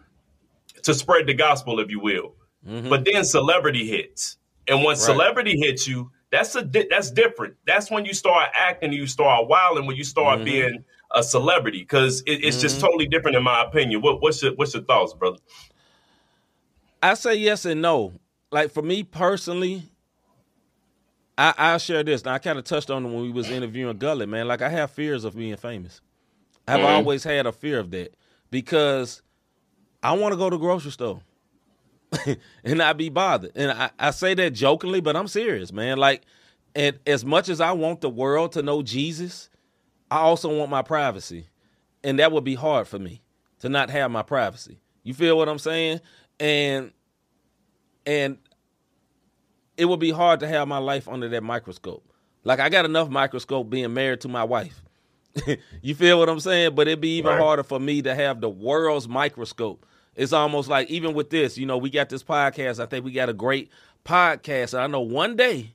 to 0.83 0.93
spread 0.93 1.27
the 1.27 1.33
gospel, 1.33 1.79
if 1.79 1.89
you 1.91 1.99
will. 1.99 2.35
Mm-hmm. 2.67 2.89
But 2.89 3.05
then 3.05 3.23
celebrity 3.23 3.87
hits, 3.87 4.37
and 4.67 4.83
once 4.83 4.99
Right. 5.01 5.13
celebrity 5.13 5.57
hits 5.59 5.87
you, 5.87 6.11
that's 6.35 6.55
a 6.55 6.63
di- 6.63 6.87
that's 6.89 7.11
different. 7.11 7.55
That's 7.65 7.89
when 7.89 8.05
you 8.05 8.13
start 8.13 8.49
acting, 8.53 8.93
you 8.93 9.07
start 9.07 9.47
wilding, 9.47 9.85
when 9.85 9.95
you 9.95 10.03
start 10.03 10.39
Mm-hmm. 10.39 10.45
being 10.45 10.83
a 11.13 11.23
celebrity, 11.23 11.79
because 11.79 12.21
it, 12.21 12.43
it's 12.43 12.59
just 12.59 12.79
totally 12.79 13.07
different 13.07 13.37
in 13.37 13.43
my 13.43 13.63
opinion. 13.63 14.01
What, 14.01 14.21
what's 14.21 14.41
your 14.43 14.53
what's 14.55 14.73
your 14.73 14.83
thoughts, 14.83 15.13
brother? 15.13 15.37
I 17.01 17.13
say 17.15 17.35
yes 17.35 17.65
and 17.65 17.81
no. 17.81 18.13
Like 18.51 18.71
for 18.71 18.81
me 18.83 19.03
personally, 19.03 19.83
I 21.37 21.53
I'll 21.57 21.79
share 21.79 22.03
this. 22.03 22.25
Now 22.25 22.33
I 22.33 22.39
kind 22.39 22.57
of 22.59 22.65
touched 22.65 22.89
on 22.89 23.05
it 23.05 23.09
when 23.09 23.21
we 23.23 23.31
was 23.31 23.49
interviewing 23.49 23.97
Gully, 23.97 24.25
man. 24.25 24.47
Like 24.47 24.61
I 24.61 24.69
have 24.69 24.91
fears 24.91 25.23
of 25.25 25.35
being 25.35 25.55
famous. 25.57 26.01
I've 26.67 26.81
Mhm. 26.81 26.83
always 26.83 27.23
had 27.23 27.45
a 27.45 27.51
fear 27.51 27.79
of 27.79 27.91
that 27.91 28.15
because 28.51 29.21
I 30.03 30.13
want 30.13 30.33
to 30.33 30.37
go 30.37 30.49
to 30.49 30.55
the 30.57 30.61
grocery 30.61 30.91
store 30.91 31.21
and 32.63 32.77
not 32.77 32.97
be 32.97 33.09
bothered. 33.09 33.51
And 33.55 33.71
I, 33.71 33.89
I 33.99 34.11
say 34.11 34.33
that 34.35 34.51
jokingly, 34.51 35.01
but 35.01 35.15
I'm 35.15 35.27
serious, 35.27 35.71
man. 35.71 35.97
Like, 35.97 36.23
and 36.75 36.99
as 37.07 37.25
much 37.25 37.49
as 37.49 37.61
I 37.61 37.71
want 37.71 38.01
the 38.01 38.09
world 38.09 38.51
to 38.53 38.61
know 38.61 38.81
Jesus, 38.81 39.49
I 40.11 40.17
also 40.19 40.55
want 40.57 40.69
my 40.69 40.81
privacy. 40.81 41.47
And 42.03 42.19
that 42.19 42.31
would 42.31 42.43
be 42.43 42.55
hard 42.55 42.87
for 42.87 42.99
me 42.99 43.21
to 43.59 43.69
not 43.69 43.89
have 43.89 44.11
my 44.11 44.21
privacy. 44.21 44.79
You 45.03 45.13
feel 45.13 45.37
what 45.37 45.49
I'm 45.49 45.59
saying? 45.59 46.01
And 46.39 46.91
and 48.05 48.37
it 49.77 49.85
would 49.85 49.99
be 49.99 50.11
hard 50.11 50.39
to 50.41 50.47
have 50.47 50.67
my 50.67 50.77
life 50.77 51.07
under 51.07 51.27
that 51.29 51.43
microscope. 51.43 52.07
Like 52.43 52.59
I 52.59 52.69
got 52.69 52.85
enough 52.85 53.09
microscope 53.09 53.69
being 53.69 53.93
married 53.93 54.21
to 54.21 54.27
my 54.27 54.43
wife. 54.43 54.83
you 55.81 55.95
feel 55.95 56.19
what 56.19 56.29
I'm 56.29 56.39
saying? 56.39 56.75
But 56.75 56.87
it'd 56.87 57.01
be 57.01 57.17
even 57.17 57.31
Right. 57.31 57.39
harder 57.41 57.63
for 57.63 57.79
me 57.79 58.01
to 58.03 58.13
have 58.15 58.41
the 58.41 58.49
world's 58.49 59.07
microscope. 59.07 59.85
It's 60.15 60.33
almost 60.33 60.69
like 60.69 60.89
even 60.89 61.13
with 61.13 61.29
this, 61.29 61.57
you 61.57 61.65
know, 61.65 61.77
we 61.77 61.89
got 61.89 62.09
this 62.09 62.23
podcast. 62.23 62.79
I 62.81 62.85
think 62.85 63.05
we 63.05 63.11
got 63.11 63.29
a 63.29 63.33
great 63.33 63.69
podcast. 64.05 64.73
And 64.73 64.81
I 64.83 64.87
know 64.87 65.01
one 65.01 65.35
day 65.35 65.73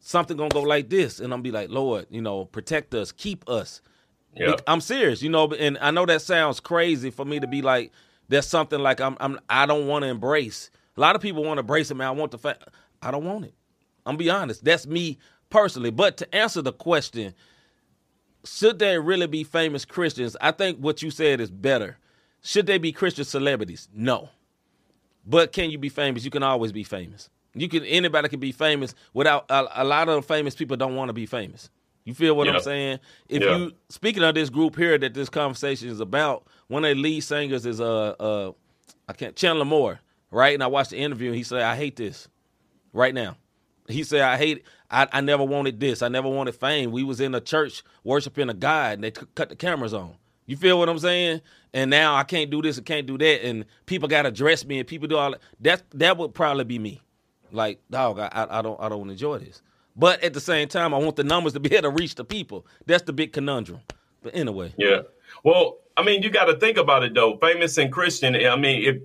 something 0.00 0.36
gonna 0.36 0.50
go 0.50 0.62
like 0.62 0.88
this, 0.88 1.20
and 1.20 1.32
I'm 1.32 1.42
be 1.42 1.50
like, 1.50 1.68
Lord, 1.68 2.06
you 2.10 2.22
know, 2.22 2.44
protect 2.44 2.94
us, 2.94 3.12
keep 3.12 3.48
us. 3.48 3.82
Bec- 4.52 4.62
I'm 4.66 4.80
serious, 4.80 5.22
you 5.22 5.30
know, 5.30 5.50
and 5.52 5.78
I 5.80 5.90
know 5.90 6.06
that 6.06 6.22
sounds 6.22 6.60
crazy 6.60 7.10
for 7.10 7.24
me 7.24 7.40
to 7.40 7.46
be 7.46 7.62
like, 7.62 7.92
that's 8.28 8.46
something 8.46 8.78
like 8.78 9.00
I'm, 9.00 9.16
I'm 9.20 9.40
I 9.48 9.66
don't 9.66 9.86
want 9.86 10.02
to 10.04 10.08
embrace. 10.08 10.70
A 10.96 11.00
lot 11.00 11.16
of 11.16 11.22
people 11.22 11.44
want 11.44 11.58
to 11.58 11.60
embrace 11.60 11.90
it, 11.90 11.94
man. 11.94 12.08
I 12.08 12.10
want 12.12 12.32
the 12.32 12.38
fact, 12.38 12.68
I 13.02 13.10
don't 13.10 13.24
want 13.24 13.44
it. 13.44 13.54
I'm 14.04 14.16
be 14.16 14.30
honest. 14.30 14.64
That's 14.64 14.86
me 14.86 15.18
personally. 15.50 15.90
But 15.90 16.16
to 16.18 16.34
answer 16.34 16.62
the 16.62 16.72
question, 16.72 17.34
should 18.44 18.78
there 18.78 19.00
really 19.00 19.26
be 19.26 19.44
famous 19.44 19.84
Christians? 19.84 20.36
I 20.40 20.52
think 20.52 20.78
what 20.78 21.02
you 21.02 21.10
said 21.10 21.40
is 21.40 21.50
better. 21.50 21.98
Should 22.42 22.66
they 22.66 22.78
be 22.78 22.92
Christian 22.92 23.24
celebrities? 23.24 23.88
No. 23.92 24.28
But 25.26 25.52
can 25.52 25.70
you 25.70 25.78
be 25.78 25.88
famous? 25.88 26.24
You 26.24 26.30
can 26.30 26.42
always 26.42 26.72
be 26.72 26.84
famous. 26.84 27.28
You 27.54 27.68
can 27.68 27.84
anybody 27.84 28.28
can 28.28 28.38
be 28.38 28.52
famous 28.52 28.94
without 29.14 29.46
a, 29.50 29.82
a 29.82 29.84
lot 29.84 30.08
of 30.08 30.24
famous 30.26 30.54
people 30.54 30.76
don't 30.76 30.94
want 30.94 31.08
to 31.08 31.12
be 31.14 31.26
famous. 31.26 31.70
You 32.04 32.14
feel 32.14 32.36
what 32.36 32.46
Yeah. 32.46 32.54
I'm 32.54 32.60
saying? 32.60 32.98
If 33.28 33.42
Yeah. 33.42 33.56
you 33.56 33.72
speaking 33.88 34.22
of 34.22 34.34
this 34.34 34.50
group 34.50 34.76
here 34.76 34.96
that 34.98 35.14
this 35.14 35.28
conversation 35.28 35.88
is 35.88 35.98
about, 35.98 36.46
one 36.68 36.84
of 36.84 36.90
the 36.94 37.02
lead 37.02 37.20
singers 37.20 37.66
is 37.66 37.80
uh 37.80 38.10
uh 38.20 38.52
I 39.08 39.12
can't 39.14 39.34
Chandler 39.34 39.64
Moore, 39.64 40.00
right? 40.30 40.54
And 40.54 40.62
I 40.62 40.66
watched 40.68 40.90
the 40.90 40.98
interview 40.98 41.28
and 41.28 41.36
he 41.36 41.42
said, 41.42 41.62
I 41.62 41.74
hate 41.76 41.96
this 41.96 42.28
right 42.92 43.14
now. 43.14 43.36
He 43.88 44.04
said, 44.04 44.20
I 44.20 44.36
hate 44.36 44.64
I, 44.90 45.08
I 45.12 45.20
never 45.20 45.42
wanted 45.42 45.80
this. 45.80 46.02
I 46.02 46.08
never 46.08 46.28
wanted 46.28 46.54
fame. 46.54 46.92
We 46.92 47.02
was 47.02 47.20
in 47.20 47.34
a 47.34 47.40
church 47.40 47.82
worshiping 48.04 48.50
a 48.50 48.54
God 48.54 48.94
and 48.94 49.04
they 49.04 49.10
c- 49.18 49.26
cut 49.34 49.48
the 49.48 49.56
cameras 49.56 49.94
on. 49.94 50.14
You 50.46 50.56
feel 50.56 50.78
what 50.78 50.88
I'm 50.88 50.98
saying? 50.98 51.40
And 51.74 51.90
now 51.90 52.14
I 52.14 52.24
can't 52.24 52.50
do 52.50 52.62
this 52.62 52.76
and 52.76 52.86
can't 52.86 53.06
do 53.06 53.18
that. 53.18 53.44
And 53.44 53.64
people 53.84 54.08
got 54.08 54.22
to 54.22 54.30
dress 54.30 54.64
me 54.64 54.78
and 54.78 54.86
people 54.86 55.08
do 55.08 55.16
all 55.16 55.32
that. 55.32 55.40
That, 55.60 55.82
that 55.94 56.16
would 56.16 56.34
probably 56.34 56.64
be 56.64 56.78
me, 56.78 57.02
like, 57.52 57.80
dog, 57.90 58.18
I, 58.18 58.28
I 58.32 58.58
I 58.58 58.62
don't 58.62 58.80
I 58.80 58.88
don't 58.88 59.10
enjoy 59.10 59.38
this. 59.38 59.62
But 59.96 60.22
at 60.22 60.34
the 60.34 60.40
same 60.40 60.68
time, 60.68 60.92
I 60.94 60.98
want 60.98 61.16
the 61.16 61.24
numbers 61.24 61.54
to 61.54 61.60
be 61.60 61.72
able 61.74 61.90
to 61.90 61.90
reach 61.90 62.14
the 62.14 62.24
people. 62.24 62.66
That's 62.86 63.02
the 63.02 63.12
big 63.12 63.32
conundrum. 63.32 63.80
But 64.22 64.34
anyway, 64.34 64.74
Yeah. 64.76 65.02
Well, 65.44 65.78
I 65.96 66.02
mean, 66.02 66.22
you 66.22 66.30
got 66.30 66.46
to 66.46 66.56
think 66.58 66.76
about 66.76 67.02
it 67.02 67.14
though. 67.14 67.36
Famous 67.38 67.78
and 67.78 67.92
Christian. 67.92 68.34
I 68.34 68.56
mean, 68.56 68.84
if 68.84 69.02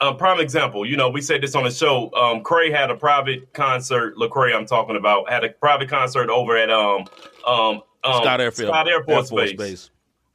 a 0.00 0.14
prime 0.14 0.40
example, 0.40 0.84
you 0.84 0.96
know, 0.96 1.08
we 1.08 1.20
said 1.20 1.42
this 1.42 1.54
on 1.54 1.64
the 1.64 1.70
show. 1.70 2.12
Um, 2.14 2.42
Cray 2.42 2.70
had 2.70 2.90
a 2.90 2.96
private 2.96 3.52
concert. 3.52 4.16
Lecrae, 4.16 4.54
I'm 4.54 4.66
talking 4.66 4.96
about, 4.96 5.30
had 5.30 5.44
a 5.44 5.50
private 5.50 5.88
concert 5.88 6.28
over 6.28 6.56
at 6.56 6.70
um 6.70 7.04
um, 7.46 7.82
um 8.04 8.22
Scott 8.22 8.40
Airfield, 8.40 8.70
Scott 8.70 8.88
Air 8.88 9.02
Force, 9.04 9.30
Air 9.30 9.38
Force 9.38 9.52
Base. 9.52 9.56
Base. 9.56 9.90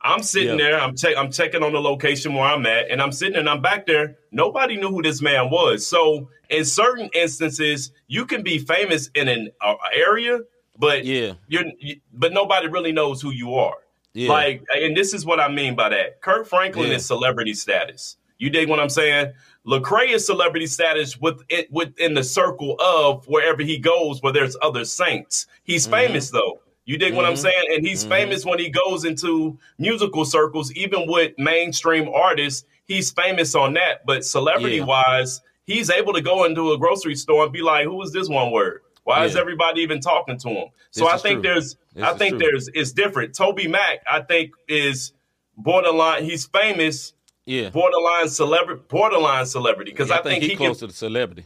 I'm 0.07 0.23
sitting 0.23 0.57
Yeah. 0.57 0.69
there. 0.71 0.79
I'm 0.79 0.95
check. 0.95 1.15
I'm 1.17 1.31
checking 1.31 1.63
on 1.63 1.73
the 1.73 1.81
location 1.81 2.33
where 2.33 2.43
I'm 2.45 2.65
at, 2.65 2.89
and 2.89 3.01
I'm 3.01 3.11
sitting 3.11 3.35
and 3.35 3.49
I'm 3.49 3.61
back 3.61 3.85
there. 3.85 4.17
Nobody 4.31 4.77
knew 4.77 4.89
who 4.89 5.01
this 5.01 5.21
man 5.21 5.49
was. 5.49 5.85
So 5.85 6.29
in 6.49 6.63
certain 6.65 7.09
instances, 7.13 7.91
you 8.07 8.25
can 8.25 8.41
be 8.43 8.57
famous 8.59 9.09
in 9.15 9.27
an 9.27 9.49
uh, 9.61 9.75
area, 9.93 10.39
but 10.77 11.05
Yeah. 11.05 11.33
you're 11.47 11.65
you, 11.79 11.97
but 12.13 12.33
nobody 12.33 12.67
really 12.67 12.91
knows 12.91 13.21
who 13.21 13.31
you 13.31 13.55
are. 13.55 13.75
Yeah. 14.13 14.29
Like, 14.29 14.63
and 14.73 14.95
this 14.97 15.13
is 15.13 15.25
what 15.25 15.39
I 15.39 15.47
mean 15.49 15.75
by 15.75 15.89
that. 15.89 16.21
Kirk 16.21 16.47
Franklin 16.47 16.89
Yeah. 16.89 16.95
is 16.95 17.05
celebrity 17.05 17.53
status. 17.53 18.17
You 18.39 18.49
dig 18.49 18.69
what 18.69 18.79
I'm 18.79 18.89
saying? 18.89 19.33
Lecrae 19.65 20.11
is 20.13 20.25
celebrity 20.25 20.67
status 20.67 21.19
with 21.19 21.41
it 21.49 21.71
within 21.71 22.13
the 22.13 22.23
circle 22.23 22.75
of 22.79 23.27
wherever 23.27 23.61
he 23.63 23.77
goes, 23.77 24.21
where 24.21 24.31
there's 24.31 24.55
other 24.61 24.85
saints. 24.85 25.47
He's 25.63 25.85
Mm-hmm. 25.87 25.93
famous 26.07 26.29
though. 26.31 26.59
You 26.87 26.97
dig 26.97 27.13
what 27.13 27.25
I'm 27.25 27.33
mm-hmm. 27.33 27.41
saying? 27.41 27.65
And 27.75 27.85
he's 27.85 28.01
mm-hmm. 28.01 28.11
famous 28.11 28.45
when 28.45 28.59
he 28.59 28.69
goes 28.69 29.03
into 29.03 29.59
musical 29.77 30.23
circles, 30.23 30.71
even 30.71 31.05
with 31.05 31.33
mainstream 31.37 32.07
artists. 32.07 32.65
He's 32.85 33.11
famous 33.11 33.55
on 33.55 33.73
that. 33.73 34.05
But 34.05 34.23
celebrity 34.23 34.77
Yeah. 34.77 34.85
wise, 34.85 35.41
he's 35.65 35.89
able 35.89 36.13
to 36.13 36.21
go 36.21 36.45
into 36.45 36.71
a 36.71 36.77
grocery 36.77 37.15
store 37.15 37.43
and 37.43 37.51
be 37.51 37.61
like, 37.61 37.83
"Who 37.83 38.01
is 38.01 38.13
this 38.13 38.29
one 38.29 38.51
word? 38.51 38.81
Why 39.03 39.25
is 39.25 39.35
everybody 39.35 39.81
even 39.81 39.99
talking 39.99 40.37
to 40.39 40.49
him?" 40.49 40.67
So 40.91 41.03
This 41.03 41.13
I 41.13 41.17
think 41.17 41.43
true. 41.43 41.53
there's, 41.53 41.75
This 41.93 42.03
I 42.05 42.13
think 42.13 42.37
true. 42.37 42.39
there's, 42.39 42.69
it's 42.73 42.93
different. 42.93 43.35
Toby 43.35 43.67
Mac, 43.67 43.99
I 44.09 44.21
think, 44.21 44.51
is 44.69 45.11
borderline. 45.57 46.23
He's 46.23 46.45
famous, 46.45 47.13
Yeah. 47.45 47.69
borderline 47.69 48.29
celebrity, 48.29 48.81
borderline 48.87 49.45
celebrity, 49.45 49.91
because 49.91 50.07
Yeah, 50.07 50.19
I, 50.19 50.21
think, 50.23 50.41
he, 50.41 50.49
he 50.51 50.55
close 50.55 50.79
can. 50.79 50.87
to 50.87 50.93
the 50.93 50.97
celebrity 50.97 51.45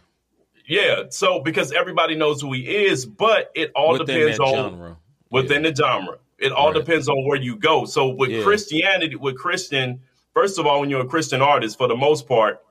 Yeah, 0.67 1.05
so 1.09 1.39
because 1.39 1.71
everybody 1.71 2.13
knows 2.13 2.41
who 2.41 2.53
he 2.53 2.61
is, 2.85 3.07
but 3.07 3.51
it 3.55 3.71
all 3.73 3.93
within 3.93 4.05
depends 4.05 4.39
on 4.39 4.53
genre. 4.53 4.97
Within 5.31 5.63
the 5.63 5.73
genre. 5.73 6.17
It 6.37 6.51
all 6.51 6.71
Right. 6.71 6.75
depends 6.85 7.07
on 7.09 7.25
where 7.25 7.37
you 7.37 7.55
go. 7.55 7.85
So 7.85 8.07
with 8.09 8.29
Yeah. 8.29 8.43
Christianity, 8.43 9.15
with 9.15 9.35
Christian, 9.37 9.99
first 10.33 10.59
of 10.59 10.65
all, 10.67 10.79
when 10.81 10.89
you're 10.89 11.01
a 11.01 11.05
Christian 11.05 11.41
artist, 11.41 11.77
for 11.77 11.87
the 11.87 11.95
most 11.95 12.27
part, 12.27 12.61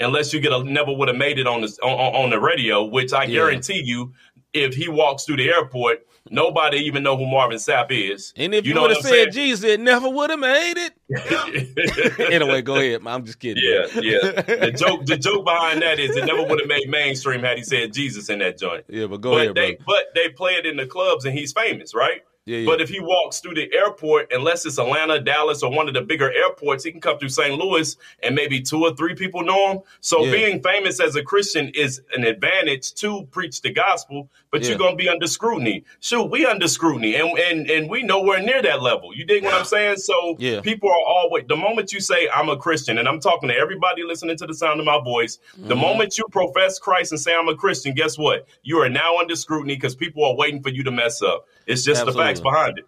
unless 0.00 0.32
you 0.32 0.40
get 0.40 0.52
a 0.52 0.62
never 0.64 0.92
would 0.92 1.08
have 1.08 1.16
made 1.16 1.38
it 1.38 1.46
on 1.46 1.60
the 1.62 1.68
on, 1.82 1.90
on 1.92 2.24
on 2.24 2.30
the 2.30 2.38
radio, 2.40 2.84
which 2.84 3.12
I 3.12 3.24
Yeah. 3.24 3.34
guarantee 3.36 3.82
you, 3.84 4.12
if 4.52 4.74
he 4.74 4.88
walks 4.88 5.24
through 5.24 5.36
the 5.36 5.48
airport, 5.48 6.06
nobody 6.30 6.78
even 6.78 7.02
know 7.02 7.16
who 7.16 7.26
Marvin 7.26 7.58
Sapp 7.58 7.90
is. 7.90 8.32
And 8.36 8.54
if 8.54 8.66
you, 8.66 8.74
know 8.74 8.82
would 8.82 8.90
have 8.92 9.04
said 9.04 9.32
Jesus, 9.32 9.64
it 9.64 9.80
never 9.80 10.08
would 10.08 10.30
have 10.30 10.38
made 10.38 10.74
it. 10.76 12.20
anyway, 12.32 12.62
go 12.62 12.76
ahead. 12.76 13.00
I'm 13.06 13.24
just 13.24 13.38
kidding. 13.38 13.62
Yeah, 13.64 14.00
yeah. 14.00 14.42
The 14.42 14.72
joke, 14.76 15.06
the 15.06 15.16
joke 15.16 15.44
behind 15.44 15.82
that 15.82 15.98
is 15.98 16.16
it 16.16 16.24
never 16.26 16.42
would 16.42 16.60
have 16.60 16.68
made 16.68 16.88
mainstream 16.88 17.42
had 17.42 17.58
he 17.58 17.64
said 17.64 17.92
Jesus 17.92 18.28
in 18.28 18.38
that 18.40 18.58
joint. 18.58 18.84
Yeah, 18.88 19.06
but 19.06 19.20
go 19.20 19.32
but 19.32 19.40
ahead, 19.42 19.54
they, 19.54 19.74
brother. 19.74 19.84
but 19.86 20.04
they 20.14 20.28
play 20.30 20.54
it 20.54 20.66
in 20.66 20.76
the 20.76 20.86
clubs 20.86 21.24
and 21.24 21.36
he's 21.36 21.52
famous, 21.52 21.94
right? 21.94 22.22
Yeah, 22.48 22.58
yeah. 22.60 22.66
But 22.66 22.80
if 22.80 22.88
he 22.88 22.98
walks 23.00 23.40
through 23.40 23.54
the 23.54 23.70
airport, 23.74 24.32
unless 24.32 24.64
it's 24.64 24.78
Atlanta, 24.78 25.20
Dallas, 25.20 25.62
or 25.62 25.70
one 25.70 25.86
of 25.86 25.92
the 25.94 26.00
bigger 26.00 26.32
airports, 26.32 26.82
he 26.82 26.90
can 26.90 27.00
come 27.00 27.18
through 27.18 27.28
St. 27.28 27.58
Louis 27.58 27.96
and 28.22 28.34
maybe 28.34 28.60
two 28.62 28.82
or 28.82 28.94
three 28.94 29.14
people 29.14 29.42
know 29.42 29.72
him. 29.72 29.78
So 30.00 30.24
Yeah. 30.24 30.32
being 30.32 30.62
famous 30.62 30.98
as 30.98 31.14
a 31.14 31.22
Christian 31.22 31.68
is 31.74 32.00
an 32.16 32.24
advantage 32.24 32.94
to 32.94 33.26
preach 33.30 33.60
the 33.60 33.70
gospel, 33.70 34.30
but 34.50 34.66
you're 34.66 34.78
gonna 34.78 34.96
be 34.96 35.08
under 35.10 35.26
scrutiny. 35.26 35.84
Shoot, 36.00 36.24
we 36.24 36.46
under 36.46 36.68
scrutiny, 36.68 37.16
and 37.16 37.38
and 37.38 37.70
and 37.70 37.90
we 37.90 38.02
nowhere 38.02 38.40
near 38.40 38.62
that 38.62 38.82
level. 38.82 39.14
You 39.14 39.24
dig 39.26 39.44
what 39.44 39.52
I'm 39.54 39.64
saying? 39.66 39.98
So 39.98 40.36
Yeah. 40.38 40.60
people 40.62 40.88
are 40.88 41.04
always 41.06 41.44
the 41.48 41.56
moment 41.56 41.92
you 41.92 42.00
say 42.00 42.28
I'm 42.34 42.48
a 42.48 42.56
Christian, 42.56 42.96
and 42.98 43.06
I'm 43.06 43.20
talking 43.20 43.50
to 43.50 43.56
everybody 43.56 44.04
listening 44.04 44.38
to 44.38 44.46
the 44.46 44.54
sound 44.54 44.80
of 44.80 44.86
my 44.86 44.98
voice. 45.02 45.38
The 45.56 45.74
Mm-hmm. 45.74 45.80
moment 45.82 46.16
you 46.18 46.24
profess 46.30 46.78
Christ 46.78 47.12
and 47.12 47.20
say 47.20 47.34
I'm 47.34 47.48
a 47.48 47.54
Christian, 47.54 47.92
guess 47.94 48.16
what? 48.16 48.46
You 48.62 48.78
are 48.80 48.88
now 48.88 49.18
under 49.18 49.36
scrutiny 49.36 49.74
because 49.74 49.94
people 49.94 50.24
are 50.24 50.34
waiting 50.34 50.62
for 50.62 50.70
you 50.70 50.82
to 50.84 50.90
mess 50.90 51.20
up. 51.22 51.46
It's 51.68 51.84
just 51.84 52.04
the 52.04 52.12
facts 52.12 52.40
behind 52.40 52.78
it. 52.78 52.86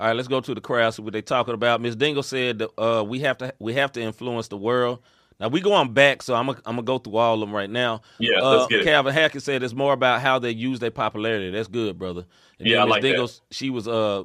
All 0.00 0.06
right, 0.08 0.16
let's 0.16 0.28
go 0.28 0.40
to 0.40 0.54
the 0.54 0.60
crowd. 0.60 0.94
See 0.94 1.02
what 1.02 1.12
they 1.12 1.22
talking 1.22 1.54
about. 1.54 1.80
Miss 1.80 1.94
Dingle 1.94 2.22
said 2.22 2.58
that, 2.58 2.80
uh, 2.80 3.04
we 3.04 3.20
have 3.20 3.38
to 3.38 3.54
we 3.58 3.74
have 3.74 3.92
to 3.92 4.00
influence 4.00 4.48
the 4.48 4.56
world. 4.56 5.00
Now 5.38 5.48
we 5.48 5.60
going 5.60 5.92
back, 5.92 6.22
so 6.22 6.34
I'm 6.34 6.46
gonna 6.46 6.58
I'm 6.64 6.76
gonna 6.76 6.82
go 6.82 6.98
through 6.98 7.16
all 7.16 7.34
of 7.34 7.40
them 7.40 7.54
right 7.54 7.70
now. 7.70 8.02
Yeah, 8.18 8.38
uh, 8.40 8.50
let's 8.56 8.66
get 8.68 8.80
it. 8.80 8.84
Calvin 8.84 9.12
Hackett 9.12 9.42
said 9.42 9.62
it's 9.62 9.74
more 9.74 9.92
about 9.92 10.20
how 10.20 10.38
they 10.38 10.50
use 10.50 10.80
their 10.80 10.90
popularity. 10.90 11.50
That's 11.50 11.68
good, 11.68 11.98
brother. 11.98 12.24
And 12.58 12.68
Yeah, 12.68 12.78
I 12.82 12.84
Miss 12.84 12.90
like 12.90 13.02
that. 13.02 13.08
Dingle, 13.08 13.30
she 13.50 13.70
was 13.70 13.86
uh 13.86 14.24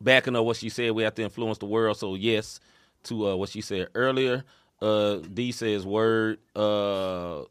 backing 0.00 0.34
up 0.34 0.44
what 0.44 0.56
she 0.56 0.68
said. 0.70 0.92
We 0.92 1.02
have 1.02 1.14
to 1.16 1.22
influence 1.22 1.58
the 1.58 1.66
world. 1.66 1.96
So 1.96 2.14
yes, 2.14 2.58
to 3.04 3.28
uh, 3.28 3.36
what 3.36 3.50
she 3.50 3.60
said 3.60 3.88
earlier. 3.94 4.44
Uh, 4.80 5.16
D 5.16 5.52
says 5.52 5.86
word. 5.86 6.38
Uh, 6.54 7.42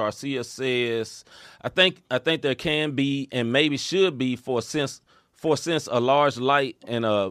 Tarsia 0.00 0.44
says, 0.44 1.24
I 1.62 1.68
think 1.68 2.02
I 2.10 2.18
think 2.18 2.42
there 2.42 2.54
can 2.54 2.92
be 2.92 3.28
and 3.32 3.52
maybe 3.52 3.76
should 3.76 4.18
be 4.18 4.36
for 4.36 4.60
a 4.60 4.62
sense 4.62 5.00
for 5.34 5.54
a 5.54 5.56
sense 5.56 5.88
a 5.90 6.00
large 6.00 6.36
light 6.38 6.76
and 6.86 7.04
a 7.04 7.30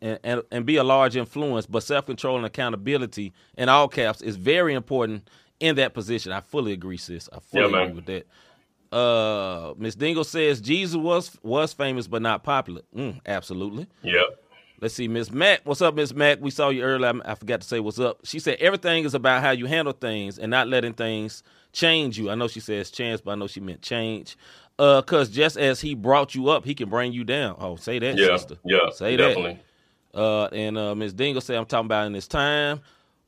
and, 0.00 0.18
and, 0.24 0.42
and 0.52 0.66
be 0.66 0.76
a 0.76 0.84
large 0.84 1.16
influence, 1.16 1.66
but 1.66 1.82
self 1.82 2.06
control 2.06 2.36
and 2.36 2.46
accountability 2.46 3.32
in 3.56 3.68
all 3.68 3.88
caps 3.88 4.22
is 4.22 4.36
very 4.36 4.74
important 4.74 5.28
in 5.60 5.76
that 5.76 5.94
position. 5.94 6.32
I 6.32 6.40
fully 6.40 6.72
agree, 6.72 6.98
sis. 6.98 7.28
I 7.32 7.40
fully 7.40 7.72
Yeah, 7.72 7.82
agree 7.82 7.94
with 7.94 8.06
that. 8.06 8.26
Uh, 8.96 9.74
Miss 9.78 9.94
Dingle 9.94 10.24
says 10.24 10.60
Jesus 10.60 10.96
was 10.96 11.36
was 11.42 11.72
famous 11.72 12.06
but 12.06 12.22
not 12.22 12.44
popular. 12.44 12.82
Mm, 12.94 13.20
absolutely. 13.26 13.86
Yep. 14.02 14.35
Let's 14.80 14.94
see, 14.94 15.08
Miss 15.08 15.30
Mac. 15.30 15.60
What's 15.64 15.80
up, 15.80 15.94
Miss 15.94 16.12
Mac? 16.14 16.38
We 16.40 16.50
saw 16.50 16.68
you 16.68 16.82
earlier. 16.82 17.20
I 17.24 17.34
forgot 17.34 17.62
to 17.62 17.66
say 17.66 17.80
what's 17.80 17.98
up. 17.98 18.20
She 18.24 18.38
said 18.38 18.58
everything 18.60 19.04
is 19.04 19.14
about 19.14 19.42
how 19.42 19.50
you 19.52 19.66
handle 19.66 19.94
things 19.94 20.38
and 20.38 20.50
not 20.50 20.68
letting 20.68 20.92
things 20.92 21.42
change 21.72 22.18
you. 22.18 22.30
I 22.30 22.34
know 22.34 22.46
she 22.48 22.60
says 22.60 22.90
chance, 22.90 23.20
but 23.22 23.32
I 23.32 23.34
know 23.36 23.46
she 23.46 23.60
meant 23.60 23.80
change. 23.82 24.36
Uh, 24.78 25.00
cause 25.00 25.30
just 25.30 25.56
as 25.56 25.80
he 25.80 25.94
brought 25.94 26.34
you 26.34 26.50
up, 26.50 26.64
he 26.66 26.74
can 26.74 26.90
bring 26.90 27.12
you 27.12 27.24
down. 27.24 27.56
Oh, 27.58 27.76
say 27.76 27.98
that, 27.98 28.18
Yeah. 28.18 28.36
sister. 28.36 28.56
Yeah. 28.64 28.90
say 28.92 29.16
definitely. 29.16 29.58
that. 30.12 30.20
Uh, 30.20 30.48
and 30.52 30.76
uh, 30.78 30.94
Miss 30.94 31.12
Dingle 31.14 31.40
said, 31.40 31.56
"I'm 31.56 31.66
talking 31.66 31.86
about 31.86 32.06
in 32.06 32.12
this 32.12 32.26
time." 32.28 32.80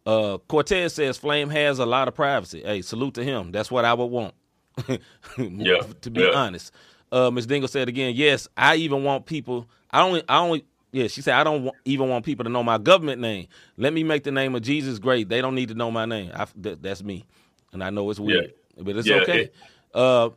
Uh, 0.07 0.39
Cortez 0.49 0.95
says 0.95 1.19
Flame 1.19 1.51
has 1.51 1.79
a 1.79 1.87
lot 1.87 2.09
of 2.09 2.15
privacy. 2.15 2.63
Hey, 2.63 2.81
salute 2.83 3.15
to 3.15 3.25
him. 3.25 3.53
That's 3.53 3.71
what 3.71 3.85
I 3.85 3.93
would 3.95 4.07
want. 4.07 4.35
Yeah, 5.39 5.83
to 6.03 6.11
be 6.11 6.21
yeah. 6.23 6.29
honest. 6.31 6.73
Uh, 7.13 7.31
Miss 7.31 7.47
Dingle 7.47 7.69
said 7.69 7.89
again, 7.89 8.15
yes, 8.15 8.49
I 8.57 8.77
even 8.77 9.03
want 9.05 9.27
people. 9.27 9.67
I 9.91 10.03
only, 10.03 10.23
I 10.29 10.39
only, 10.39 10.65
yeah. 10.93 11.07
She 11.09 11.23
said 11.23 11.35
I 11.35 11.45
don't 11.45 11.71
even 11.85 12.09
want 12.09 12.25
people 12.25 12.45
to 12.45 12.51
know 12.51 12.63
my 12.63 12.79
government 12.79 13.21
name. 13.21 13.47
Let 13.77 13.93
me 13.93 14.03
make 14.05 14.25
the 14.25 14.33
name 14.33 14.55
of 14.55 14.63
Jesus 14.63 14.99
great. 14.99 15.29
They 15.29 15.41
don't 15.41 15.55
need 15.55 15.69
to 15.69 15.75
know 15.75 15.91
my 15.91 16.05
name. 16.07 16.31
I, 16.35 16.47
that, 16.57 16.83
that's 16.83 17.03
me, 17.03 17.25
and 17.73 17.83
I 17.85 17.91
know 17.91 18.09
it's 18.11 18.21
weird, 18.21 18.53
but 18.77 18.97
it's 18.97 19.07
Yeah, 19.09 19.17
okay. 19.17 19.43
it- 19.43 19.55
uh, 19.95 20.31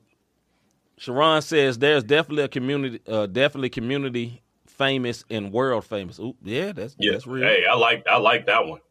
Sharon 0.97 1.41
says 1.41 1.77
there's 1.79 2.03
definitely 2.03 2.43
a 2.43 2.47
community, 2.47 2.99
uh, 3.07 3.25
definitely 3.25 3.69
community 3.69 4.41
famous 4.67 5.25
and 5.29 5.51
world 5.51 5.83
famous. 5.85 6.19
Ooh, 6.19 6.35
yeah, 6.43 6.71
that's 6.73 6.95
Yeah. 6.99 7.13
that's 7.13 7.27
real. 7.27 7.43
Hey, 7.47 7.65
I 7.69 7.75
like 7.75 8.05
I 8.07 8.17
like 8.17 8.45
that 8.47 8.65
one. 8.67 8.81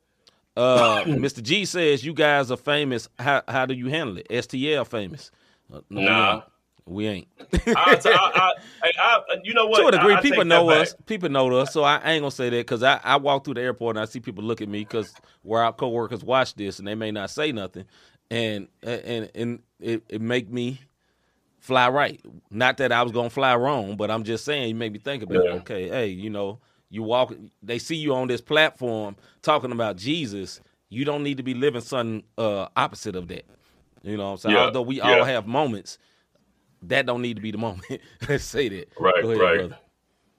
Uh, 0.56 1.04
Mr. 1.06 1.42
G 1.42 1.64
says 1.64 2.04
you 2.04 2.12
guys 2.12 2.50
are 2.50 2.56
famous. 2.56 3.08
How 3.18 3.42
how 3.46 3.64
do 3.66 3.74
you 3.74 3.88
handle 3.88 4.18
it? 4.18 4.26
STL 4.28 4.86
famous? 4.86 5.30
Uh, 5.72 5.80
no, 5.88 6.00
Nah. 6.02 6.42
We 6.90 7.06
ain't. 7.06 7.28
I, 7.68 8.00
I, 8.04 8.52
I, 8.98 9.20
you 9.44 9.54
know 9.54 9.66
what? 9.66 9.80
to 9.80 9.86
a 9.86 9.92
degree, 9.92 10.16
people 10.20 10.44
know 10.44 10.68
us. 10.70 10.92
back. 10.92 11.06
People 11.06 11.28
know 11.28 11.48
us, 11.54 11.72
so 11.72 11.84
I, 11.84 12.00
ain't 12.04 12.22
gonna 12.22 12.32
say 12.32 12.50
that 12.50 12.56
because 12.56 12.82
I, 12.82 12.98
I 13.04 13.16
walk 13.16 13.44
through 13.44 13.54
the 13.54 13.60
airport 13.60 13.96
and 13.96 14.02
I 14.02 14.06
see 14.06 14.18
people 14.18 14.42
look 14.42 14.60
at 14.60 14.68
me 14.68 14.80
because 14.80 15.14
where 15.42 15.62
our 15.62 15.72
coworkers 15.72 16.24
watch 16.24 16.54
this 16.54 16.80
and 16.80 16.88
they 16.88 16.96
may 16.96 17.12
not 17.12 17.30
say 17.30 17.52
nothing, 17.52 17.84
and 18.28 18.66
and 18.82 19.30
and 19.36 19.62
it, 19.78 20.02
it 20.08 20.20
make 20.20 20.50
me 20.50 20.80
fly 21.60 21.88
right. 21.88 22.20
Not 22.50 22.78
that 22.78 22.90
I 22.90 23.04
was 23.04 23.12
gonna 23.12 23.30
fly 23.30 23.54
wrong, 23.54 23.96
but 23.96 24.10
I'm 24.10 24.24
just 24.24 24.44
saying 24.44 24.68
you 24.68 24.74
make 24.74 24.92
me 24.92 24.98
think 24.98 25.22
about 25.22 25.44
Yeah. 25.44 25.52
okay, 25.52 25.88
hey, 25.88 26.08
you 26.08 26.28
know, 26.28 26.58
you 26.90 27.04
walk, 27.04 27.32
they 27.62 27.78
see 27.78 27.96
you 27.96 28.16
on 28.16 28.26
this 28.26 28.40
platform 28.40 29.14
talking 29.42 29.70
about 29.70 29.96
Jesus. 29.96 30.60
You 30.88 31.04
don't 31.04 31.22
need 31.22 31.36
to 31.36 31.44
be 31.44 31.54
living 31.54 31.82
something 31.82 32.24
uh, 32.36 32.66
opposite 32.76 33.14
of 33.14 33.28
that. 33.28 33.44
You 34.02 34.16
know 34.16 34.24
what 34.24 34.30
I'm 34.30 34.36
saying? 34.38 34.56
Yeah, 34.56 34.62
Although 34.62 34.82
we 34.82 34.96
yeah. 34.96 35.18
all 35.18 35.24
have 35.24 35.46
moments, 35.46 35.98
that 36.82 37.06
don't 37.06 37.22
need 37.22 37.34
to 37.36 37.42
be 37.42 37.50
the 37.50 37.58
moment. 37.58 38.00
Let's 38.28 38.44
say 38.56 38.68
that. 38.68 38.88
Right, 38.98 39.14
Go 39.22 39.30
ahead, 39.30 39.40
right. 39.40 39.58
brother. 39.58 39.78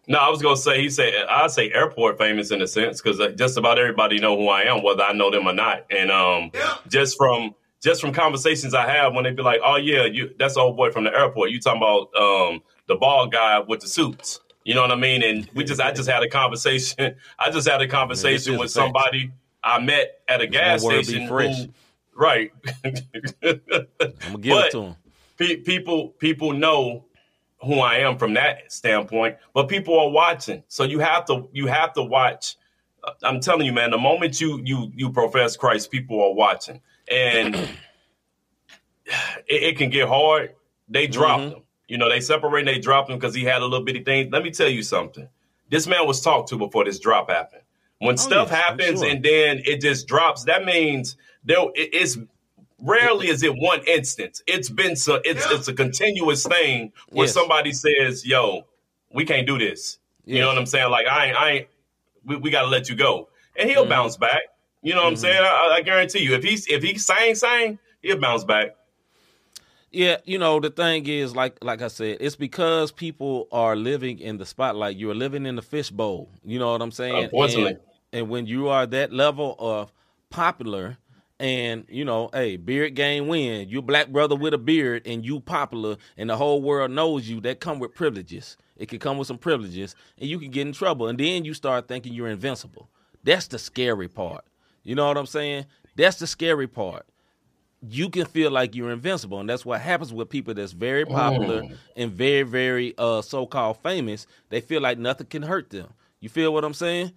No, 0.07 0.17
I 0.17 0.29
was 0.29 0.41
gonna 0.41 0.57
say 0.57 0.81
he 0.81 0.89
said 0.89 1.13
I 1.29 1.45
say 1.47 1.71
airport 1.71 2.17
famous 2.17 2.51
in 2.51 2.61
a 2.61 2.67
sense 2.67 3.01
because 3.01 3.19
just 3.35 3.55
about 3.57 3.77
everybody 3.77 4.19
know 4.19 4.35
who 4.35 4.47
I 4.49 4.63
am, 4.63 4.83
whether 4.83 5.03
I 5.03 5.13
know 5.13 5.29
them 5.29 5.47
or 5.47 5.53
not. 5.53 5.85
And 5.91 6.11
um, 6.11 6.51
just 6.89 7.15
from 7.17 7.53
just 7.83 8.01
from 8.01 8.11
conversations 8.11 8.73
I 8.73 8.87
have 8.91 9.13
when 9.13 9.23
they 9.25 9.31
be 9.31 9.43
like, 9.43 9.61
"Oh 9.63 9.75
yeah, 9.75 10.05
you 10.05 10.33
that's 10.39 10.55
the 10.55 10.61
old 10.61 10.75
boy 10.75 10.91
from 10.91 11.03
the 11.03 11.15
airport." 11.15 11.51
You 11.51 11.59
talking 11.59 11.81
about 11.81 12.09
um 12.19 12.61
the 12.87 12.95
bald 12.95 13.31
guy 13.31 13.59
with 13.59 13.81
the 13.81 13.87
suits? 13.87 14.39
You 14.63 14.73
know 14.73 14.81
what 14.81 14.91
I 14.91 14.95
mean? 14.95 15.23
And 15.23 15.47
we 15.53 15.63
just 15.63 15.79
I 15.79 15.91
just 15.91 16.09
had 16.09 16.23
a 16.23 16.29
conversation. 16.29 17.15
I 17.39 17.51
just 17.51 17.67
had 17.69 17.79
a 17.81 17.87
conversation 17.87 18.55
is 18.55 18.59
with 18.59 18.71
a 18.71 18.73
fact. 18.73 18.85
somebody 18.87 19.31
I 19.63 19.79
met 19.79 20.19
at 20.27 20.41
a 20.41 20.47
gas 20.47 20.81
one 20.83 20.93
word, 20.95 20.99
be 21.01 21.03
station 21.05 21.27
who 21.27 21.69
right. 22.15 22.51
I'm 22.83 23.61
gonna 23.61 24.37
give 24.39 24.51
But- 24.55 24.65
it 24.67 24.71
to 24.71 24.81
him. 24.81 24.95
Pe- 25.41 25.55
people 25.57 26.09
people 26.19 26.53
know 26.53 27.05
who 27.63 27.79
I 27.79 27.95
am 27.95 28.15
from 28.19 28.35
that 28.35 28.71
standpoint, 28.71 29.37
but 29.55 29.67
people 29.67 29.97
are 29.99 30.09
watching. 30.11 30.61
So 30.67 30.83
you 30.83 30.99
have 30.99 31.25
to 31.25 31.49
you 31.51 31.65
have 31.65 31.93
to 31.93 32.03
watch. 32.03 32.57
Uh, 33.03 33.13
I'm 33.23 33.39
telling 33.39 33.65
you, 33.65 33.73
man. 33.73 33.89
The 33.89 33.97
moment 33.97 34.39
you 34.39 34.61
you 34.63 34.91
you 34.95 35.11
profess 35.11 35.57
Christ, 35.57 35.89
people 35.89 36.21
are 36.21 36.31
watching, 36.33 36.79
and 37.11 37.55
it, 39.05 39.63
it 39.63 39.77
can 39.79 39.89
get 39.89 40.07
hard. 40.07 40.53
They 40.89 41.07
dropped 41.07 41.41
Mhm. 41.43 41.53
him. 41.55 41.61
You 41.87 41.97
know, 41.97 42.07
they 42.07 42.19
separate. 42.19 42.65
They 42.65 42.77
dropped 42.77 43.09
him 43.09 43.17
because 43.17 43.33
he 43.33 43.43
had 43.43 43.63
a 43.63 43.65
little 43.65 43.83
bitty 43.83 44.03
thing. 44.03 44.29
Let 44.29 44.43
me 44.43 44.51
tell 44.51 44.69
you 44.69 44.83
something. 44.83 45.27
This 45.71 45.87
man 45.87 46.05
was 46.05 46.21
talked 46.21 46.49
to 46.49 46.57
before 46.57 46.85
this 46.85 46.99
drop 46.99 47.31
happened. 47.31 47.63
When 47.97 48.15
stuff 48.15 48.49
yes, 48.51 48.61
happens 48.61 48.99
sure. 48.99 49.09
and 49.09 49.23
then 49.25 49.63
it 49.65 49.81
just 49.81 50.07
drops, 50.07 50.43
that 50.43 50.65
means 50.65 51.17
there 51.43 51.61
it- 51.73 51.89
it's 51.93 52.17
rarely 52.82 53.27
is 53.29 53.43
it 53.43 53.53
one 53.55 53.82
instance. 53.88 54.41
It's 54.47 54.69
been 54.69 54.95
so 54.95 55.21
it's 55.23 55.45
it's 55.51 55.67
a 55.67 55.73
continuous 55.73 56.45
thing 56.45 56.91
where 57.09 57.27
Yes. 57.27 57.34
somebody 57.34 57.71
says, 57.73 58.25
"Yo, 58.25 58.65
we 59.13 59.25
can't 59.25 59.47
do 59.47 59.57
this." 59.57 59.99
You 60.25 60.39
know 60.39 60.47
what 60.47 60.57
I'm 60.57 60.65
saying? 60.65 60.89
Like 60.91 61.07
I 61.07 61.25
ain't, 61.27 61.38
I 61.38 61.49
ain't, 61.51 61.67
we, 62.25 62.36
we 62.38 62.49
got 62.51 62.61
to 62.61 62.67
let 62.67 62.89
you 62.89 62.95
go, 62.95 63.29
and 63.57 63.69
he'll 63.69 63.82
Mm-hmm. 63.82 63.89
bounce 63.89 64.17
back. 64.17 64.41
You 64.84 64.93
know 64.95 65.01
what 65.03 65.09
I'm 65.09 65.15
saying? 65.15 65.41
I, 65.41 65.75
I 65.77 65.82
guarantee 65.82 66.19
you, 66.19 66.34
if 66.36 66.43
he's 66.43 66.67
if 66.67 66.82
he's 66.84 67.05
saying 67.05 67.36
saying, 67.36 67.79
he'll 68.01 68.19
bounce 68.19 68.43
back. 68.43 68.75
Yeah, 69.93 70.17
you 70.23 70.38
know 70.38 70.59
the 70.61 70.69
thing 70.69 71.05
is, 71.07 71.36
like 71.36 71.57
like 71.61 71.82
I 71.82 71.89
said, 71.89 72.17
it's 72.21 72.38
because 72.38 72.91
people 72.93 73.47
are 73.51 73.75
living 73.75 74.19
in 74.19 74.38
the 74.38 74.45
spotlight. 74.45 74.95
You're 74.95 75.15
living 75.15 75.45
in 75.45 75.55
the 75.57 75.61
fishbowl. 75.61 76.29
You 76.45 76.59
know 76.59 76.71
what 76.71 76.82
I'm 76.82 76.91
saying? 76.91 77.25
Unfortunately. 77.25 77.73
And, 77.73 77.79
and 78.21 78.29
when 78.29 78.45
you 78.45 78.69
are 78.69 78.86
that 78.88 79.11
level 79.11 79.55
of 79.59 79.91
popular, 80.29 80.97
and 81.41 81.85
you 81.89 82.05
know, 82.05 82.29
hey, 82.33 82.55
beard 82.55 82.93
game 82.93 83.27
win. 83.27 83.67
You 83.67 83.81
black 83.81 84.09
brother 84.09 84.35
with 84.35 84.53
a 84.53 84.57
beard, 84.57 85.05
and 85.05 85.25
you 85.25 85.39
popular, 85.39 85.97
and 86.15 86.29
the 86.29 86.37
whole 86.37 86.61
world 86.61 86.91
knows 86.91 87.27
you. 87.27 87.41
That 87.41 87.59
come 87.59 87.79
with 87.79 87.95
privileges. 87.95 88.57
It 88.77 88.87
can 88.87 88.99
come 88.99 89.17
with 89.17 89.27
some 89.27 89.37
privileges, 89.37 89.95
and 90.19 90.29
you 90.29 90.39
can 90.39 90.51
get 90.51 90.67
in 90.67 90.73
trouble. 90.73 91.07
And 91.07 91.19
then 91.19 91.43
you 91.43 91.53
start 91.53 91.87
thinking 91.87 92.13
you're 92.13 92.27
invincible. 92.27 92.89
That's 93.23 93.47
the 93.47 93.59
scary 93.59 94.07
part. 94.07 94.45
You 94.83 94.95
know 94.95 95.07
what 95.07 95.17
I'm 95.17 95.25
saying? 95.25 95.65
That's 95.95 96.19
the 96.19 96.27
scary 96.27 96.67
part 96.67 97.05
you 97.89 98.09
can 98.09 98.25
feel 98.25 98.51
like 98.51 98.75
you're 98.75 98.91
invincible 98.91 99.39
and 99.39 99.49
that's 99.49 99.65
what 99.65 99.81
happens 99.81 100.13
with 100.13 100.29
people 100.29 100.53
that's 100.53 100.71
very 100.71 101.03
popular 101.03 101.63
and 101.95 102.11
very 102.11 102.43
very 102.43 102.93
uh 102.99 103.21
so-called 103.23 103.75
famous 103.77 104.27
they 104.49 104.61
feel 104.61 104.81
like 104.81 104.99
nothing 104.99 105.25
can 105.25 105.41
hurt 105.41 105.71
them 105.71 105.87
you 106.19 106.29
feel 106.29 106.53
what 106.53 106.63
i'm 106.63 106.75
saying 106.75 107.11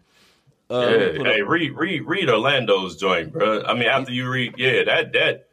uh, 0.70 0.80
Yeah, 0.80 1.24
hey, 1.24 1.40
up- 1.42 1.48
read 1.48 1.72
read 1.76 2.06
read 2.06 2.28
Orlando's 2.28 2.96
joint, 2.96 3.32
bro. 3.32 3.62
I 3.64 3.74
mean, 3.74 3.88
after 3.88 4.12
you 4.12 4.28
read, 4.30 4.54
yeah, 4.56 4.84
that 4.84 5.12
that, 5.12 5.48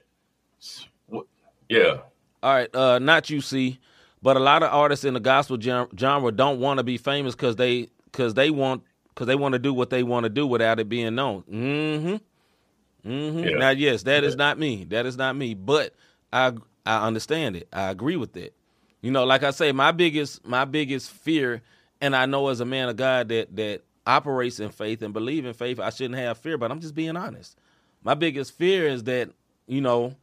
yeah, 1.70 2.02
all 2.44 2.54
right 2.54 2.76
uh 2.76 3.00
not 3.00 3.30
you 3.30 3.40
see 3.42 3.80
but 4.22 4.36
a 4.36 4.40
lot 4.40 4.62
of 4.64 4.72
artists 4.74 5.06
in 5.06 5.14
the 5.14 5.20
gospel 5.20 5.58
genre 5.60 6.32
don't 6.32 6.60
want 6.60 6.78
to 6.78 6.84
be 6.84 6.98
famous 6.98 7.34
because 7.36 7.56
they 7.56 7.88
because 8.06 8.34
they 8.34 8.50
want 8.50 8.84
because 9.10 9.28
they 9.28 9.36
want 9.36 9.54
to 9.54 9.60
do 9.60 9.74
what 9.74 9.90
they 9.90 10.04
want 10.04 10.24
to 10.26 10.30
do 10.30 10.46
without 10.48 10.80
it 10.80 10.88
being 10.90 11.16
known. 11.16 11.44
Mm-hmm. 11.44 13.10
Mm-hmm. 13.10 13.40
Yeah. 13.40 13.56
now 13.58 13.70
yes 13.70 14.04
that 14.04 14.24
is 14.24 14.36
not 14.36 14.60
me. 14.60 14.84
That 14.86 15.06
is 15.06 15.18
not 15.18 15.36
me 15.36 15.54
but 15.54 15.94
i 16.34 16.54
i 16.86 17.08
understand 17.08 17.56
it. 17.56 17.68
I 17.74 17.90
agree 17.90 18.16
with 18.16 18.36
it. 18.38 18.54
You 19.02 19.12
know 19.12 19.24
like 19.26 19.44
i 19.44 19.52
say 19.52 19.72
my 19.72 19.92
biggest 19.92 20.46
my 20.46 20.66
biggest 20.66 21.10
fear 21.12 21.62
and 22.02 22.16
i 22.16 22.26
know 22.26 22.48
as 22.50 22.60
a 22.60 22.66
man 22.66 22.90
of 22.90 22.96
god 22.98 23.30
that 23.30 23.56
that 23.56 23.82
operates 24.06 24.60
in 24.60 24.70
faith 24.70 25.02
and 25.02 25.14
believe 25.14 25.46
in 25.46 25.54
faith 25.54 25.80
i 25.80 25.90
shouldn't 25.90 26.20
have 26.20 26.38
fear 26.38 26.58
but 26.58 26.72
i'm 26.72 26.80
just 26.80 26.96
being 26.96 27.16
honest 27.16 27.58
my 28.04 28.14
biggest 28.14 28.58
fear 28.58 28.88
is 28.88 29.04
that 29.04 29.30
you 29.68 29.80
know 29.82 30.16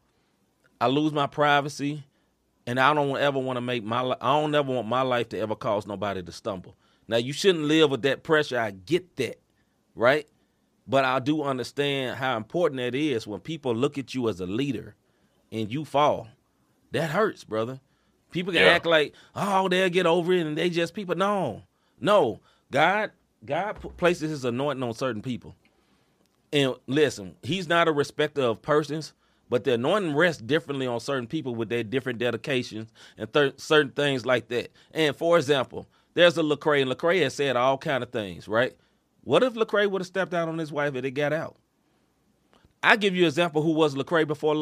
i 0.81 0.87
lose 0.87 1.13
my 1.13 1.27
privacy 1.27 2.03
and 2.67 2.79
I 2.79 2.93
don't 2.93 3.17
ever 3.17 3.39
want 3.39 3.57
to 3.57 3.63
make 3.63 3.83
my 3.83 4.15
I 4.21 4.39
don't 4.41 4.55
ever 4.55 4.71
want 4.71 4.87
my 4.89 5.01
life 5.01 5.31
to 5.31 5.39
ever 5.39 5.57
cause 5.57 5.87
nobody 5.87 6.23
to 6.23 6.33
stumble. 6.33 6.77
Now 7.09 7.17
you 7.17 7.33
shouldn't 7.33 7.65
live 7.65 7.91
with 7.91 8.03
that 8.03 8.23
pressure. 8.23 8.59
I 8.61 8.73
get 8.73 9.17
that, 9.17 9.41
right? 9.95 10.29
But 10.87 11.07
I 11.07 11.19
do 11.19 11.43
understand 11.43 12.19
how 12.19 12.37
important 12.37 12.79
that 12.81 12.95
is 12.95 13.27
when 13.27 13.41
people 13.41 13.75
look 13.75 13.97
at 13.97 14.15
you 14.15 14.29
as 14.29 14.39
a 14.41 14.47
leader 14.47 14.97
and 15.51 15.73
you 15.73 15.87
fall. 15.87 16.29
That 16.93 17.09
hurts, 17.09 17.43
brother. 17.43 17.81
People 18.33 18.53
can 18.53 18.61
Yeah. 18.61 18.73
act 18.75 18.85
like, 18.85 19.15
oh, 19.35 19.71
they'll 19.71 19.89
get 19.89 20.05
over 20.05 20.35
it 20.35 20.47
and 20.47 20.59
they 20.59 20.69
just 20.69 20.93
people. 20.93 21.15
No, 21.15 21.63
no. 21.99 22.41
God, 22.71 23.13
God 23.45 23.75
places 23.97 24.31
His 24.31 24.45
anointing 24.45 24.83
on 24.83 24.95
certain 24.95 25.23
people. 25.23 25.57
And 26.53 26.75
listen, 26.87 27.37
He's 27.43 27.69
not 27.69 27.89
a 27.89 27.93
respecter 27.93 28.43
of 28.43 28.63
persons, 28.63 29.15
but 29.51 29.65
the 29.65 29.75
anointing 29.75 30.17
rests 30.17 30.43
differently 30.43 30.87
on 30.87 31.01
certain 31.01 31.27
people 31.27 31.55
with 31.55 31.69
their 31.69 31.85
different 31.85 32.19
dedications 32.19 32.91
and 33.19 33.33
thir- 33.33 33.55
certain 33.57 33.93
things 33.93 34.27
like 34.27 34.49
that. 34.49 34.71
And 34.93 35.17
for 35.17 35.37
example, 35.39 35.87
there's 36.15 36.39
a 36.39 36.43
Lecrae, 36.43 36.83
and 36.83 36.91
Lecrae 36.91 37.23
has 37.23 37.35
said 37.35 37.57
all 37.57 37.79
kind 37.79 38.03
of 38.03 38.11
things, 38.11 38.49
right? 38.49 38.75
What 39.25 39.43
if 39.43 39.55
Lecrae 39.55 39.91
would 39.91 40.01
have 40.03 40.07
stepped 40.07 40.35
out 40.35 40.49
on 40.49 40.59
his 40.59 40.73
wife 40.73 40.95
and 40.95 41.07
it 41.07 41.13
got 41.13 41.33
out? 41.33 41.57
I 42.83 42.97
give 42.97 43.15
you 43.15 43.23
an 43.25 43.29
example 43.29 43.63
who 43.63 43.73
was 43.73 43.95
Lecrae 43.95 44.27
before 44.27 44.55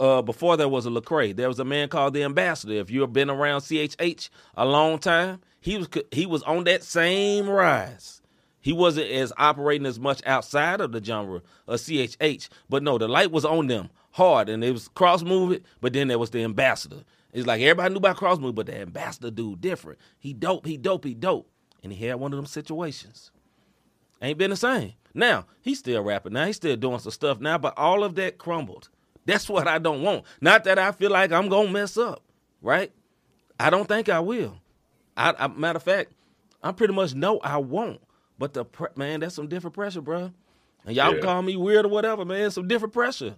uh, 0.00 0.22
before 0.22 0.56
there 0.56 0.68
was 0.68 0.86
a 0.86 0.90
Lecrae. 0.90 1.36
There 1.36 1.48
was 1.48 1.60
a 1.60 1.64
man 1.64 1.88
called 1.88 2.14
the 2.14 2.24
Ambassador. 2.24 2.74
If 2.74 2.90
you 2.90 3.02
have 3.02 3.12
been 3.12 3.30
around 3.30 3.60
CHH 3.60 4.30
a 4.56 4.64
long 4.64 4.98
time, 4.98 5.40
he 5.60 5.76
was 5.76 5.88
he 6.10 6.26
was 6.26 6.42
on 6.44 6.64
that 6.64 6.82
same 6.82 7.48
rise. 7.48 8.22
He 8.62 8.72
wasn't 8.72 9.10
as 9.10 9.32
operating 9.38 9.86
as 9.86 9.98
much 9.98 10.20
outside 10.26 10.80
of 10.80 10.92
the 10.92 11.02
genre 11.02 11.42
of 11.66 11.80
CHH, 11.80 12.48
but 12.68 12.82
no, 12.82 12.98
the 12.98 13.08
light 13.08 13.30
was 13.30 13.44
on 13.44 13.68
them 13.68 13.90
hard, 14.12 14.48
and 14.48 14.64
it 14.64 14.72
was 14.72 14.88
Cross 14.88 15.22
Movement. 15.22 15.64
But 15.80 15.92
then 15.92 16.08
there 16.08 16.18
was 16.18 16.30
the 16.30 16.42
Ambassador. 16.42 17.04
It's 17.32 17.46
like 17.46 17.60
everybody 17.60 17.94
knew 17.94 17.98
about 17.98 18.16
Cross 18.16 18.38
Movement, 18.38 18.56
but 18.56 18.66
the 18.66 18.80
Ambassador 18.80 19.30
dude 19.30 19.60
different. 19.60 19.98
He 20.18 20.32
dope, 20.32 20.66
he 20.66 20.76
dope, 20.76 21.04
he 21.04 21.14
dope, 21.14 21.48
and 21.82 21.92
he 21.92 22.06
had 22.06 22.18
one 22.18 22.32
of 22.32 22.36
them 22.36 22.46
situations 22.46 23.30
ain't 24.22 24.38
been 24.38 24.50
the 24.50 24.56
same. 24.56 24.94
Now 25.14 25.46
he's 25.62 25.78
still 25.78 26.02
rapping. 26.02 26.32
Now 26.32 26.46
he's 26.46 26.56
still 26.56 26.76
doing 26.76 26.98
some 26.98 27.12
stuff 27.12 27.40
now, 27.40 27.58
but 27.58 27.74
all 27.76 28.04
of 28.04 28.14
that 28.16 28.38
crumbled. 28.38 28.88
That's 29.30 29.48
what 29.48 29.68
I 29.68 29.78
don't 29.78 30.02
want. 30.02 30.24
Not 30.40 30.64
that 30.64 30.78
I 30.78 30.92
feel 30.92 31.10
like 31.10 31.32
I'm 31.32 31.48
gonna 31.48 31.70
mess 31.70 31.96
up, 31.96 32.22
right? 32.62 32.92
I 33.58 33.70
don't 33.70 33.86
think 33.86 34.08
I 34.08 34.20
will. 34.20 34.58
I, 35.16 35.34
I 35.38 35.46
matter 35.48 35.76
of 35.76 35.82
fact, 35.82 36.12
I 36.62 36.72
pretty 36.72 36.94
much 36.94 37.14
know 37.14 37.38
I 37.40 37.58
won't. 37.58 38.00
But 38.38 38.54
the 38.54 38.64
pre- 38.64 38.88
man, 38.96 39.20
that's 39.20 39.34
some 39.34 39.48
different 39.48 39.74
pressure, 39.74 40.00
bro. 40.00 40.32
And 40.86 40.96
y'all 40.96 41.14
Yeah. 41.14 41.20
call 41.20 41.42
me 41.42 41.56
weird 41.56 41.84
or 41.84 41.88
whatever, 41.88 42.24
man. 42.24 42.50
Some 42.50 42.66
different 42.68 42.94
pressure. 42.94 43.36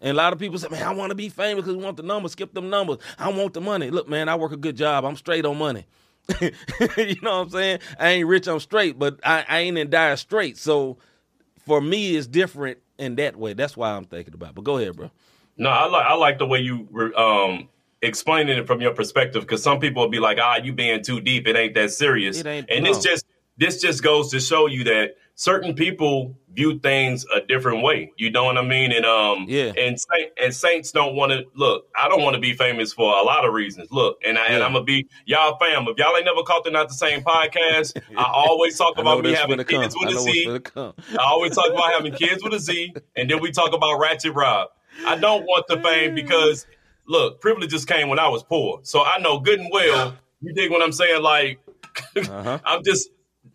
And 0.00 0.10
a 0.10 0.14
lot 0.14 0.32
of 0.32 0.38
people 0.38 0.58
say, 0.58 0.68
man, 0.70 0.82
I 0.86 0.94
want 0.94 1.10
to 1.10 1.14
be 1.14 1.28
famous 1.28 1.64
because 1.64 1.76
we 1.76 1.82
want 1.84 1.96
the 1.98 2.02
numbers. 2.02 2.32
Skip 2.32 2.54
them 2.54 2.70
numbers. 2.70 2.98
I 3.18 3.30
want 3.30 3.52
the 3.52 3.60
money. 3.60 3.90
Look, 3.90 4.08
man, 4.08 4.28
I 4.28 4.36
work 4.36 4.52
a 4.52 4.56
good 4.56 4.76
job. 4.76 5.04
I'm 5.04 5.16
straight 5.16 5.44
on 5.44 5.58
money. 5.58 5.86
you 6.40 6.50
know 7.22 7.38
what 7.38 7.42
I'm 7.46 7.50
saying? 7.50 7.78
I 7.98 8.08
ain't 8.10 8.28
rich, 8.28 8.46
I'm 8.46 8.60
straight, 8.60 8.98
but 8.98 9.18
I, 9.24 9.44
I 9.48 9.58
ain't 9.60 9.76
in 9.78 9.90
dire 9.90 10.16
straight. 10.16 10.56
So 10.58 10.98
for 11.66 11.80
me, 11.80 12.16
it's 12.16 12.26
different 12.26 12.78
in 12.98 13.14
that 13.16 13.36
way. 13.36 13.54
That's 13.54 13.76
why 13.76 13.90
I'm 13.90 14.04
thinking 14.04 14.34
about. 14.34 14.50
It. 14.50 14.54
But 14.56 14.64
go 14.64 14.78
ahead, 14.78 14.96
bro. 14.96 15.10
No, 15.56 15.70
I 15.70 15.86
like 15.86 16.06
I 16.06 16.14
like 16.14 16.38
the 16.38 16.46
way 16.46 16.60
you 16.60 16.86
were 16.90 17.18
um 17.18 17.68
explaining 18.02 18.58
it 18.58 18.66
from 18.66 18.80
your 18.80 18.92
perspective 18.92 19.42
because 19.42 19.62
some 19.62 19.80
people 19.80 20.02
will 20.02 20.10
be 20.10 20.20
like, 20.20 20.38
ah, 20.40 20.56
you 20.56 20.72
being 20.72 21.02
too 21.02 21.20
deep. 21.20 21.48
It 21.48 21.56
ain't 21.56 21.74
that 21.74 21.90
serious. 21.90 22.38
It 22.38 22.46
ain't- 22.46 22.70
and 22.70 22.84
no. 22.84 22.92
this 22.92 23.02
just 23.02 23.26
this 23.56 23.80
just 23.80 24.02
goes 24.02 24.30
to 24.30 24.40
show 24.40 24.66
you 24.66 24.84
that 24.84 25.16
certain 25.40 25.72
people 25.72 26.36
view 26.52 26.80
things 26.80 27.24
a 27.32 27.40
different 27.40 27.80
way. 27.84 28.10
You 28.16 28.28
know 28.28 28.42
what 28.42 28.58
I 28.58 28.62
mean? 28.62 28.90
And 28.90 29.06
um 29.06 29.46
Yeah. 29.48 29.72
and 29.78 29.96
saint, 30.00 30.32
and 30.42 30.52
saints 30.52 30.90
don't 30.90 31.14
want 31.14 31.30
to 31.30 31.44
look. 31.54 31.86
I 31.96 32.08
don't 32.08 32.22
want 32.24 32.34
to 32.34 32.40
be 32.40 32.54
famous 32.54 32.92
for 32.92 33.04
a 33.16 33.22
lot 33.22 33.44
of 33.44 33.54
reasons. 33.54 33.88
Look, 33.92 34.18
and 34.26 34.36
I 34.36 34.46
and 34.46 34.64
I'm 34.64 34.72
gonna 34.72 34.84
be 34.84 35.08
y'all 35.26 35.56
fam. 35.58 35.86
If 35.86 35.96
y'all 35.96 36.16
ain't 36.16 36.24
never 36.24 36.42
caught 36.42 36.64
the 36.64 36.72
not 36.72 36.88
the 36.88 36.94
same 36.94 37.22
podcast, 37.22 37.96
I 38.16 38.24
always 38.34 38.76
talk 38.76 38.98
about 38.98 39.22
me 39.22 39.32
having 39.32 39.58
finna 39.58 39.66
come. 39.68 39.82
kids 39.82 39.94
with 39.96 40.16
a 40.16 40.18
Z. 40.20 40.60
I 40.76 41.22
always 41.22 41.54
talk 41.54 41.70
about 41.70 41.92
having 41.92 42.12
kids 42.14 42.42
with 42.42 42.54
a 42.54 42.58
Z, 42.58 42.92
and 43.16 43.30
then 43.30 43.40
we 43.40 43.52
talk 43.52 43.72
about 43.72 43.98
Ratchet 44.00 44.34
Rob. 44.34 44.70
I 45.06 45.14
don't 45.14 45.44
want 45.44 45.66
the 45.68 45.80
fame 45.80 46.16
because, 46.16 46.66
look, 47.06 47.40
privileges 47.40 47.84
came 47.84 48.08
when 48.08 48.18
I 48.18 48.26
was 48.26 48.42
poor. 48.42 48.80
So 48.82 49.04
I 49.04 49.18
know 49.20 49.38
good 49.38 49.60
and 49.60 49.70
well, 49.72 50.16
you 50.40 50.52
dig 50.52 50.72
what 50.72 50.82
I'm 50.82 50.90
saying? 50.90 51.22
Like, 51.22 51.60
Uh-huh. 52.16 52.58
I'm 52.64 52.82
just, 52.82 53.10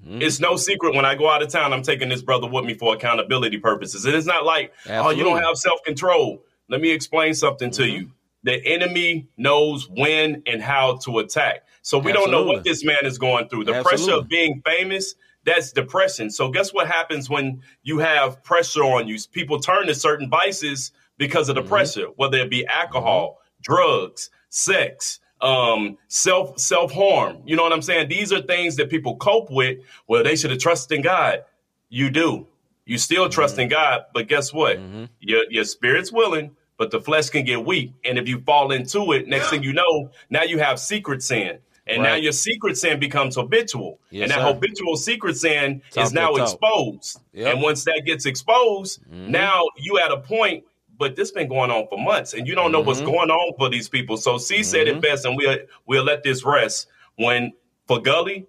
it's 0.06 0.39
no 0.39 0.56
secret 0.56 0.95
when 0.95 1.06
I 1.06 1.16
go 1.16 1.30
out 1.30 1.41
of 1.41 1.49
town, 1.49 1.74
I'm 1.74 1.84
taking 1.84 2.10
this 2.10 2.22
brother 2.22 2.47
with 2.47 2.66
me 2.66 2.74
for 2.74 2.93
accountability 2.93 3.58
purposes. 3.58 4.06
And 4.06 4.16
it's 4.16 4.28
not 4.28 4.45
like, 4.45 4.74
oh, 4.89 5.10
you 5.10 5.24
don't 5.24 5.41
have 5.41 5.58
self 5.58 5.82
control. 5.84 6.43
Let 6.70 6.82
me 6.82 6.91
explain 6.91 7.34
something 7.34 7.72
to 7.72 7.88
you. 7.88 8.12
The 8.43 8.62
enemy 8.66 9.30
knows 9.38 9.89
when 9.89 10.43
and 10.45 10.62
how 10.62 10.97
to 11.04 11.20
attack. 11.20 11.66
So 11.82 11.97
we 11.97 12.12
don't 12.12 12.32
know 12.32 12.43
what 12.43 12.64
this 12.64 12.84
man 12.84 12.99
is 13.04 13.18
going 13.18 13.47
through. 13.47 13.66
The 13.66 13.82
pressure 13.84 14.14
of 14.14 14.28
being 14.28 14.62
famous, 14.66 15.16
that's 15.45 15.72
depression. 15.72 16.30
So 16.30 16.49
guess 16.49 16.74
what 16.74 16.88
happens 16.88 17.30
when 17.30 17.62
you 17.84 17.99
have 17.99 18.43
pressure 18.43 18.84
on 18.84 19.08
you? 19.08 19.18
People 19.32 19.60
turn 19.60 19.88
to 19.88 19.95
certain 19.95 20.30
vices 20.30 20.91
because 21.18 21.49
of 21.49 21.56
the 21.56 21.62
pressure, 21.62 22.08
whether 22.16 22.38
it 22.38 22.49
be 22.49 22.66
alcohol, 22.66 23.39
drugs, 23.62 24.30
sex, 24.49 25.20
um, 25.44 25.98
self 26.08 26.58
self 26.58 26.91
harm. 26.91 27.38
You 27.46 27.56
know 27.56 27.64
what 27.64 27.74
I'm 27.74 27.82
saying? 27.82 28.08
These 28.10 28.32
are 28.32 28.41
things 28.41 28.78
that 28.78 28.89
people 28.89 29.18
cope 29.18 29.52
with. 29.52 29.80
Well, 30.08 30.24
they 30.24 30.36
should 30.36 30.52
have 30.52 30.60
trusted 30.60 30.96
in 30.98 31.04
God. 31.04 31.44
You 31.89 32.10
do. 32.10 32.48
You 32.86 32.98
still 32.98 33.30
trust 33.30 33.60
in 33.60 33.70
God, 33.70 34.06
but 34.14 34.28
guess 34.28 34.52
what? 34.54 34.80
Your 35.20 35.44
your 35.50 35.64
spirit's 35.66 36.12
willing, 36.12 36.52
but 36.78 36.91
the 36.91 37.00
flesh 37.00 37.30
can 37.30 37.46
get 37.46 37.64
weak. 37.66 37.94
And 38.04 38.18
if 38.18 38.28
you 38.28 38.39
fall 38.41 38.72
into 38.72 39.12
it, 39.12 39.28
next 39.28 39.50
thing 39.50 39.64
you 39.64 39.74
know, 39.74 40.10
now 40.30 40.44
you 40.44 40.60
have 40.60 40.80
secret 40.80 41.22
sin. 41.22 41.60
And 41.86 42.02
now 42.02 42.16
your 42.16 42.32
secret 42.32 42.78
sin 42.78 42.98
becomes 43.00 43.36
habitual. 43.36 44.00
Yes, 44.10 44.24
and 44.24 44.32
that 44.32 44.48
sir. 44.48 44.54
habitual 44.54 44.96
secret 44.96 45.36
sin 45.36 45.82
Talk 45.91 46.06
is 46.06 46.14
now 46.14 46.36
exposed. 46.36 47.20
Yep. 47.34 47.54
And 47.54 47.62
once 47.62 47.84
that 47.84 48.04
gets 48.06 48.26
exposed, 48.26 49.02
Mhm. 49.12 49.28
now 49.28 49.66
you 49.78 50.00
at 50.00 50.10
a 50.10 50.18
point, 50.18 50.64
but 51.04 51.18
this 51.18 51.32
been 51.32 51.49
going 51.49 51.70
on 51.70 51.86
for 51.89 51.97
months, 51.97 52.34
and 52.34 52.47
you 52.47 52.56
don't 52.56 52.72
know 52.72 52.80
what's 52.80 53.01
Mhm. 53.01 53.08
going 53.08 53.30
on 53.30 53.54
for 53.58 53.68
these 53.68 53.89
people. 53.89 54.16
So 54.16 54.38
C 54.38 54.64
said 54.64 54.88
it 54.88 54.95
Mhm. 54.95 55.01
best, 55.01 55.26
and 55.26 55.36
we'll 55.36 55.58
we'll 55.86 56.04
let 56.06 56.24
this 56.24 56.45
rest. 56.45 56.88
When 57.18 57.51
for 57.88 57.99
Gully, 57.99 58.47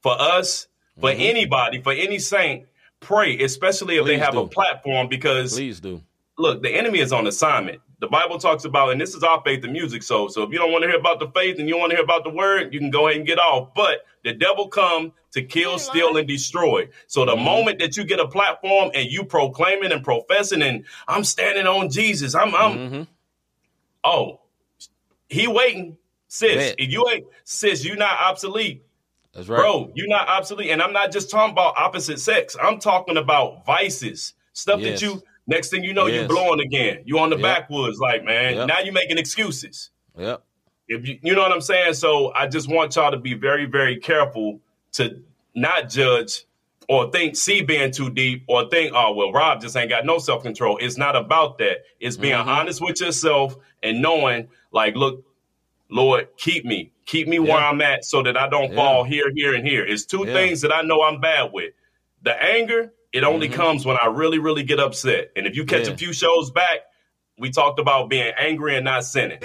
for 0.00 0.12
us, 0.12 0.68
for 1.00 1.10
Mhm. 1.10 1.18
anybody, 1.18 1.82
for 1.82 1.92
any 1.92 2.20
saint, 2.20 2.66
pray, 3.00 3.36
especially 3.38 3.96
if 3.96 4.06
they 4.06 4.14
Please 4.14 4.24
have 4.24 4.36
a 4.36 4.46
platform, 4.46 5.08
because 5.08 5.54
Please 5.54 5.80
do. 5.80 6.00
look, 6.38 6.62
the 6.62 6.70
enemy 6.70 7.00
is 7.00 7.12
on 7.12 7.26
assignment. 7.26 7.80
The 7.98 8.06
Bible 8.06 8.38
talks 8.38 8.64
about, 8.64 8.92
and 8.92 9.00
this 9.00 9.16
is 9.16 9.24
our 9.24 9.42
faith 9.44 9.64
and 9.64 9.72
music. 9.72 10.04
So, 10.04 10.28
so 10.28 10.44
if 10.44 10.52
you 10.52 10.58
don't 10.58 10.70
want 10.70 10.84
to 10.84 10.88
hear 10.88 11.00
about 11.00 11.18
the 11.18 11.26
faith 11.34 11.58
and 11.58 11.68
you 11.68 11.76
want 11.76 11.90
to 11.90 11.96
hear 11.96 12.04
about 12.04 12.22
the 12.22 12.30
word, 12.30 12.72
you 12.72 12.78
can 12.78 12.90
go 12.90 13.08
ahead 13.08 13.18
and 13.18 13.26
get 13.26 13.40
off. 13.40 13.74
But 13.74 14.04
the 14.28 14.34
devil 14.34 14.68
come 14.68 15.12
to 15.32 15.42
kill, 15.42 15.78
steal, 15.78 16.16
and 16.16 16.26
destroy. 16.28 16.88
So 17.06 17.24
the 17.24 17.34
Mhm. 17.36 17.44
moment 17.44 17.78
that 17.80 17.96
you 17.96 18.04
get 18.04 18.20
a 18.20 18.28
platform 18.28 18.90
and 18.94 19.10
you 19.10 19.24
proclaiming 19.24 19.92
and 19.92 20.02
professing, 20.04 20.62
and 20.62 20.84
I'm 21.06 21.24
standing 21.24 21.66
on 21.66 21.90
Jesus, 21.90 22.34
I'm, 22.34 22.54
I'm, 22.54 22.78
Mhm. 22.78 23.06
oh, 24.04 24.40
he 25.28 25.46
waiting, 25.46 25.96
sis. 26.28 26.54
Bet. 26.54 26.74
If 26.78 26.90
you 26.90 27.08
ain't, 27.10 27.26
sis, 27.44 27.84
you 27.84 27.96
not 27.96 28.18
obsolete. 28.20 28.82
That's 29.34 29.48
right. 29.48 29.58
Bro, 29.58 29.92
you're 29.94 30.08
not 30.08 30.28
obsolete. 30.28 30.70
And 30.70 30.80
I'm 30.82 30.92
not 30.92 31.12
just 31.12 31.30
talking 31.30 31.52
about 31.52 31.74
opposite 31.76 32.18
sex. 32.20 32.56
I'm 32.60 32.78
talking 32.78 33.16
about 33.16 33.64
vices. 33.66 34.34
Stuff 34.52 34.80
Yes. 34.80 35.00
that 35.00 35.06
you 35.06 35.22
next 35.46 35.68
thing 35.70 35.84
you 35.84 35.92
know, 35.94 36.06
you 36.06 36.20
Yes. 36.22 36.28
blowing 36.28 36.60
again. 36.60 37.02
You 37.04 37.18
on 37.18 37.30
the 37.30 37.36
Yep. 37.36 37.42
backwoods, 37.42 37.98
like, 37.98 38.24
man. 38.24 38.54
Yep. 38.56 38.66
Now 38.68 38.80
you're 38.80 38.92
making 38.92 39.18
excuses. 39.18 39.90
Yep. 40.18 40.42
If 40.88 41.06
you 41.06 41.18
you 41.22 41.34
know 41.34 41.42
what 41.42 41.52
I'm 41.52 41.60
saying? 41.60 41.94
So 41.94 42.32
I 42.34 42.46
just 42.46 42.68
want 42.68 42.96
y'all 42.96 43.10
to 43.10 43.18
be 43.18 43.34
very, 43.34 43.66
very 43.66 43.98
careful 43.98 44.60
to 44.92 45.22
not 45.54 45.90
judge 45.90 46.44
or 46.88 47.10
think 47.10 47.36
C 47.36 47.60
being 47.60 47.90
too 47.92 48.08
deep 48.10 48.44
or 48.48 48.68
think, 48.70 48.92
oh 48.94 49.12
well, 49.14 49.30
Rob 49.32 49.60
just 49.60 49.76
ain't 49.76 49.90
got 49.90 50.06
no 50.06 50.18
self-control. 50.18 50.78
It's 50.78 50.96
not 50.96 51.14
about 51.16 51.58
that. 51.58 51.84
It's 52.00 52.16
being 52.16 52.34
Mhm. 52.34 52.46
honest 52.46 52.80
with 52.80 53.00
yourself 53.00 53.56
and 53.82 54.00
knowing, 54.00 54.48
like, 54.72 54.96
look, 54.96 55.24
Lord, 55.90 56.28
keep 56.38 56.64
me. 56.64 56.92
Keep 57.06 57.28
me 57.28 57.38
where 57.38 57.56
I'm 57.56 57.80
at 57.80 58.04
so 58.04 58.22
that 58.22 58.36
I 58.36 58.48
don't 58.48 58.70
Yeah. 58.70 58.76
fall 58.76 59.04
here, 59.04 59.30
here, 59.34 59.54
and 59.54 59.66
here. 59.66 59.84
It's 59.84 60.04
two 60.06 60.24
Yeah. 60.26 60.32
things 60.32 60.62
that 60.62 60.72
I 60.72 60.82
know 60.82 61.02
I'm 61.02 61.20
bad 61.20 61.52
with. 61.52 61.72
The 62.22 62.42
anger, 62.42 62.92
it 63.12 63.24
only 63.24 63.48
Mhm. 63.48 63.54
comes 63.54 63.86
when 63.86 63.96
I 64.00 64.06
really, 64.06 64.38
really 64.38 64.62
get 64.62 64.80
upset. 64.80 65.30
And 65.36 65.46
if 65.46 65.56
you 65.56 65.64
catch 65.64 65.86
Yeah. 65.86 65.94
a 65.94 65.96
few 65.96 66.12
shows 66.12 66.50
back, 66.50 66.80
we 67.38 67.50
talked 67.50 67.78
about 67.78 68.08
being 68.08 68.32
angry 68.38 68.76
and 68.76 68.84
not 68.84 69.04
sinning. 69.04 69.38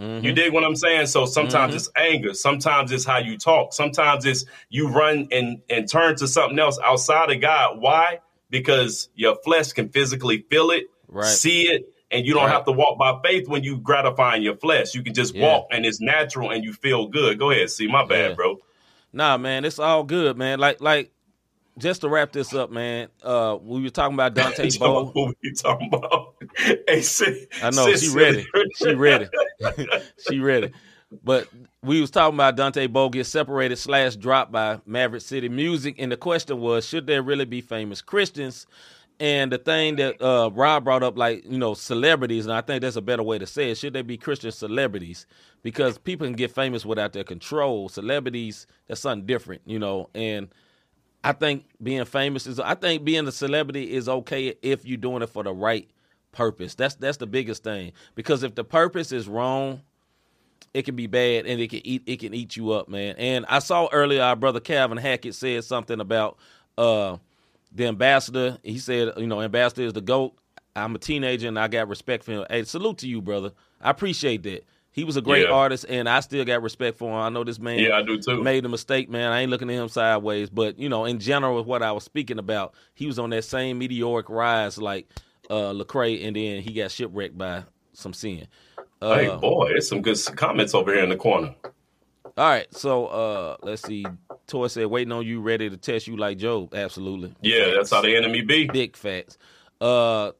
Mhm. 0.00 0.24
You 0.24 0.32
dig 0.32 0.52
what 0.52 0.64
I'm 0.64 0.76
saying? 0.76 1.06
So 1.06 1.26
sometimes 1.26 1.74
Mhm. 1.74 1.76
it's 1.76 1.90
anger, 1.96 2.34
sometimes 2.34 2.92
it's 2.92 3.04
how 3.04 3.18
you 3.18 3.36
talk, 3.36 3.74
sometimes 3.74 4.24
it's 4.24 4.44
you 4.70 4.88
run 4.88 5.28
and 5.30 5.60
and 5.68 5.88
turn 5.88 6.16
to 6.16 6.26
something 6.26 6.58
else 6.58 6.78
outside 6.82 7.30
of 7.30 7.40
God. 7.40 7.78
Why? 7.80 8.20
Because 8.48 9.08
your 9.14 9.36
flesh 9.44 9.72
can 9.72 9.90
physically 9.90 10.44
feel 10.50 10.70
it, 10.70 10.84
Right. 11.08 11.24
see 11.26 11.68
it, 11.68 11.92
and 12.10 12.26
you 12.26 12.32
don't 12.34 12.44
Right. 12.44 12.52
have 12.52 12.64
to 12.66 12.72
walk 12.72 12.98
by 12.98 13.18
faith 13.22 13.48
when 13.48 13.64
you 13.64 13.78
gratifying 13.78 14.42
your 14.42 14.56
flesh. 14.56 14.94
You 14.94 15.02
can 15.02 15.12
just 15.14 15.34
Yeah. 15.34 15.46
walk 15.46 15.66
and 15.70 15.84
it's 15.84 16.00
natural 16.00 16.50
and 16.50 16.64
you 16.64 16.72
feel 16.72 17.06
good. 17.08 17.38
Go 17.38 17.50
ahead, 17.50 17.68
see 17.70 17.86
my 17.86 18.04
bad, 18.04 18.30
Yeah. 18.30 18.34
bro. 18.34 18.58
Nah, 19.12 19.36
man, 19.36 19.64
it's 19.66 19.78
all 19.78 20.04
good, 20.04 20.38
man. 20.38 20.58
Like, 20.58 20.80
like, 20.80 21.10
just 21.78 22.02
to 22.02 22.08
wrap 22.08 22.32
this 22.32 22.54
up, 22.54 22.70
man. 22.70 23.08
Uh, 23.22 23.58
we 23.62 23.82
were 23.82 23.90
talking 23.90 24.14
about 24.14 24.34
Dante 24.34 24.68
Bowe. 24.78 25.10
what 25.12 25.36
you 25.40 25.54
talking 25.54 25.88
about? 25.92 26.34
Hey, 26.86 27.00
sis, 27.00 27.46
I 27.62 27.70
know 27.70 27.86
sis 27.86 28.02
she 28.02 28.16
ready. 28.16 28.46
She 28.76 28.94
ready. 28.94 29.26
she 30.28 30.38
ready. 30.38 30.70
But 31.24 31.48
we 31.82 32.00
was 32.00 32.10
talking 32.10 32.34
about 32.34 32.56
Dante 32.56 32.86
Bowe 32.86 33.08
get 33.08 33.24
separated 33.24 33.76
slash 33.76 34.16
dropped 34.16 34.52
by 34.52 34.80
Maverick 34.84 35.22
City 35.22 35.48
Music, 35.48 35.96
and 35.98 36.12
the 36.12 36.16
question 36.16 36.60
was, 36.60 36.86
should 36.86 37.06
there 37.06 37.22
really 37.22 37.46
be 37.46 37.60
famous 37.62 38.02
Christians? 38.02 38.66
And 39.20 39.52
the 39.52 39.58
thing 39.58 39.96
that 39.96 40.20
uh, 40.20 40.50
Rob 40.52 40.84
brought 40.84 41.02
up, 41.02 41.16
like 41.16 41.44
you 41.44 41.58
know, 41.58 41.74
celebrities, 41.74 42.44
and 42.44 42.52
I 42.52 42.60
think 42.60 42.82
that's 42.82 42.96
a 42.96 43.02
better 43.02 43.22
way 43.22 43.38
to 43.38 43.46
say 43.46 43.70
it. 43.70 43.78
Should 43.78 43.92
they 43.92 44.02
be 44.02 44.16
Christian 44.16 44.50
celebrities? 44.52 45.26
Because 45.62 45.96
people 45.96 46.26
can 46.26 46.34
get 46.34 46.50
famous 46.50 46.84
without 46.84 47.12
their 47.12 47.24
control. 47.24 47.88
Celebrities, 47.88 48.66
that's 48.88 49.00
something 49.00 49.26
different, 49.26 49.62
you 49.64 49.78
know. 49.78 50.10
And 50.14 50.48
I 51.24 51.32
think 51.32 51.64
being 51.82 52.04
famous 52.04 52.46
is. 52.46 52.58
I 52.60 52.74
think 52.74 53.04
being 53.04 53.26
a 53.28 53.32
celebrity 53.32 53.92
is 53.92 54.08
okay 54.08 54.54
if 54.62 54.84
you're 54.84 54.96
doing 54.98 55.22
it 55.22 55.28
for 55.28 55.44
the 55.44 55.52
right 55.52 55.88
purpose. 56.32 56.74
That's 56.74 56.96
that's 56.96 57.18
the 57.18 57.26
biggest 57.26 57.62
thing. 57.64 57.92
Because 58.14 58.42
if 58.42 58.54
the 58.54 58.64
purpose 58.64 59.12
is 59.12 59.28
wrong, 59.28 59.82
it 60.74 60.82
can 60.82 60.96
be 60.96 61.06
bad 61.06 61.46
and 61.46 61.60
it 61.60 61.70
can 61.70 61.86
eat 61.86 62.02
it 62.06 62.20
can 62.20 62.34
eat 62.34 62.56
you 62.56 62.72
up, 62.72 62.88
man. 62.88 63.14
And 63.18 63.46
I 63.48 63.60
saw 63.60 63.88
earlier 63.92 64.22
our 64.22 64.36
brother 64.36 64.60
Calvin 64.60 64.98
Hackett 64.98 65.34
said 65.34 65.64
something 65.64 66.00
about 66.00 66.38
uh 66.78 67.18
the 67.72 67.86
ambassador. 67.86 68.58
He 68.62 68.78
said, 68.78 69.12
you 69.16 69.26
know, 69.26 69.40
ambassador 69.40 69.82
is 69.82 69.92
the 69.92 70.00
goat. 70.00 70.34
I'm 70.74 70.94
a 70.94 70.98
teenager 70.98 71.48
and 71.48 71.58
I 71.58 71.68
got 71.68 71.88
respect 71.88 72.24
for 72.24 72.32
him. 72.32 72.46
Hey, 72.50 72.64
salute 72.64 72.98
to 72.98 73.08
you, 73.08 73.22
brother. 73.22 73.52
I 73.80 73.90
appreciate 73.90 74.42
that. 74.44 74.64
He 74.92 75.04
was 75.04 75.16
a 75.16 75.22
great 75.22 75.46
Yeah. 75.46 75.52
artist 75.52 75.86
and 75.88 76.08
I 76.08 76.20
still 76.20 76.44
got 76.44 76.62
respect 76.62 76.98
for 76.98 77.08
him. 77.10 77.16
I 77.16 77.28
know 77.30 77.44
this 77.44 77.58
man 77.58 77.78
Yeah, 77.80 77.96
I 77.96 78.02
do 78.02 78.18
too. 78.20 78.42
made 78.42 78.64
a 78.64 78.68
mistake, 78.68 79.08
man. 79.10 79.32
I 79.32 79.40
ain't 79.40 79.50
looking 79.50 79.70
at 79.70 79.74
him 79.76 79.88
sideways, 79.88 80.50
but 80.50 80.78
you 80.78 80.88
know, 80.88 81.06
in 81.06 81.18
general, 81.18 81.56
with 81.56 81.66
what 81.66 81.82
I 81.82 81.92
was 81.92 82.04
speaking 82.04 82.38
about, 82.38 82.74
he 82.94 83.06
was 83.06 83.18
on 83.18 83.30
that 83.30 83.44
same 83.44 83.78
meteoric 83.78 84.28
rise 84.28 84.78
like 84.78 85.08
uh 85.50 85.72
Lecrae, 85.72 86.26
and 86.26 86.36
then 86.36 86.62
he 86.62 86.72
got 86.72 86.90
shipwrecked 86.90 87.36
by 87.36 87.64
some 87.94 88.12
sin. 88.12 88.46
Uh, 89.00 89.14
hey, 89.16 89.36
boy, 89.36 89.68
there's 89.68 89.88
some 89.88 90.00
good 90.02 90.18
comments 90.36 90.74
over 90.74 90.92
here 90.94 91.02
in 91.02 91.08
the 91.08 91.16
corner. 91.16 91.54
All 92.36 92.48
right, 92.48 92.72
so 92.74 93.06
uh 93.06 93.56
let's 93.62 93.82
see. 93.82 94.06
Toy 94.46 94.66
said, 94.66 94.86
"Waiting 94.86 95.12
on 95.12 95.24
you, 95.26 95.40
ready 95.40 95.70
to 95.70 95.76
test 95.76 96.06
you 96.06 96.16
like 96.16 96.36
Job." 96.38 96.74
Absolutely. 96.74 97.34
Yeah, 97.42 97.72
that's 97.74 97.90
how 97.90 98.02
the 98.02 98.14
enemy 98.16 98.42
be. 98.42 98.66
Big 98.66 98.96
facts. 98.96 99.38
Uh, 99.80 100.32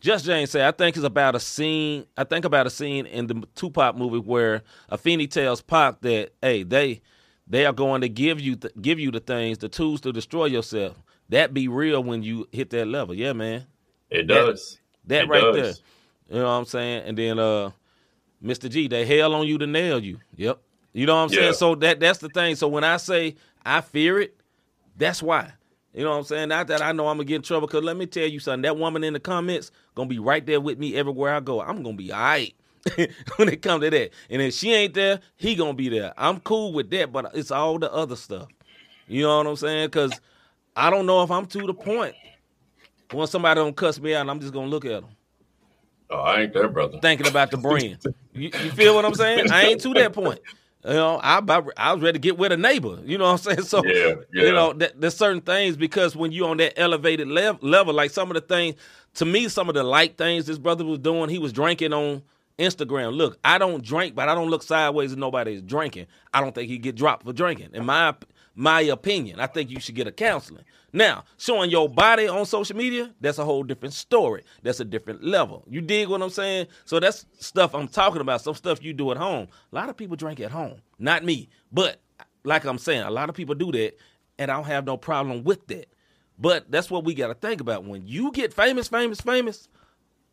Just 0.00 0.24
James 0.24 0.50
said, 0.50 0.62
"I 0.62 0.70
think 0.70 0.96
it's 0.96 1.04
about 1.04 1.34
a 1.34 1.40
scene. 1.40 2.06
I 2.16 2.24
think 2.24 2.44
about 2.44 2.66
a 2.66 2.70
scene 2.70 3.04
in 3.06 3.26
the 3.26 3.42
Tupac 3.54 3.96
movie 3.96 4.18
where 4.18 4.62
Afeni 4.90 5.30
tells 5.30 5.60
Pac 5.60 6.00
that, 6.00 6.30
hey, 6.40 6.62
they 6.62 7.02
they 7.46 7.66
are 7.66 7.72
going 7.72 8.00
to 8.00 8.08
give 8.08 8.40
you 8.40 8.56
th- 8.56 8.72
give 8.80 8.98
you 8.98 9.10
the 9.10 9.20
things, 9.20 9.58
the 9.58 9.68
tools 9.68 10.00
to 10.02 10.12
destroy 10.12 10.46
yourself. 10.46 10.96
That 11.28 11.52
be 11.52 11.68
real 11.68 12.02
when 12.02 12.22
you 12.22 12.48
hit 12.50 12.70
that 12.70 12.86
level. 12.86 13.14
Yeah, 13.14 13.34
man. 13.34 13.66
It 14.08 14.26
That- 14.28 14.34
does. 14.46 14.78
That 15.06 15.24
It 15.24 15.28
right 15.28 15.40
does. 15.40 15.54
there. 15.56 15.74
You 16.36 16.42
know 16.42 16.44
what 16.46 16.50
I'm 16.50 16.64
saying? 16.64 17.02
And 17.06 17.18
then 17.18 17.38
uh 17.38 17.70
Mr. 18.42 18.70
G, 18.70 18.88
they 18.88 19.04
hell 19.04 19.34
on 19.34 19.46
you 19.46 19.58
to 19.58 19.66
nail 19.66 19.98
you. 20.02 20.18
Yep. 20.36 20.60
You 20.94 21.06
know 21.06 21.16
what 21.16 21.22
I'm 21.30 21.32
Yeah. 21.34 21.40
saying? 21.40 21.54
So 21.54 21.74
that 21.76 22.00
that's 22.00 22.20
the 22.20 22.28
thing. 22.30 22.54
So 22.56 22.68
when 22.68 22.84
I 22.84 22.96
say 22.96 23.34
I 23.64 23.80
fear 23.82 24.18
it, 24.20 24.34
that's 24.96 25.22
why. 25.22 25.52
You 25.94 26.04
know 26.04 26.10
what 26.10 26.16
I'm 26.18 26.24
saying? 26.24 26.48
Not 26.50 26.68
that 26.68 26.82
I 26.82 26.92
know 26.92 27.08
I'm 27.08 27.16
gonna 27.16 27.24
get 27.24 27.36
in 27.36 27.42
trouble, 27.42 27.66
cause 27.68 27.82
let 27.82 27.96
me 27.96 28.06
tell 28.06 28.26
you 28.26 28.38
something. 28.40 28.62
That 28.62 28.76
woman 28.76 29.02
in 29.04 29.12
the 29.12 29.20
comments 29.20 29.72
gonna 29.94 30.08
be 30.08 30.18
right 30.18 30.44
there 30.44 30.60
with 30.60 30.78
me 30.78 30.94
everywhere 30.96 31.34
I 31.34 31.40
go. 31.40 31.60
I'm 31.60 31.82
gonna 31.82 31.96
be 31.96 32.12
all 32.12 32.20
right 32.20 32.54
when 33.36 33.48
it 33.48 33.62
comes 33.62 33.82
to 33.84 33.90
that. 33.90 34.10
And 34.30 34.40
if 34.40 34.54
she 34.54 34.72
ain't 34.72 34.94
there, 34.94 35.20
he 35.36 35.54
gonna 35.54 35.74
be 35.74 35.88
there. 35.88 36.14
I'm 36.16 36.40
cool 36.40 36.72
with 36.72 36.90
that, 36.90 37.12
but 37.12 37.30
it's 37.34 37.50
all 37.50 37.78
the 37.78 37.92
other 37.92 38.16
stuff. 38.16 38.48
You 39.08 39.22
know 39.22 39.38
what 39.38 39.46
I'm 39.48 39.56
saying? 39.56 39.90
Cause 39.90 40.20
I 40.76 40.90
don't 40.90 41.06
know 41.06 41.22
if 41.22 41.30
I'm 41.30 41.46
to 41.46 41.66
the 41.66 41.74
point 41.74 42.14
when 43.10 43.26
somebody 43.26 43.58
don't 43.58 43.76
cuss 43.76 44.00
me 44.00 44.14
out, 44.14 44.28
I'm 44.28 44.40
just 44.40 44.52
gonna 44.52 44.68
look 44.68 44.84
at 44.84 45.02
them 45.02 45.10
Oh, 46.10 46.18
I 46.18 46.42
ain't 46.42 46.52
there, 46.52 46.68
brother. 46.68 46.98
thinking 47.00 47.26
about 47.26 47.50
the 47.50 47.56
brand. 47.56 47.98
You, 48.32 48.50
you 48.62 48.70
feel 48.70 48.94
what 48.94 49.04
I'm 49.04 49.14
saying? 49.14 49.50
I 49.50 49.64
ain't 49.64 49.80
to 49.82 49.94
that 49.94 50.12
point. 50.12 50.40
You 50.84 50.94
know, 50.94 51.20
I 51.22 51.38
about, 51.38 51.70
I 51.76 51.92
was 51.92 52.02
ready 52.02 52.14
to 52.14 52.18
get 52.20 52.38
with 52.38 52.52
a 52.52 52.56
neighbor. 52.56 52.98
You 53.04 53.18
know 53.18 53.32
what 53.32 53.46
I'm 53.46 53.56
saying? 53.56 53.62
So 53.68 53.84
Yeah, 53.84 54.14
yeah. 54.32 54.44
you 54.44 54.52
know, 54.52 54.72
that, 54.74 55.00
there's 55.00 55.16
certain 55.16 55.42
things 55.42 55.76
because 55.76 56.16
when 56.16 56.32
you're 56.32 56.48
on 56.48 56.56
that 56.58 56.78
elevated 56.80 57.28
level, 57.28 57.68
level, 57.68 57.94
like 57.94 58.10
some 58.10 58.30
of 58.30 58.34
the 58.34 58.40
things, 58.40 58.76
to 59.14 59.26
me, 59.26 59.48
some 59.48 59.68
of 59.68 59.74
the 59.74 59.82
light 59.82 60.16
things 60.16 60.46
this 60.46 60.58
brother 60.58 60.84
was 60.84 60.98
doing, 60.98 61.28
he 61.28 61.38
was 61.38 61.52
drinking 61.52 61.92
on 61.92 62.22
Instagram. 62.58 63.14
Look, 63.14 63.38
I 63.44 63.58
don't 63.58 63.84
drink, 63.84 64.14
but 64.14 64.28
I 64.28 64.34
don't 64.34 64.48
look 64.48 64.62
sideways 64.62 65.12
if 65.12 65.18
nobody 65.18 65.54
is 65.54 65.62
drinking. 65.62 66.06
I 66.32 66.40
don't 66.40 66.54
think 66.54 66.68
he 66.68 66.78
get 66.78 66.96
dropped 66.96 67.24
for 67.24 67.32
drinking. 67.32 67.70
In 67.74 67.84
my 67.84 68.14
my 68.54 68.80
opinion, 68.82 69.40
I 69.40 69.46
think 69.46 69.70
you 69.70 69.80
should 69.80 69.94
get 69.94 70.06
a 70.06 70.12
counseling. 70.12 70.64
Now, 70.92 71.24
showing 71.38 71.70
your 71.70 71.88
body 71.88 72.26
on 72.26 72.44
social 72.46 72.76
media, 72.76 73.14
that's 73.20 73.38
a 73.38 73.44
whole 73.44 73.62
different 73.62 73.94
story. 73.94 74.42
That's 74.62 74.80
a 74.80 74.84
different 74.84 75.22
level. 75.22 75.64
You 75.68 75.80
dig 75.80 76.08
what 76.08 76.20
I'm 76.20 76.30
saying? 76.30 76.66
So 76.84 76.98
that's 76.98 77.26
stuff 77.38 77.74
I'm 77.74 77.88
talking 77.88 78.20
about. 78.20 78.40
Some 78.40 78.54
stuff 78.54 78.82
you 78.82 78.92
do 78.92 79.10
at 79.12 79.16
home. 79.16 79.48
A 79.72 79.74
lot 79.74 79.88
of 79.88 79.96
people 79.96 80.16
drink 80.16 80.40
at 80.40 80.50
home. 80.50 80.80
Not 80.98 81.24
me. 81.24 81.48
But 81.72 82.00
like 82.44 82.64
I'm 82.64 82.78
saying, 82.78 83.02
a 83.02 83.10
lot 83.10 83.28
of 83.28 83.36
people 83.36 83.54
do 83.54 83.70
that, 83.72 83.96
and 84.38 84.50
I 84.50 84.56
don't 84.56 84.64
have 84.64 84.84
no 84.84 84.96
problem 84.96 85.44
with 85.44 85.66
that. 85.68 85.86
But 86.38 86.70
that's 86.70 86.90
what 86.90 87.04
we 87.04 87.14
got 87.14 87.28
to 87.28 87.34
think 87.34 87.60
about. 87.60 87.84
When 87.84 88.06
you 88.06 88.32
get 88.32 88.52
famous, 88.52 88.88
famous, 88.88 89.20
famous, 89.20 89.68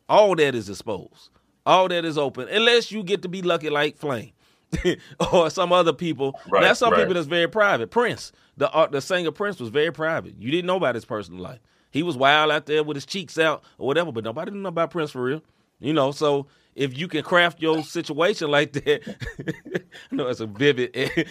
all 0.08 0.34
that 0.36 0.54
is 0.54 0.68
exposed. 0.68 1.30
All 1.66 1.86
that 1.88 2.06
is 2.06 2.16
open, 2.16 2.48
unless 2.48 2.90
you 2.90 3.02
get 3.02 3.20
to 3.22 3.28
be 3.28 3.42
lucky 3.42 3.68
like 3.68 3.98
Flame 3.98 4.32
or 5.32 5.50
some 5.50 5.72
other 5.72 5.92
people. 5.92 6.38
Right, 6.50 6.62
That's 6.62 6.78
some 6.78 6.92
right. 6.92 6.98
people 7.00 7.14
that's 7.14 7.26
very 7.26 7.48
private. 7.48 7.90
Prince, 7.90 8.32
the 8.56 8.70
art, 8.70 8.92
the 8.92 9.00
singer 9.00 9.30
Prince 9.30 9.60
was 9.60 9.70
very 9.70 9.92
private. 9.92 10.34
You 10.38 10.50
didn't 10.50 10.66
know 10.66 10.76
about 10.76 10.94
his 10.94 11.04
personal 11.04 11.40
life. 11.42 11.60
he 11.90 12.02
was 12.02 12.16
wild 12.16 12.50
out 12.50 12.66
there 12.66 12.82
with 12.82 12.96
his 12.96 13.06
cheeks 13.06 13.38
out 13.38 13.62
or 13.78 13.86
whatever, 13.86 14.12
but 14.12 14.24
nobody 14.24 14.50
knew 14.50 14.66
about 14.68 14.90
Prince 14.90 15.10
for 15.10 15.22
real. 15.22 15.42
You 15.80 15.92
know, 15.92 16.10
so 16.10 16.46
if 16.78 16.96
you 16.96 17.08
can 17.08 17.22
craft 17.24 17.60
your 17.60 17.82
situation 17.82 18.50
like 18.50 18.72
that, 18.72 19.02
I 20.12 20.14
know 20.14 20.28
it's 20.28 20.38
a 20.40 20.46
vivid 20.46 20.90
eh, 20.94 21.24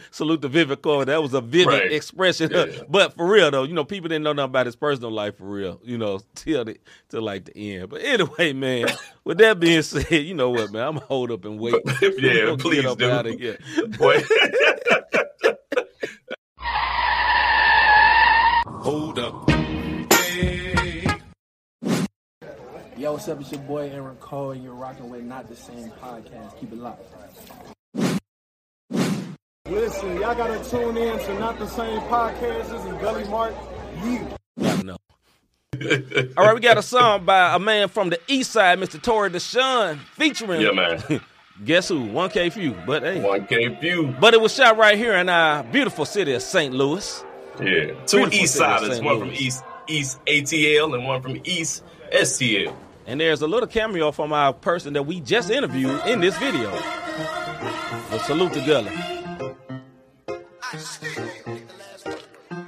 salute 0.10 0.42
to 0.42 0.48
Vivid 0.48 0.82
Core. 0.82 1.04
That 1.06 1.22
was 1.22 1.32
a 1.34 1.40
vivid 1.40 1.68
Right. 1.68 1.92
expression. 1.92 2.50
Yeah. 2.52 2.66
but 2.88 3.14
for 3.16 3.26
real 3.26 3.50
though, 3.50 3.64
you 3.64 3.72
know, 3.74 3.84
people 3.84 4.08
didn't 4.08 4.24
know 4.24 4.34
nothing 4.34 4.50
about 4.50 4.66
his 4.66 4.76
personal 4.76 5.10
life 5.10 5.38
for 5.38 5.44
real, 5.44 5.80
you 5.82 5.96
know, 5.96 6.20
till 6.34 6.64
the 6.66 6.76
till 7.08 7.22
like 7.22 7.46
the 7.46 7.56
end. 7.76 7.88
But 7.88 8.02
anyway, 8.02 8.52
man, 8.52 8.88
with 9.24 9.38
that 9.38 9.58
being 9.58 9.82
said, 9.82 10.10
you 10.10 10.34
know 10.34 10.50
what, 10.50 10.70
man, 10.72 10.82
I'm 10.86 10.94
gonna 10.94 11.06
hold 11.06 11.30
up 11.30 11.44
and 11.46 11.58
wait. 11.58 11.74
Yeah, 12.02 12.54
please 12.58 12.82
get 12.82 12.98
do. 12.98 13.10
outta 13.10 13.32
here. 13.32 13.58
Boy. 13.98 14.22
Hold 18.82 19.18
up. 19.18 19.57
Yo, 22.98 23.12
what's 23.12 23.28
up? 23.28 23.40
It's 23.40 23.52
your 23.52 23.60
boy 23.60 23.90
Aaron 23.94 24.16
Cole, 24.16 24.50
and 24.50 24.64
you're 24.64 24.74
rocking 24.74 25.08
with 25.08 25.22
Not 25.22 25.48
the 25.48 25.54
Same 25.54 25.88
Podcast. 26.02 26.58
Keep 26.58 26.72
it 26.72 26.78
locked. 26.78 27.04
Listen, 29.68 30.16
y'all 30.16 30.34
gotta 30.34 30.68
tune 30.68 30.96
in 30.96 31.16
to 31.16 31.38
Not 31.38 31.60
the 31.60 31.68
Same 31.68 32.00
Podcast. 32.00 32.68
This 32.70 32.84
is 32.84 33.00
Gully 33.00 33.22
Mark. 33.28 33.54
You. 34.02 34.26
Gotta 34.60 34.82
know. 34.84 34.96
All 36.36 36.44
right, 36.44 36.54
we 36.56 36.60
got 36.60 36.76
a 36.76 36.82
song 36.82 37.24
by 37.24 37.54
a 37.54 37.60
man 37.60 37.86
from 37.86 38.10
the 38.10 38.18
east 38.26 38.50
side, 38.50 38.80
Mr. 38.80 39.00
Tory 39.00 39.30
Deshaun, 39.30 40.00
featuring 40.16 40.60
yeah, 40.60 40.72
man. 40.72 41.00
guess 41.64 41.90
who? 41.90 42.00
1K 42.00 42.52
Phew. 42.52 42.74
But 42.84 43.04
hey. 43.04 43.20
1K 43.20 43.80
view. 43.80 44.12
But 44.18 44.34
it 44.34 44.40
was 44.40 44.52
shot 44.52 44.76
right 44.76 44.98
here 44.98 45.14
in 45.14 45.28
our 45.28 45.62
beautiful 45.62 46.04
city 46.04 46.32
of 46.34 46.42
St. 46.42 46.74
Louis. 46.74 47.24
Yeah. 47.60 47.92
Two 48.06 48.26
Beautiful 48.26 48.34
East 48.34 48.54
city 48.54 48.64
Siders, 48.64 48.94
St. 48.94 49.04
one 49.04 49.20
from 49.20 49.30
East 49.30 49.62
East 49.86 50.18
ATL 50.26 50.96
and 50.96 51.06
one 51.06 51.22
from 51.22 51.40
East 51.44 51.84
STL. 52.12 52.74
And 53.08 53.18
there's 53.18 53.40
a 53.40 53.46
little 53.46 53.66
cameo 53.66 54.12
from 54.12 54.34
our 54.34 54.52
person 54.52 54.92
that 54.92 55.04
we 55.04 55.20
just 55.20 55.48
interviewed 55.48 55.98
in 56.06 56.20
this 56.20 56.36
video. 56.36 56.70
Well, 56.70 58.18
salute 58.18 58.52
to 58.52 58.60
Gully. 58.66 58.92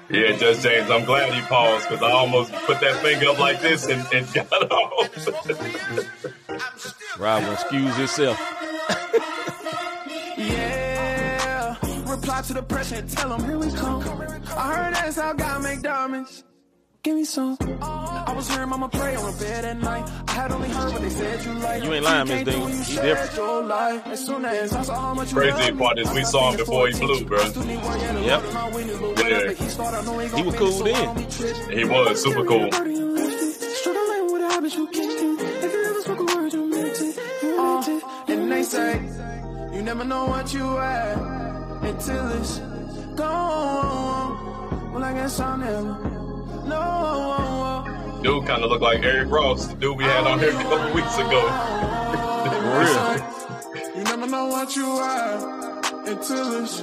Yeah, 0.09 0.34
Judge 0.38 0.62
James, 0.62 0.91
I'm 0.91 1.05
glad 1.05 1.34
he 1.34 1.43
paused 1.43 1.91
because 1.91 2.03
I 2.03 2.11
almost 2.11 2.53
put 2.53 2.80
that 2.80 2.97
finger 3.03 3.28
up 3.28 3.38
like 3.38 3.61
this 3.61 3.86
and, 3.86 4.03
and 4.14 4.32
got 4.51 4.51
off. 4.72 5.28
Rob 7.18 7.43
will 7.45 7.53
excuse 7.53 7.95
himself. 7.97 8.41
Yeah. 10.38 11.76
Reply 12.07 12.41
to 12.41 12.55
the 12.55 12.62
press 12.62 12.93
and 12.93 13.07
tell 13.11 13.36
them, 13.36 13.45
here 13.45 13.59
we 13.59 13.70
come. 13.72 14.01
I 14.57 14.74
heard 14.74 14.95
that's 14.95 15.16
how 15.16 15.34
God 15.34 15.62
make 15.62 15.82
diamonds. 15.82 16.45
Give 17.03 17.16
me 17.16 17.24
some. 17.24 17.57
I 17.80 18.32
was 18.36 18.46
hearing 18.51 18.68
mama 18.68 18.88
pray 18.90 19.14
on 19.16 19.32
her 19.32 19.38
bed 19.40 19.64
at 19.64 19.78
night. 19.78 20.07
I 20.28 20.32
had 20.32 20.53
only 20.53 20.68
heard 20.68 20.92
what 20.92 21.01
they 21.01 21.09
said 21.09 21.44
you 21.46 21.53
like. 21.55 21.82
You 21.82 21.92
ain't 21.94 22.05
lying, 22.05 22.28
Miss 22.28 22.34
Can't 22.36 22.44
do 22.44 22.51
Ding. 22.53 22.61
when 22.62 22.72
you 22.72 22.78
He 22.78 22.84
shared 22.92 23.05
different. 23.07 23.36
your. 23.36 24.12
As 24.12 24.26
soon 24.26 24.44
as 24.44 24.72
I 24.74 24.82
saw 24.82 24.94
how 25.01 25.14
much 25.14 25.32
Crazy 25.32 25.72
part 25.72 25.98
is 25.98 26.11
we 26.12 26.24
saw 26.24 26.51
him 26.51 26.59
before 26.59 26.88
he 26.88 26.98
blew, 27.01 27.24
bro. 27.24 27.38
attention. 27.38 27.40
I 27.40 27.48
still 27.48 27.64
need 27.64 27.82
one, 27.84 28.01
yeah, 28.01 28.18
Yep. 28.20 28.42
the 28.42 28.53
my 28.53 28.68
windows, 28.70 29.18
Yeah. 29.18 29.53
he 29.53 29.68
started, 29.70 29.96
I 29.96 30.05
know 30.05 30.20
ain't 30.20 30.34
He 30.34 30.42
was 30.42 30.55
cool 30.57 30.70
then. 30.84 30.94
I 30.94 31.05
don't 31.07 31.16
be 31.16 31.24
tripping. 31.24 31.78
He 31.78 31.84
was 31.86 32.22
super 32.22 32.44
cool. 32.44 32.70
Struggling 32.70 34.32
with 34.32 34.42
habits 34.53 34.74
you 34.74 34.86
kicked 34.88 35.20
in. 35.22 35.38
If 35.40 35.72
you 35.72 35.84
ever 35.86 36.01
spoke 36.03 36.20
a 36.20 36.36
word, 36.36 36.53
you 36.53 36.66
meant 36.66 37.01
it. 37.01 37.18
Uh, 37.59 38.01
and 38.28 38.53
they 38.53 38.62
say, 38.62 39.01
you 39.72 39.80
never 39.82 40.05
know 40.05 40.26
what 40.26 40.53
you 40.53 40.66
had 40.76 41.16
until 41.82 42.28
it's 42.40 42.59
gone. 43.16 44.92
Well, 44.92 45.03
I 45.05 45.14
guess 45.14 45.40
I'll 45.40 45.57
never 45.57 45.82
know. 45.82 46.26
Dude 48.22 48.46
kind 48.46 48.62
of 48.62 48.70
looked 48.70 48.82
like 48.82 49.02
Eric 49.02 49.30
Ross, 49.30 49.66
the 49.66 49.74
dude 49.74 49.96
we 49.96 50.04
had 50.04 50.26
on 50.26 50.38
here 50.38 50.50
a 50.50 50.52
couple 50.52 50.92
weeks 50.94 51.16
ago. 51.16 51.40
For 52.44 52.78
real. 52.80 53.96
You 53.96 54.04
never 54.04 54.26
know 54.26 54.46
what 54.46 54.76
you 54.76 54.84
had 54.98 55.40
until 56.06 56.62
it's 56.62 56.82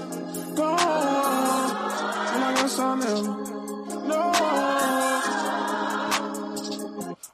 gone. 0.55 0.77
Well, 0.77 2.43
I 2.43 2.53
guess 2.55 2.79
I'll 2.79 2.95
never 2.95 3.21
know. 4.07 4.31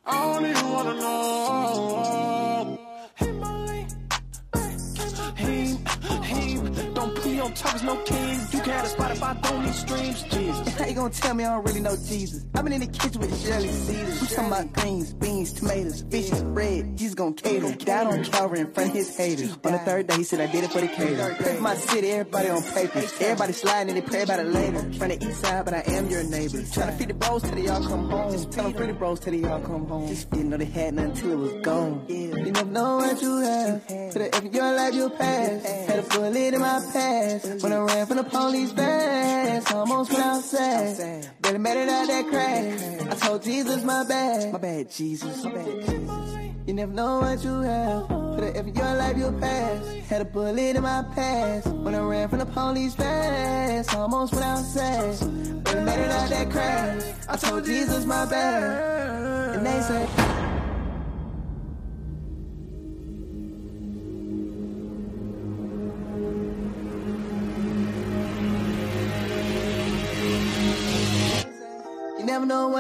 I 0.06 0.34
don't 0.34 0.46
even 0.46 0.70
wanna 0.70 0.94
know. 0.96 1.93
Don't 7.54 7.74
put 7.74 7.74
me 7.74 7.74
on 7.74 7.74
top 7.74 7.76
as 7.76 7.84
no 7.84 7.96
king. 8.04 8.40
You 8.52 8.60
can 8.62 8.70
have 8.70 8.86
a 8.86 8.90
spot 8.90 9.12
if 9.12 9.24
I 9.24 9.34
don't 9.34 9.66
need 9.66 9.74
streams. 9.74 10.24
Jesus. 10.24 10.76
How 10.76 10.86
you 10.86 10.96
gonna 10.96 11.10
tell 11.14 11.34
me 11.34 11.44
I 11.44 11.54
don't 11.56 11.66
really 11.68 11.80
know 11.82 11.96
Jesus? 11.96 12.46
I've 12.56 12.64
been 12.64 12.74
in 12.74 12.82
the 12.82 12.88
kitchen 12.88 13.22
with 13.22 13.46
Shirley 13.46 13.68
Caesar. 13.68 14.22
We 14.22 14.28
talking 14.28 14.48
about 14.48 14.74
greens, 14.74 15.14
beans, 15.14 15.54
tomatoes, 15.54 16.06
fishes, 16.10 16.44
bread. 16.44 16.98
Jesus 16.98 17.16
gonna 17.16 17.36
cater. 17.36 17.76
Died 17.76 18.08
on 18.08 18.24
Calvary 18.24 18.60
in 18.62 18.74
front 18.74 18.90
of 18.90 18.96
his 18.96 19.16
haters. 19.16 19.58
On 19.64 19.72
the 19.72 19.80
third 19.80 20.08
day, 20.08 20.18
he 20.18 20.24
said 20.24 20.42
I 20.42 20.48
did 20.52 20.64
it 20.64 20.72
for 20.72 20.82
the 20.82 20.88
cater. 20.88 21.36
Pray 21.40 21.56
for 21.56 21.62
my 21.62 21.76
city, 21.76 22.12
everybody 22.12 22.50
on 22.50 22.64
paper. 22.64 23.00
Everybody 23.00 23.54
sliding 23.54 23.96
and 23.96 24.04
they 24.04 24.10
pray 24.10 24.24
about 24.24 24.40
it 24.40 24.48
later. 24.48 24.80
From 24.94 25.10
the 25.10 25.24
east 25.24 25.42
side, 25.42 25.66
but 25.66 25.74
I 25.74 25.84
am 25.88 26.10
your 26.10 26.24
neighbor. 26.24 26.64
Trying 26.74 26.88
to 26.92 26.94
feed 26.94 27.10
the 27.10 27.14
bros 27.14 27.42
till 27.44 27.56
they 27.56 27.68
all 27.68 27.84
come 27.84 28.10
home. 28.10 28.32
Just 28.32 28.52
Tell 28.52 28.64
them 28.66 28.74
pretty 28.74 28.94
bros 28.94 29.20
till 29.20 29.34
they 29.34 29.48
all 29.48 29.60
come 29.62 29.88
home. 29.88 30.08
Just 30.08 30.30
didn't 30.30 30.50
know 30.50 30.58
they 30.58 30.66
had 30.66 30.94
nothing 30.94 31.14
till 31.14 31.32
it 31.32 31.36
was 31.36 31.54
gone. 31.66 32.06
You 32.08 32.52
never 32.52 32.66
know 32.66 32.98
what 32.98 33.22
you 33.22 33.38
have. 33.38 33.88
Put 33.88 34.22
it 34.22 34.36
if 34.36 34.54
your 34.54 34.76
life 34.76 34.94
you 34.94 35.10
pass. 35.10 35.66
Had 35.88 36.00
a 36.00 36.02
bullet 36.04 36.54
in 36.54 36.60
my 36.60 36.80
past. 36.94 37.43
When 37.44 37.74
I 37.74 37.78
ran 37.78 38.06
from 38.06 38.18
the 38.18 38.24
police 38.24 38.72
fast. 38.72 39.74
Almost 39.74 40.12
went 40.14 40.26
outside. 40.26 41.28
Barely 41.42 41.60
made 41.60 41.84
it 41.84 41.90
out 41.90 42.08
that 42.08 42.28
crash. 42.28 43.12
I 43.12 43.28
told 43.28 43.44
Jesus 43.44 43.84
my 43.84 44.04
bad. 44.06 44.54
My 44.54 44.60
bad, 44.60 44.90
Jesus. 44.90 45.44
My 45.44 45.52
bad, 45.52 45.66
Jesus. 45.66 46.38
You 46.66 46.74
never 46.74 46.94
know 46.94 47.20
what 47.20 47.44
you 47.44 47.60
have. 47.62 48.08
Put 48.08 48.44
it 48.44 48.56
if 48.56 48.66
your 48.68 48.96
life 48.96 49.18
you 49.18 49.32
pass. 49.42 49.86
Had 50.10 50.22
a 50.22 50.26
bullet 50.26 50.76
in 50.78 50.82
my 50.82 51.04
past. 51.14 51.68
When 51.68 51.94
I 51.94 52.00
ran 52.00 52.30
from 52.30 52.40
the 52.40 52.46
police 52.46 52.96
fast. 52.96 53.94
Almost 53.94 54.34
went 54.34 54.46
outside. 54.46 55.64
Barely 55.66 55.84
made 55.84 56.00
it 56.00 56.12
out 56.12 56.30
that 56.30 56.50
crash. 56.50 57.04
I 57.28 57.36
told 57.36 57.66
Jesus 57.66 58.06
my 58.06 58.26
bad. 58.26 59.58
And 59.58 59.66
they 59.66 59.82
say. 59.82 60.43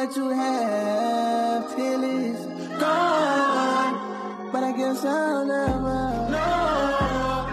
What 0.06 0.16
you 0.18 0.30
have 0.30 1.76
till 1.78 2.04
it's 2.04 2.46
gone. 2.78 4.52
But 4.52 4.64
I 4.64 4.72
guess 4.76 5.06
I'll 5.06 5.46
never 5.46 6.30
know. 6.30 7.48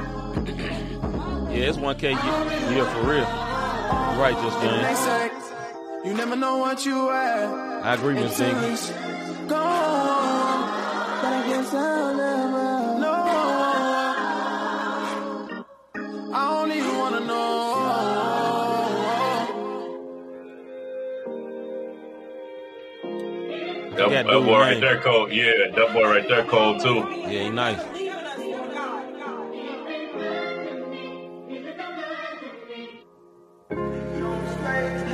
Yeah, 1.53 1.68
it's 1.68 1.78
1K 1.78 2.03
year 2.03 2.74
year 2.74 2.84
for 2.86 3.03
real. 3.03 3.18
You 3.20 4.18
right, 4.20 4.36
just 4.42 4.57
say, 5.05 5.30
you 6.05 6.14
never 6.14 6.34
know 6.34 6.57
what 6.59 6.84
you 6.84 7.09
had. 7.09 7.84
I 7.84 7.94
agree, 7.94 8.18
until 8.18 8.36
Ding. 8.36 8.76
gone. 9.46 10.61
But 11.22 11.32
I 11.32 11.42
guess 11.48 11.72
I'll 11.72 12.16
never 12.16 12.39
That, 24.20 24.32
that 24.32 24.44
boy 24.44 24.58
right 24.58 24.72
man. 24.72 24.80
there 24.82 25.00
cold. 25.00 25.32
Yeah, 25.32 25.70
that 25.74 25.94
boy 25.94 26.02
right 26.02 26.28
there 26.28 26.44
cold 26.44 26.82
too. 26.82 27.06
Yeah, 27.22 27.44
he 27.44 27.48
nice. 27.48 27.80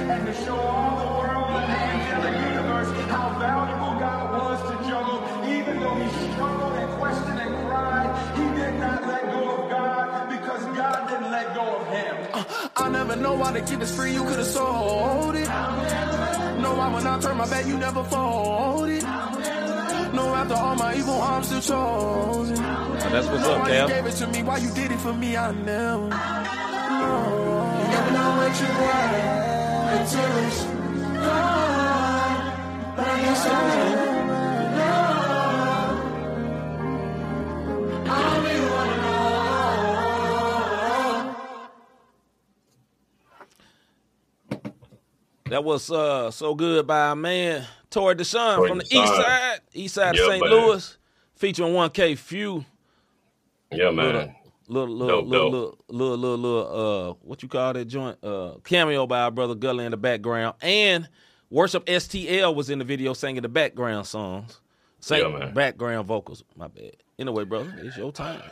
and 0.09 0.26
to 0.26 0.34
show 0.44 0.57
all 0.57 0.98
the 0.98 1.07
world 1.18 1.50
and 1.50 2.22
the 2.24 2.48
universe 2.48 2.88
how 3.07 3.38
valuable 3.38 4.00
God 4.00 4.32
was 4.32 4.61
to 4.62 4.88
Job. 4.90 5.48
Even 5.48 5.78
though 5.78 5.94
he 5.94 6.32
struggled 6.32 6.72
and 6.72 6.98
questioned 6.98 7.38
and 7.38 7.68
cried, 7.68 8.36
he 8.36 8.61
did 8.61 8.74
not 8.80 9.07
let 9.07 9.22
go 9.30 9.62
of 9.62 9.70
God 9.70 10.30
because 10.30 10.64
God 10.76 11.09
didn't 11.09 11.30
let 11.30 11.54
go 11.54 11.76
of 11.76 11.86
him. 11.86 12.44
I 12.76 12.88
never 12.88 13.14
know 13.14 13.34
why 13.34 13.52
to 13.52 13.61
keep 13.61 13.78
this 13.78 13.94
free, 13.94 14.12
you 14.14 14.24
could've 14.24 14.46
sold 14.46 15.36
it. 15.36 15.46
No, 15.46 16.74
why 16.74 16.92
when 16.92 17.07
I 17.07 17.20
turn 17.20 17.36
my 17.36 17.48
back, 17.48 17.66
you 17.66 17.78
never 17.78 18.02
folded. 18.02 18.95
No, 20.17 20.35
after 20.35 20.55
all 20.55 20.75
my 20.77 20.95
evil, 20.97 21.21
I'm 21.21 21.43
still 21.45 21.61
chosen. 21.61 22.57
Oh, 22.64 23.09
that's 23.12 23.27
what's 23.29 23.43
No, 23.43 23.53
up, 23.55 23.61
why 23.62 23.71
Cal. 23.71 23.89
gave 23.89 24.07
it 24.07 24.12
to 24.21 24.27
me, 24.29 24.43
why 24.43 24.57
you 24.59 24.71
did 24.75 24.91
it 24.93 24.99
for 25.01 25.12
me, 25.14 25.37
I 25.37 25.53
never. 25.53 26.09
know. 26.09 27.79
You 27.81 27.87
never 27.95 28.11
know 28.17 28.31
what 28.41 28.55
you 28.62 28.69
want 28.83 29.14
until 30.01 30.33
it's 30.47 30.61
gone. 31.27 32.37
But 32.97 33.07
I 33.09 33.11
guess 33.25 33.47
I 33.47 33.49
know. 34.77 34.93
I 38.07 38.09
don't 38.23 38.47
even 38.53 38.71
wanna 38.71 38.97
know. 39.03 39.17
That 45.51 45.62
was 45.64 45.91
uh 45.91 46.31
so 46.31 46.55
good 46.55 46.87
by 46.87 47.01
our 47.09 47.17
man 47.17 47.64
Tori 47.97 48.14
Deshaun 48.14 48.68
from 48.68 48.78
the 48.78 48.84
east 48.84 49.14
side, 49.14 49.61
east 49.72 49.94
side 49.94 50.14
Yeah, 50.16 50.22
of 50.24 50.30
St. 50.32 50.40
man. 50.42 50.51
Louis, 50.51 50.99
featuring 51.34 51.72
1K 51.72 52.18
Phew. 52.18 52.64
Yeah, 53.72 53.90
man. 53.90 54.34
Little, 54.68 54.94
little, 54.94 55.22
Dope, 55.22 55.26
little, 55.28 55.51
dope. 55.51 55.53
little, 55.53 55.78
little, 55.88 56.16
little, 56.18 56.38
little, 56.38 57.11
uh, 57.11 57.14
what 57.22 57.42
you 57.42 57.49
call 57.49 57.72
that 57.72 57.84
joint? 57.86 58.18
Uh, 58.22 58.57
cameo 58.64 59.07
by 59.07 59.20
our 59.20 59.30
brother 59.30 59.55
Gully 59.55 59.84
in 59.86 59.92
the 59.92 59.97
background, 59.97 60.57
and 60.61 61.09
Worship 61.49 61.86
STL 61.86 62.55
was 62.55 62.68
in 62.68 62.80
the 62.80 62.84
video 62.84 63.12
singing 63.14 63.40
the 63.42 63.49
background 63.49 64.07
songs, 64.07 64.61
sing 65.01 65.20
Yeah, 65.22 65.28
man. 65.38 65.55
background 65.55 66.07
vocals. 66.07 66.42
My 66.55 66.66
bad. 66.68 66.97
Anyway, 67.18 67.44
brother, 67.44 67.72
it's 67.78 67.97
your 67.97 68.12
time. 68.12 68.42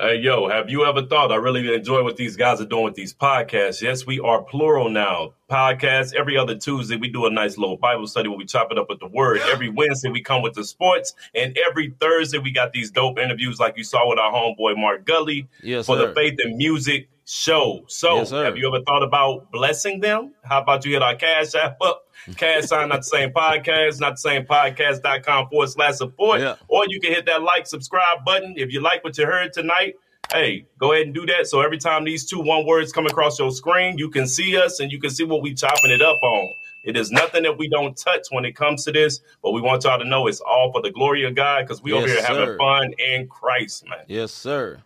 Hey, 0.00 0.16
yo, 0.16 0.48
have 0.48 0.68
you 0.68 0.84
ever 0.84 1.02
thought 1.02 1.30
I 1.30 1.36
really 1.36 1.72
enjoy 1.74 2.02
what 2.02 2.16
these 2.16 2.36
guys 2.36 2.60
are 2.60 2.66
doing 2.66 2.84
with 2.84 2.94
these 2.96 3.14
podcasts? 3.14 3.80
Yes, 3.80 4.04
we 4.04 4.18
are 4.20 4.42
plural 4.42 4.90
now. 4.90 5.34
Podcasts 5.50 6.12
every 6.14 6.36
other 6.36 6.56
Tuesday, 6.56 6.96
we 6.96 7.08
do 7.08 7.26
a 7.26 7.30
nice 7.30 7.56
little 7.56 7.76
Bible 7.76 8.06
study 8.06 8.28
where 8.28 8.36
we 8.36 8.46
chop 8.46 8.72
it 8.72 8.78
up 8.78 8.88
with 8.88 8.98
the 8.98 9.06
word. 9.06 9.38
Every 9.52 9.68
Wednesday, 9.68 10.10
we 10.10 10.22
come 10.22 10.42
with 10.42 10.54
the 10.54 10.64
sports. 10.64 11.14
And 11.34 11.56
every 11.68 11.94
Thursday, 12.00 12.38
we 12.38 12.50
got 12.50 12.72
these 12.72 12.90
dope 12.90 13.18
interviews 13.18 13.60
like 13.60 13.76
you 13.76 13.84
saw 13.84 14.08
with 14.08 14.18
our 14.18 14.32
homeboy 14.32 14.76
Mark 14.76 15.04
Gully 15.06 15.48
Yes, 15.62 15.86
for 15.86 15.96
sir. 15.96 16.08
the 16.08 16.14
Faith 16.14 16.38
and 16.42 16.56
Music 16.56 17.08
show. 17.24 17.84
So, 17.86 18.16
Yes, 18.16 18.30
have 18.30 18.56
you 18.58 18.66
ever 18.68 18.82
thought 18.84 19.02
about 19.04 19.50
blessing 19.52 20.00
them? 20.00 20.34
How 20.42 20.62
about 20.62 20.84
you 20.84 20.92
hit 20.92 21.02
our 21.02 21.14
cash 21.14 21.54
app 21.54 21.76
up? 21.80 22.05
Cash 22.36 22.64
sign, 22.64 22.88
not 22.88 22.98
the 22.98 23.02
same 23.04 23.30
podcast, 23.30 24.00
not 24.00 24.12
the 24.14 24.16
same 24.18 24.44
podcast.com 24.44 25.48
forward 25.48 25.68
slash 25.68 25.94
support. 25.96 26.40
Yeah. 26.40 26.56
Or 26.68 26.84
you 26.88 27.00
can 27.00 27.12
hit 27.12 27.26
that 27.26 27.42
like, 27.42 27.66
subscribe 27.66 28.24
button. 28.24 28.54
If 28.56 28.72
you 28.72 28.80
like 28.80 29.04
what 29.04 29.16
you 29.16 29.26
heard 29.26 29.52
tonight, 29.52 29.94
hey, 30.32 30.66
go 30.78 30.92
ahead 30.92 31.06
and 31.06 31.14
do 31.14 31.24
that. 31.26 31.46
So 31.46 31.60
every 31.60 31.78
time 31.78 32.04
these 32.04 32.24
two 32.28 32.40
one 32.40 32.66
words 32.66 32.92
come 32.92 33.06
across 33.06 33.38
your 33.38 33.50
screen, 33.52 33.96
you 33.98 34.10
can 34.10 34.26
see 34.26 34.56
us 34.56 34.80
and 34.80 34.90
you 34.90 34.98
can 34.98 35.10
see 35.10 35.24
what 35.24 35.42
we 35.42 35.54
chopping 35.54 35.90
it 35.90 36.02
up 36.02 36.18
on. 36.22 36.52
It 36.84 36.96
is 36.96 37.10
nothing 37.10 37.42
that 37.42 37.58
we 37.58 37.68
don't 37.68 37.96
touch 37.96 38.28
when 38.30 38.44
it 38.44 38.54
comes 38.54 38.84
to 38.84 38.92
this, 38.92 39.20
but 39.42 39.50
we 39.52 39.60
want 39.60 39.82
y'all 39.84 39.98
to 39.98 40.04
know 40.04 40.28
it's 40.28 40.40
all 40.40 40.70
for 40.72 40.80
the 40.82 40.90
glory 40.92 41.24
of 41.24 41.34
God 41.34 41.62
because 41.62 41.82
we 41.82 41.92
over 41.92 42.06
Yes, 42.06 42.24
here 42.26 42.36
having 42.36 42.56
fun 42.58 42.92
in 42.98 43.26
Christ, 43.26 43.88
man. 43.88 44.04
Yes, 44.06 44.30
sir. 44.32 44.82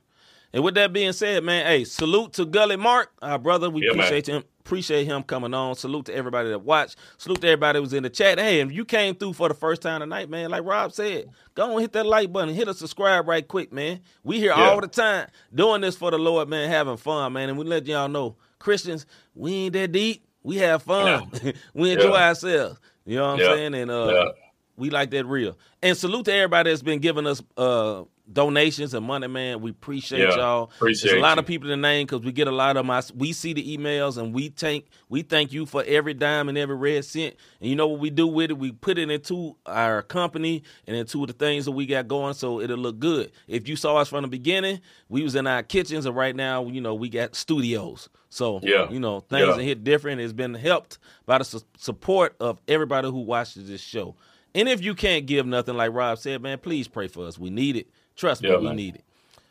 And 0.53 0.65
with 0.65 0.75
that 0.77 0.93
being 0.95 1.13
said, 1.13 1.45
man, 1.45 1.65
hey, 1.67 1.85
salute 1.85 2.33
to 2.35 2.45
Gully 2.47 2.77
Mark, 2.77 3.13
our 3.23 3.39
brother. 3.39 3.69
We 3.71 3.83
Yeah, 3.83 3.93
man. 3.93 3.99
appreciate 4.01 4.27
him. 4.29 4.45
Appreciate 4.71 5.05
him 5.05 5.25
coming 5.25 5.53
on. 5.53 5.75
Salute 5.75 6.05
to 6.07 6.15
everybody 6.15 6.49
that 6.51 6.61
watched. 6.61 6.95
Salute 7.19 7.41
to 7.41 7.49
everybody 7.49 7.77
that 7.79 7.83
was 7.83 7.93
in 7.93 8.05
the 8.05 8.09
chat. 8.09 8.39
Hey, 8.39 8.61
if 8.61 8.71
you 8.71 8.85
came 8.85 9.17
through 9.17 9.33
for 9.33 9.49
the 9.49 9.55
first 9.55 9.83
time 9.83 9.99
tonight, 9.99 10.31
man, 10.31 10.49
like 10.49 10.63
Rob 10.65 10.93
said, 10.93 11.29
go 11.57 11.73
and 11.73 11.81
hit 11.81 11.93
that 11.95 12.07
like 12.07 12.33
button. 12.33 12.55
Hit 12.55 12.69
a 12.69 12.75
subscribe 12.75 13.27
right 13.27 13.47
quick, 13.49 13.73
man. 13.73 13.99
We 14.23 14.39
here 14.39 14.53
Yeah. 14.57 14.71
all 14.71 14.81
the 14.81 14.87
time 14.87 15.27
doing 15.53 15.81
this 15.81 15.97
for 15.97 16.13
the 16.13 16.19
Lord, 16.19 16.49
man, 16.49 16.71
having 16.71 16.99
fun, 16.99 17.33
man. 17.33 17.49
And 17.49 17.59
we 17.59 17.65
let 17.65 17.85
y'all 17.87 18.09
know, 18.09 18.37
Christians, 18.61 19.07
we 19.35 19.53
ain't 19.55 19.73
that 19.73 19.91
deep. 19.91 20.25
We 20.45 20.59
have 20.59 20.85
fun. 20.85 21.33
we 21.75 21.91
enjoy 21.91 22.15
Yeah. 22.17 22.29
ourselves. 22.29 22.79
You 23.05 23.17
know 23.17 23.27
what 23.27 23.33
I'm 23.33 23.41
saying? 23.41 23.75
And 23.75 23.91
uh, 23.91 24.13
Yeah. 24.13 24.29
we 24.77 24.91
like 24.91 25.11
that 25.11 25.27
real. 25.27 25.59
And 25.83 25.97
salute 25.97 26.27
to 26.27 26.33
everybody 26.33 26.71
that's 26.71 26.81
been 26.83 27.01
giving 27.01 27.27
us 27.27 27.43
uh 27.57 28.05
donations 28.33 28.95
and 28.95 29.05
money, 29.07 29.27
man. 29.27 29.61
We 29.61 29.71
appreciate 29.71 30.21
Yeah, 30.21 30.37
y'all. 30.37 30.65
appreciate 30.65 31.11
There's 31.11 31.19
a 31.21 31.23
lot 31.23 31.37
you. 31.37 31.41
of 31.41 31.47
people 31.47 31.69
to 31.69 31.77
name 31.77 32.07
because 32.07 32.23
we 32.25 32.33
get 32.33 32.49
a 32.49 32.53
lot 32.53 32.77
of 32.77 32.87
my. 32.87 33.03
We 33.15 33.33
see 33.33 33.53
the 33.53 33.77
emails 33.77 34.17
and 34.19 34.33
we 34.35 34.49
thank 34.49 34.87
we 35.09 35.23
thank 35.23 35.53
you 35.53 35.67
for 35.67 35.83
every 35.87 36.15
dime 36.15 36.49
and 36.49 36.57
every 36.57 36.77
red 36.77 37.05
cent. 37.05 37.35
And 37.61 37.69
you 37.71 37.77
know 37.77 37.89
what 37.89 38.01
we 38.01 38.11
do 38.11 38.27
with 38.27 38.51
it? 38.51 38.59
We 38.59 38.73
put 38.73 38.99
it 38.99 39.11
into 39.11 39.57
our 39.67 40.03
company 40.03 40.63
and 40.87 40.97
into 40.97 41.25
the 41.27 41.33
things 41.33 41.65
that 41.65 41.73
we 41.73 41.87
got 41.87 42.09
going, 42.09 42.35
so 42.35 42.61
it'll 42.61 42.79
look 42.79 42.99
good. 42.99 43.33
If 43.49 43.69
you 43.69 43.77
saw 43.77 43.97
us 43.97 44.09
from 44.09 44.23
the 44.23 44.29
beginning, 44.29 44.81
we 45.09 45.23
was 45.23 45.35
in 45.35 45.47
our 45.47 45.63
kitchens, 45.63 46.07
and 46.07 46.15
right 46.17 46.35
now, 46.37 46.67
you 46.67 46.81
know, 46.81 46.95
we 46.95 47.09
got 47.09 47.35
studios. 47.35 48.09
So 48.29 48.61
Yeah. 48.63 48.89
you 48.91 49.01
know, 49.01 49.21
things 49.21 49.47
Yeah. 49.49 49.57
are 49.57 49.61
hit 49.61 49.83
different. 49.83 50.21
It's 50.21 50.33
been 50.33 50.55
helped 50.55 50.99
by 51.27 51.39
the 51.39 51.45
su- 51.45 51.61
support 51.77 52.37
of 52.39 52.61
everybody 52.69 53.09
who 53.11 53.21
watches 53.21 53.69
this 53.69 53.81
show. 53.81 54.15
And 54.55 54.69
if 54.69 54.83
you 54.83 54.95
can't 54.95 55.27
give 55.27 55.47
nothing, 55.47 55.77
like 55.77 55.93
Rob 55.93 56.19
said, 56.19 56.43
man, 56.43 56.59
please 56.59 56.89
pray 56.89 57.07
for 57.09 57.27
us. 57.27 57.39
We 57.39 57.51
need 57.51 57.77
it. 57.77 57.89
Trust 58.21 58.43
me, 58.43 58.51
Yeah, 58.51 58.59
we 58.59 58.67
man. 58.67 58.77
need 58.77 58.97
it. 58.97 59.05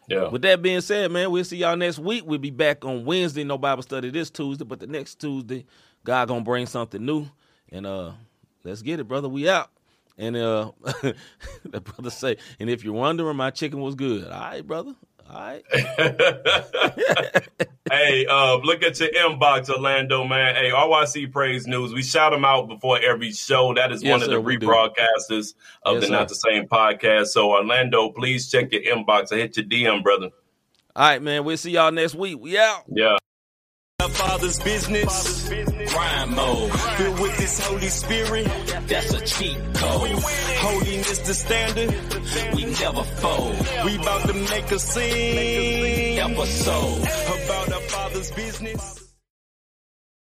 Yeah. 0.08 0.28
With 0.30 0.42
that 0.44 0.62
being 0.62 0.82
said, 0.82 1.12
man, 1.12 1.32
we'll 1.32 1.44
see 1.44 1.58
y'all 1.58 1.76
next 1.76 2.00
week. 2.00 2.24
We'll 2.26 2.40
be 2.40 2.52
back 2.52 2.86
on 2.86 3.04
Wednesday. 3.06 3.44
No 3.44 3.58
Bible 3.58 3.84
study 3.84 4.10
this 4.12 4.30
Tuesday, 4.30 4.64
but 4.66 4.80
the 4.80 4.88
next 4.88 5.20
Tuesday, 5.20 5.66
God 6.04 6.28
gonna 6.28 6.42
bring 6.44 6.66
something 6.68 7.04
new. 7.06 7.28
And 7.72 7.86
uh 7.86 8.12
let's 8.64 8.82
get 8.84 9.00
it, 9.00 9.08
brother. 9.08 9.28
We 9.30 9.50
out. 9.50 9.70
And 10.18 10.36
uh 10.38 10.72
the 11.64 11.82
brother 11.82 12.10
say, 12.12 12.38
and 12.60 12.70
if 12.70 12.84
you're 12.84 12.94
wondering, 12.94 13.38
my 13.38 13.50
chicken 13.52 13.82
was 13.82 13.96
good. 13.96 14.26
All 14.26 14.40
right, 14.40 14.66
brother. 14.66 14.94
All 15.32 15.40
right. 15.40 15.64
hey, 17.92 18.26
uh, 18.26 18.58
look 18.58 18.82
at 18.82 19.00
your 19.00 19.10
inbox, 19.10 19.70
Orlando, 19.70 20.24
man. 20.24 20.56
Hey, 20.56 20.72
RYC 20.72 21.32
Praise 21.32 21.68
News. 21.68 21.94
We 21.94 22.02
shout 22.02 22.32
them 22.32 22.44
out 22.46 22.68
before 22.68 23.00
every 23.00 23.32
show. 23.32 23.74
That 23.76 23.92
is 23.92 24.02
Yes, 24.02 24.12
one 24.12 24.22
of 24.22 24.28
sir, 24.30 24.42
the 24.42 24.42
rebroadcasters 24.42 25.54
of 25.84 25.96
Yes, 25.96 26.02
the 26.02 26.08
sir. 26.08 26.12
Not 26.12 26.30
the 26.30 26.36
Same 26.36 26.68
podcast. 26.68 27.28
So, 27.28 27.52
Orlando, 27.52 28.10
please 28.10 28.50
check 28.50 28.72
your 28.74 28.82
inbox. 28.82 29.32
I 29.32 29.36
hit 29.38 29.56
your 29.58 29.66
DM, 29.68 30.02
brother. 30.04 30.30
All 30.96 31.10
right, 31.10 31.22
man. 31.22 31.44
We'll 31.46 31.58
see 31.58 31.72
y'all 31.72 31.92
next 31.92 32.16
week. 32.16 32.40
We 32.40 32.58
out. 32.58 32.86
Yeah. 32.88 33.18
The 34.00 34.10
Father's 34.10 34.58
business. 34.60 35.48
Grind 36.00 36.32
mode. 36.32 36.72
Filled 36.72 37.20
with 37.20 37.38
this 37.38 37.60
Holy 37.60 37.90
Spirit. 37.90 38.46
That's 38.88 39.14
a 39.14 39.22
cheat 39.26 39.58
code. 39.74 40.12
Holiness 40.64 41.20
the 41.20 41.34
standard. 41.34 41.90
We 42.56 42.66
never 42.66 43.04
fold. 43.04 43.58
We 43.84 43.96
about 43.98 44.28
to 44.28 44.34
make 44.34 44.72
a 44.72 44.80
scene. 44.80 46.20
Episode. 46.20 47.02
About 47.02 47.74
our 47.74 47.82
Father's 47.82 48.32
business. 48.32 49.09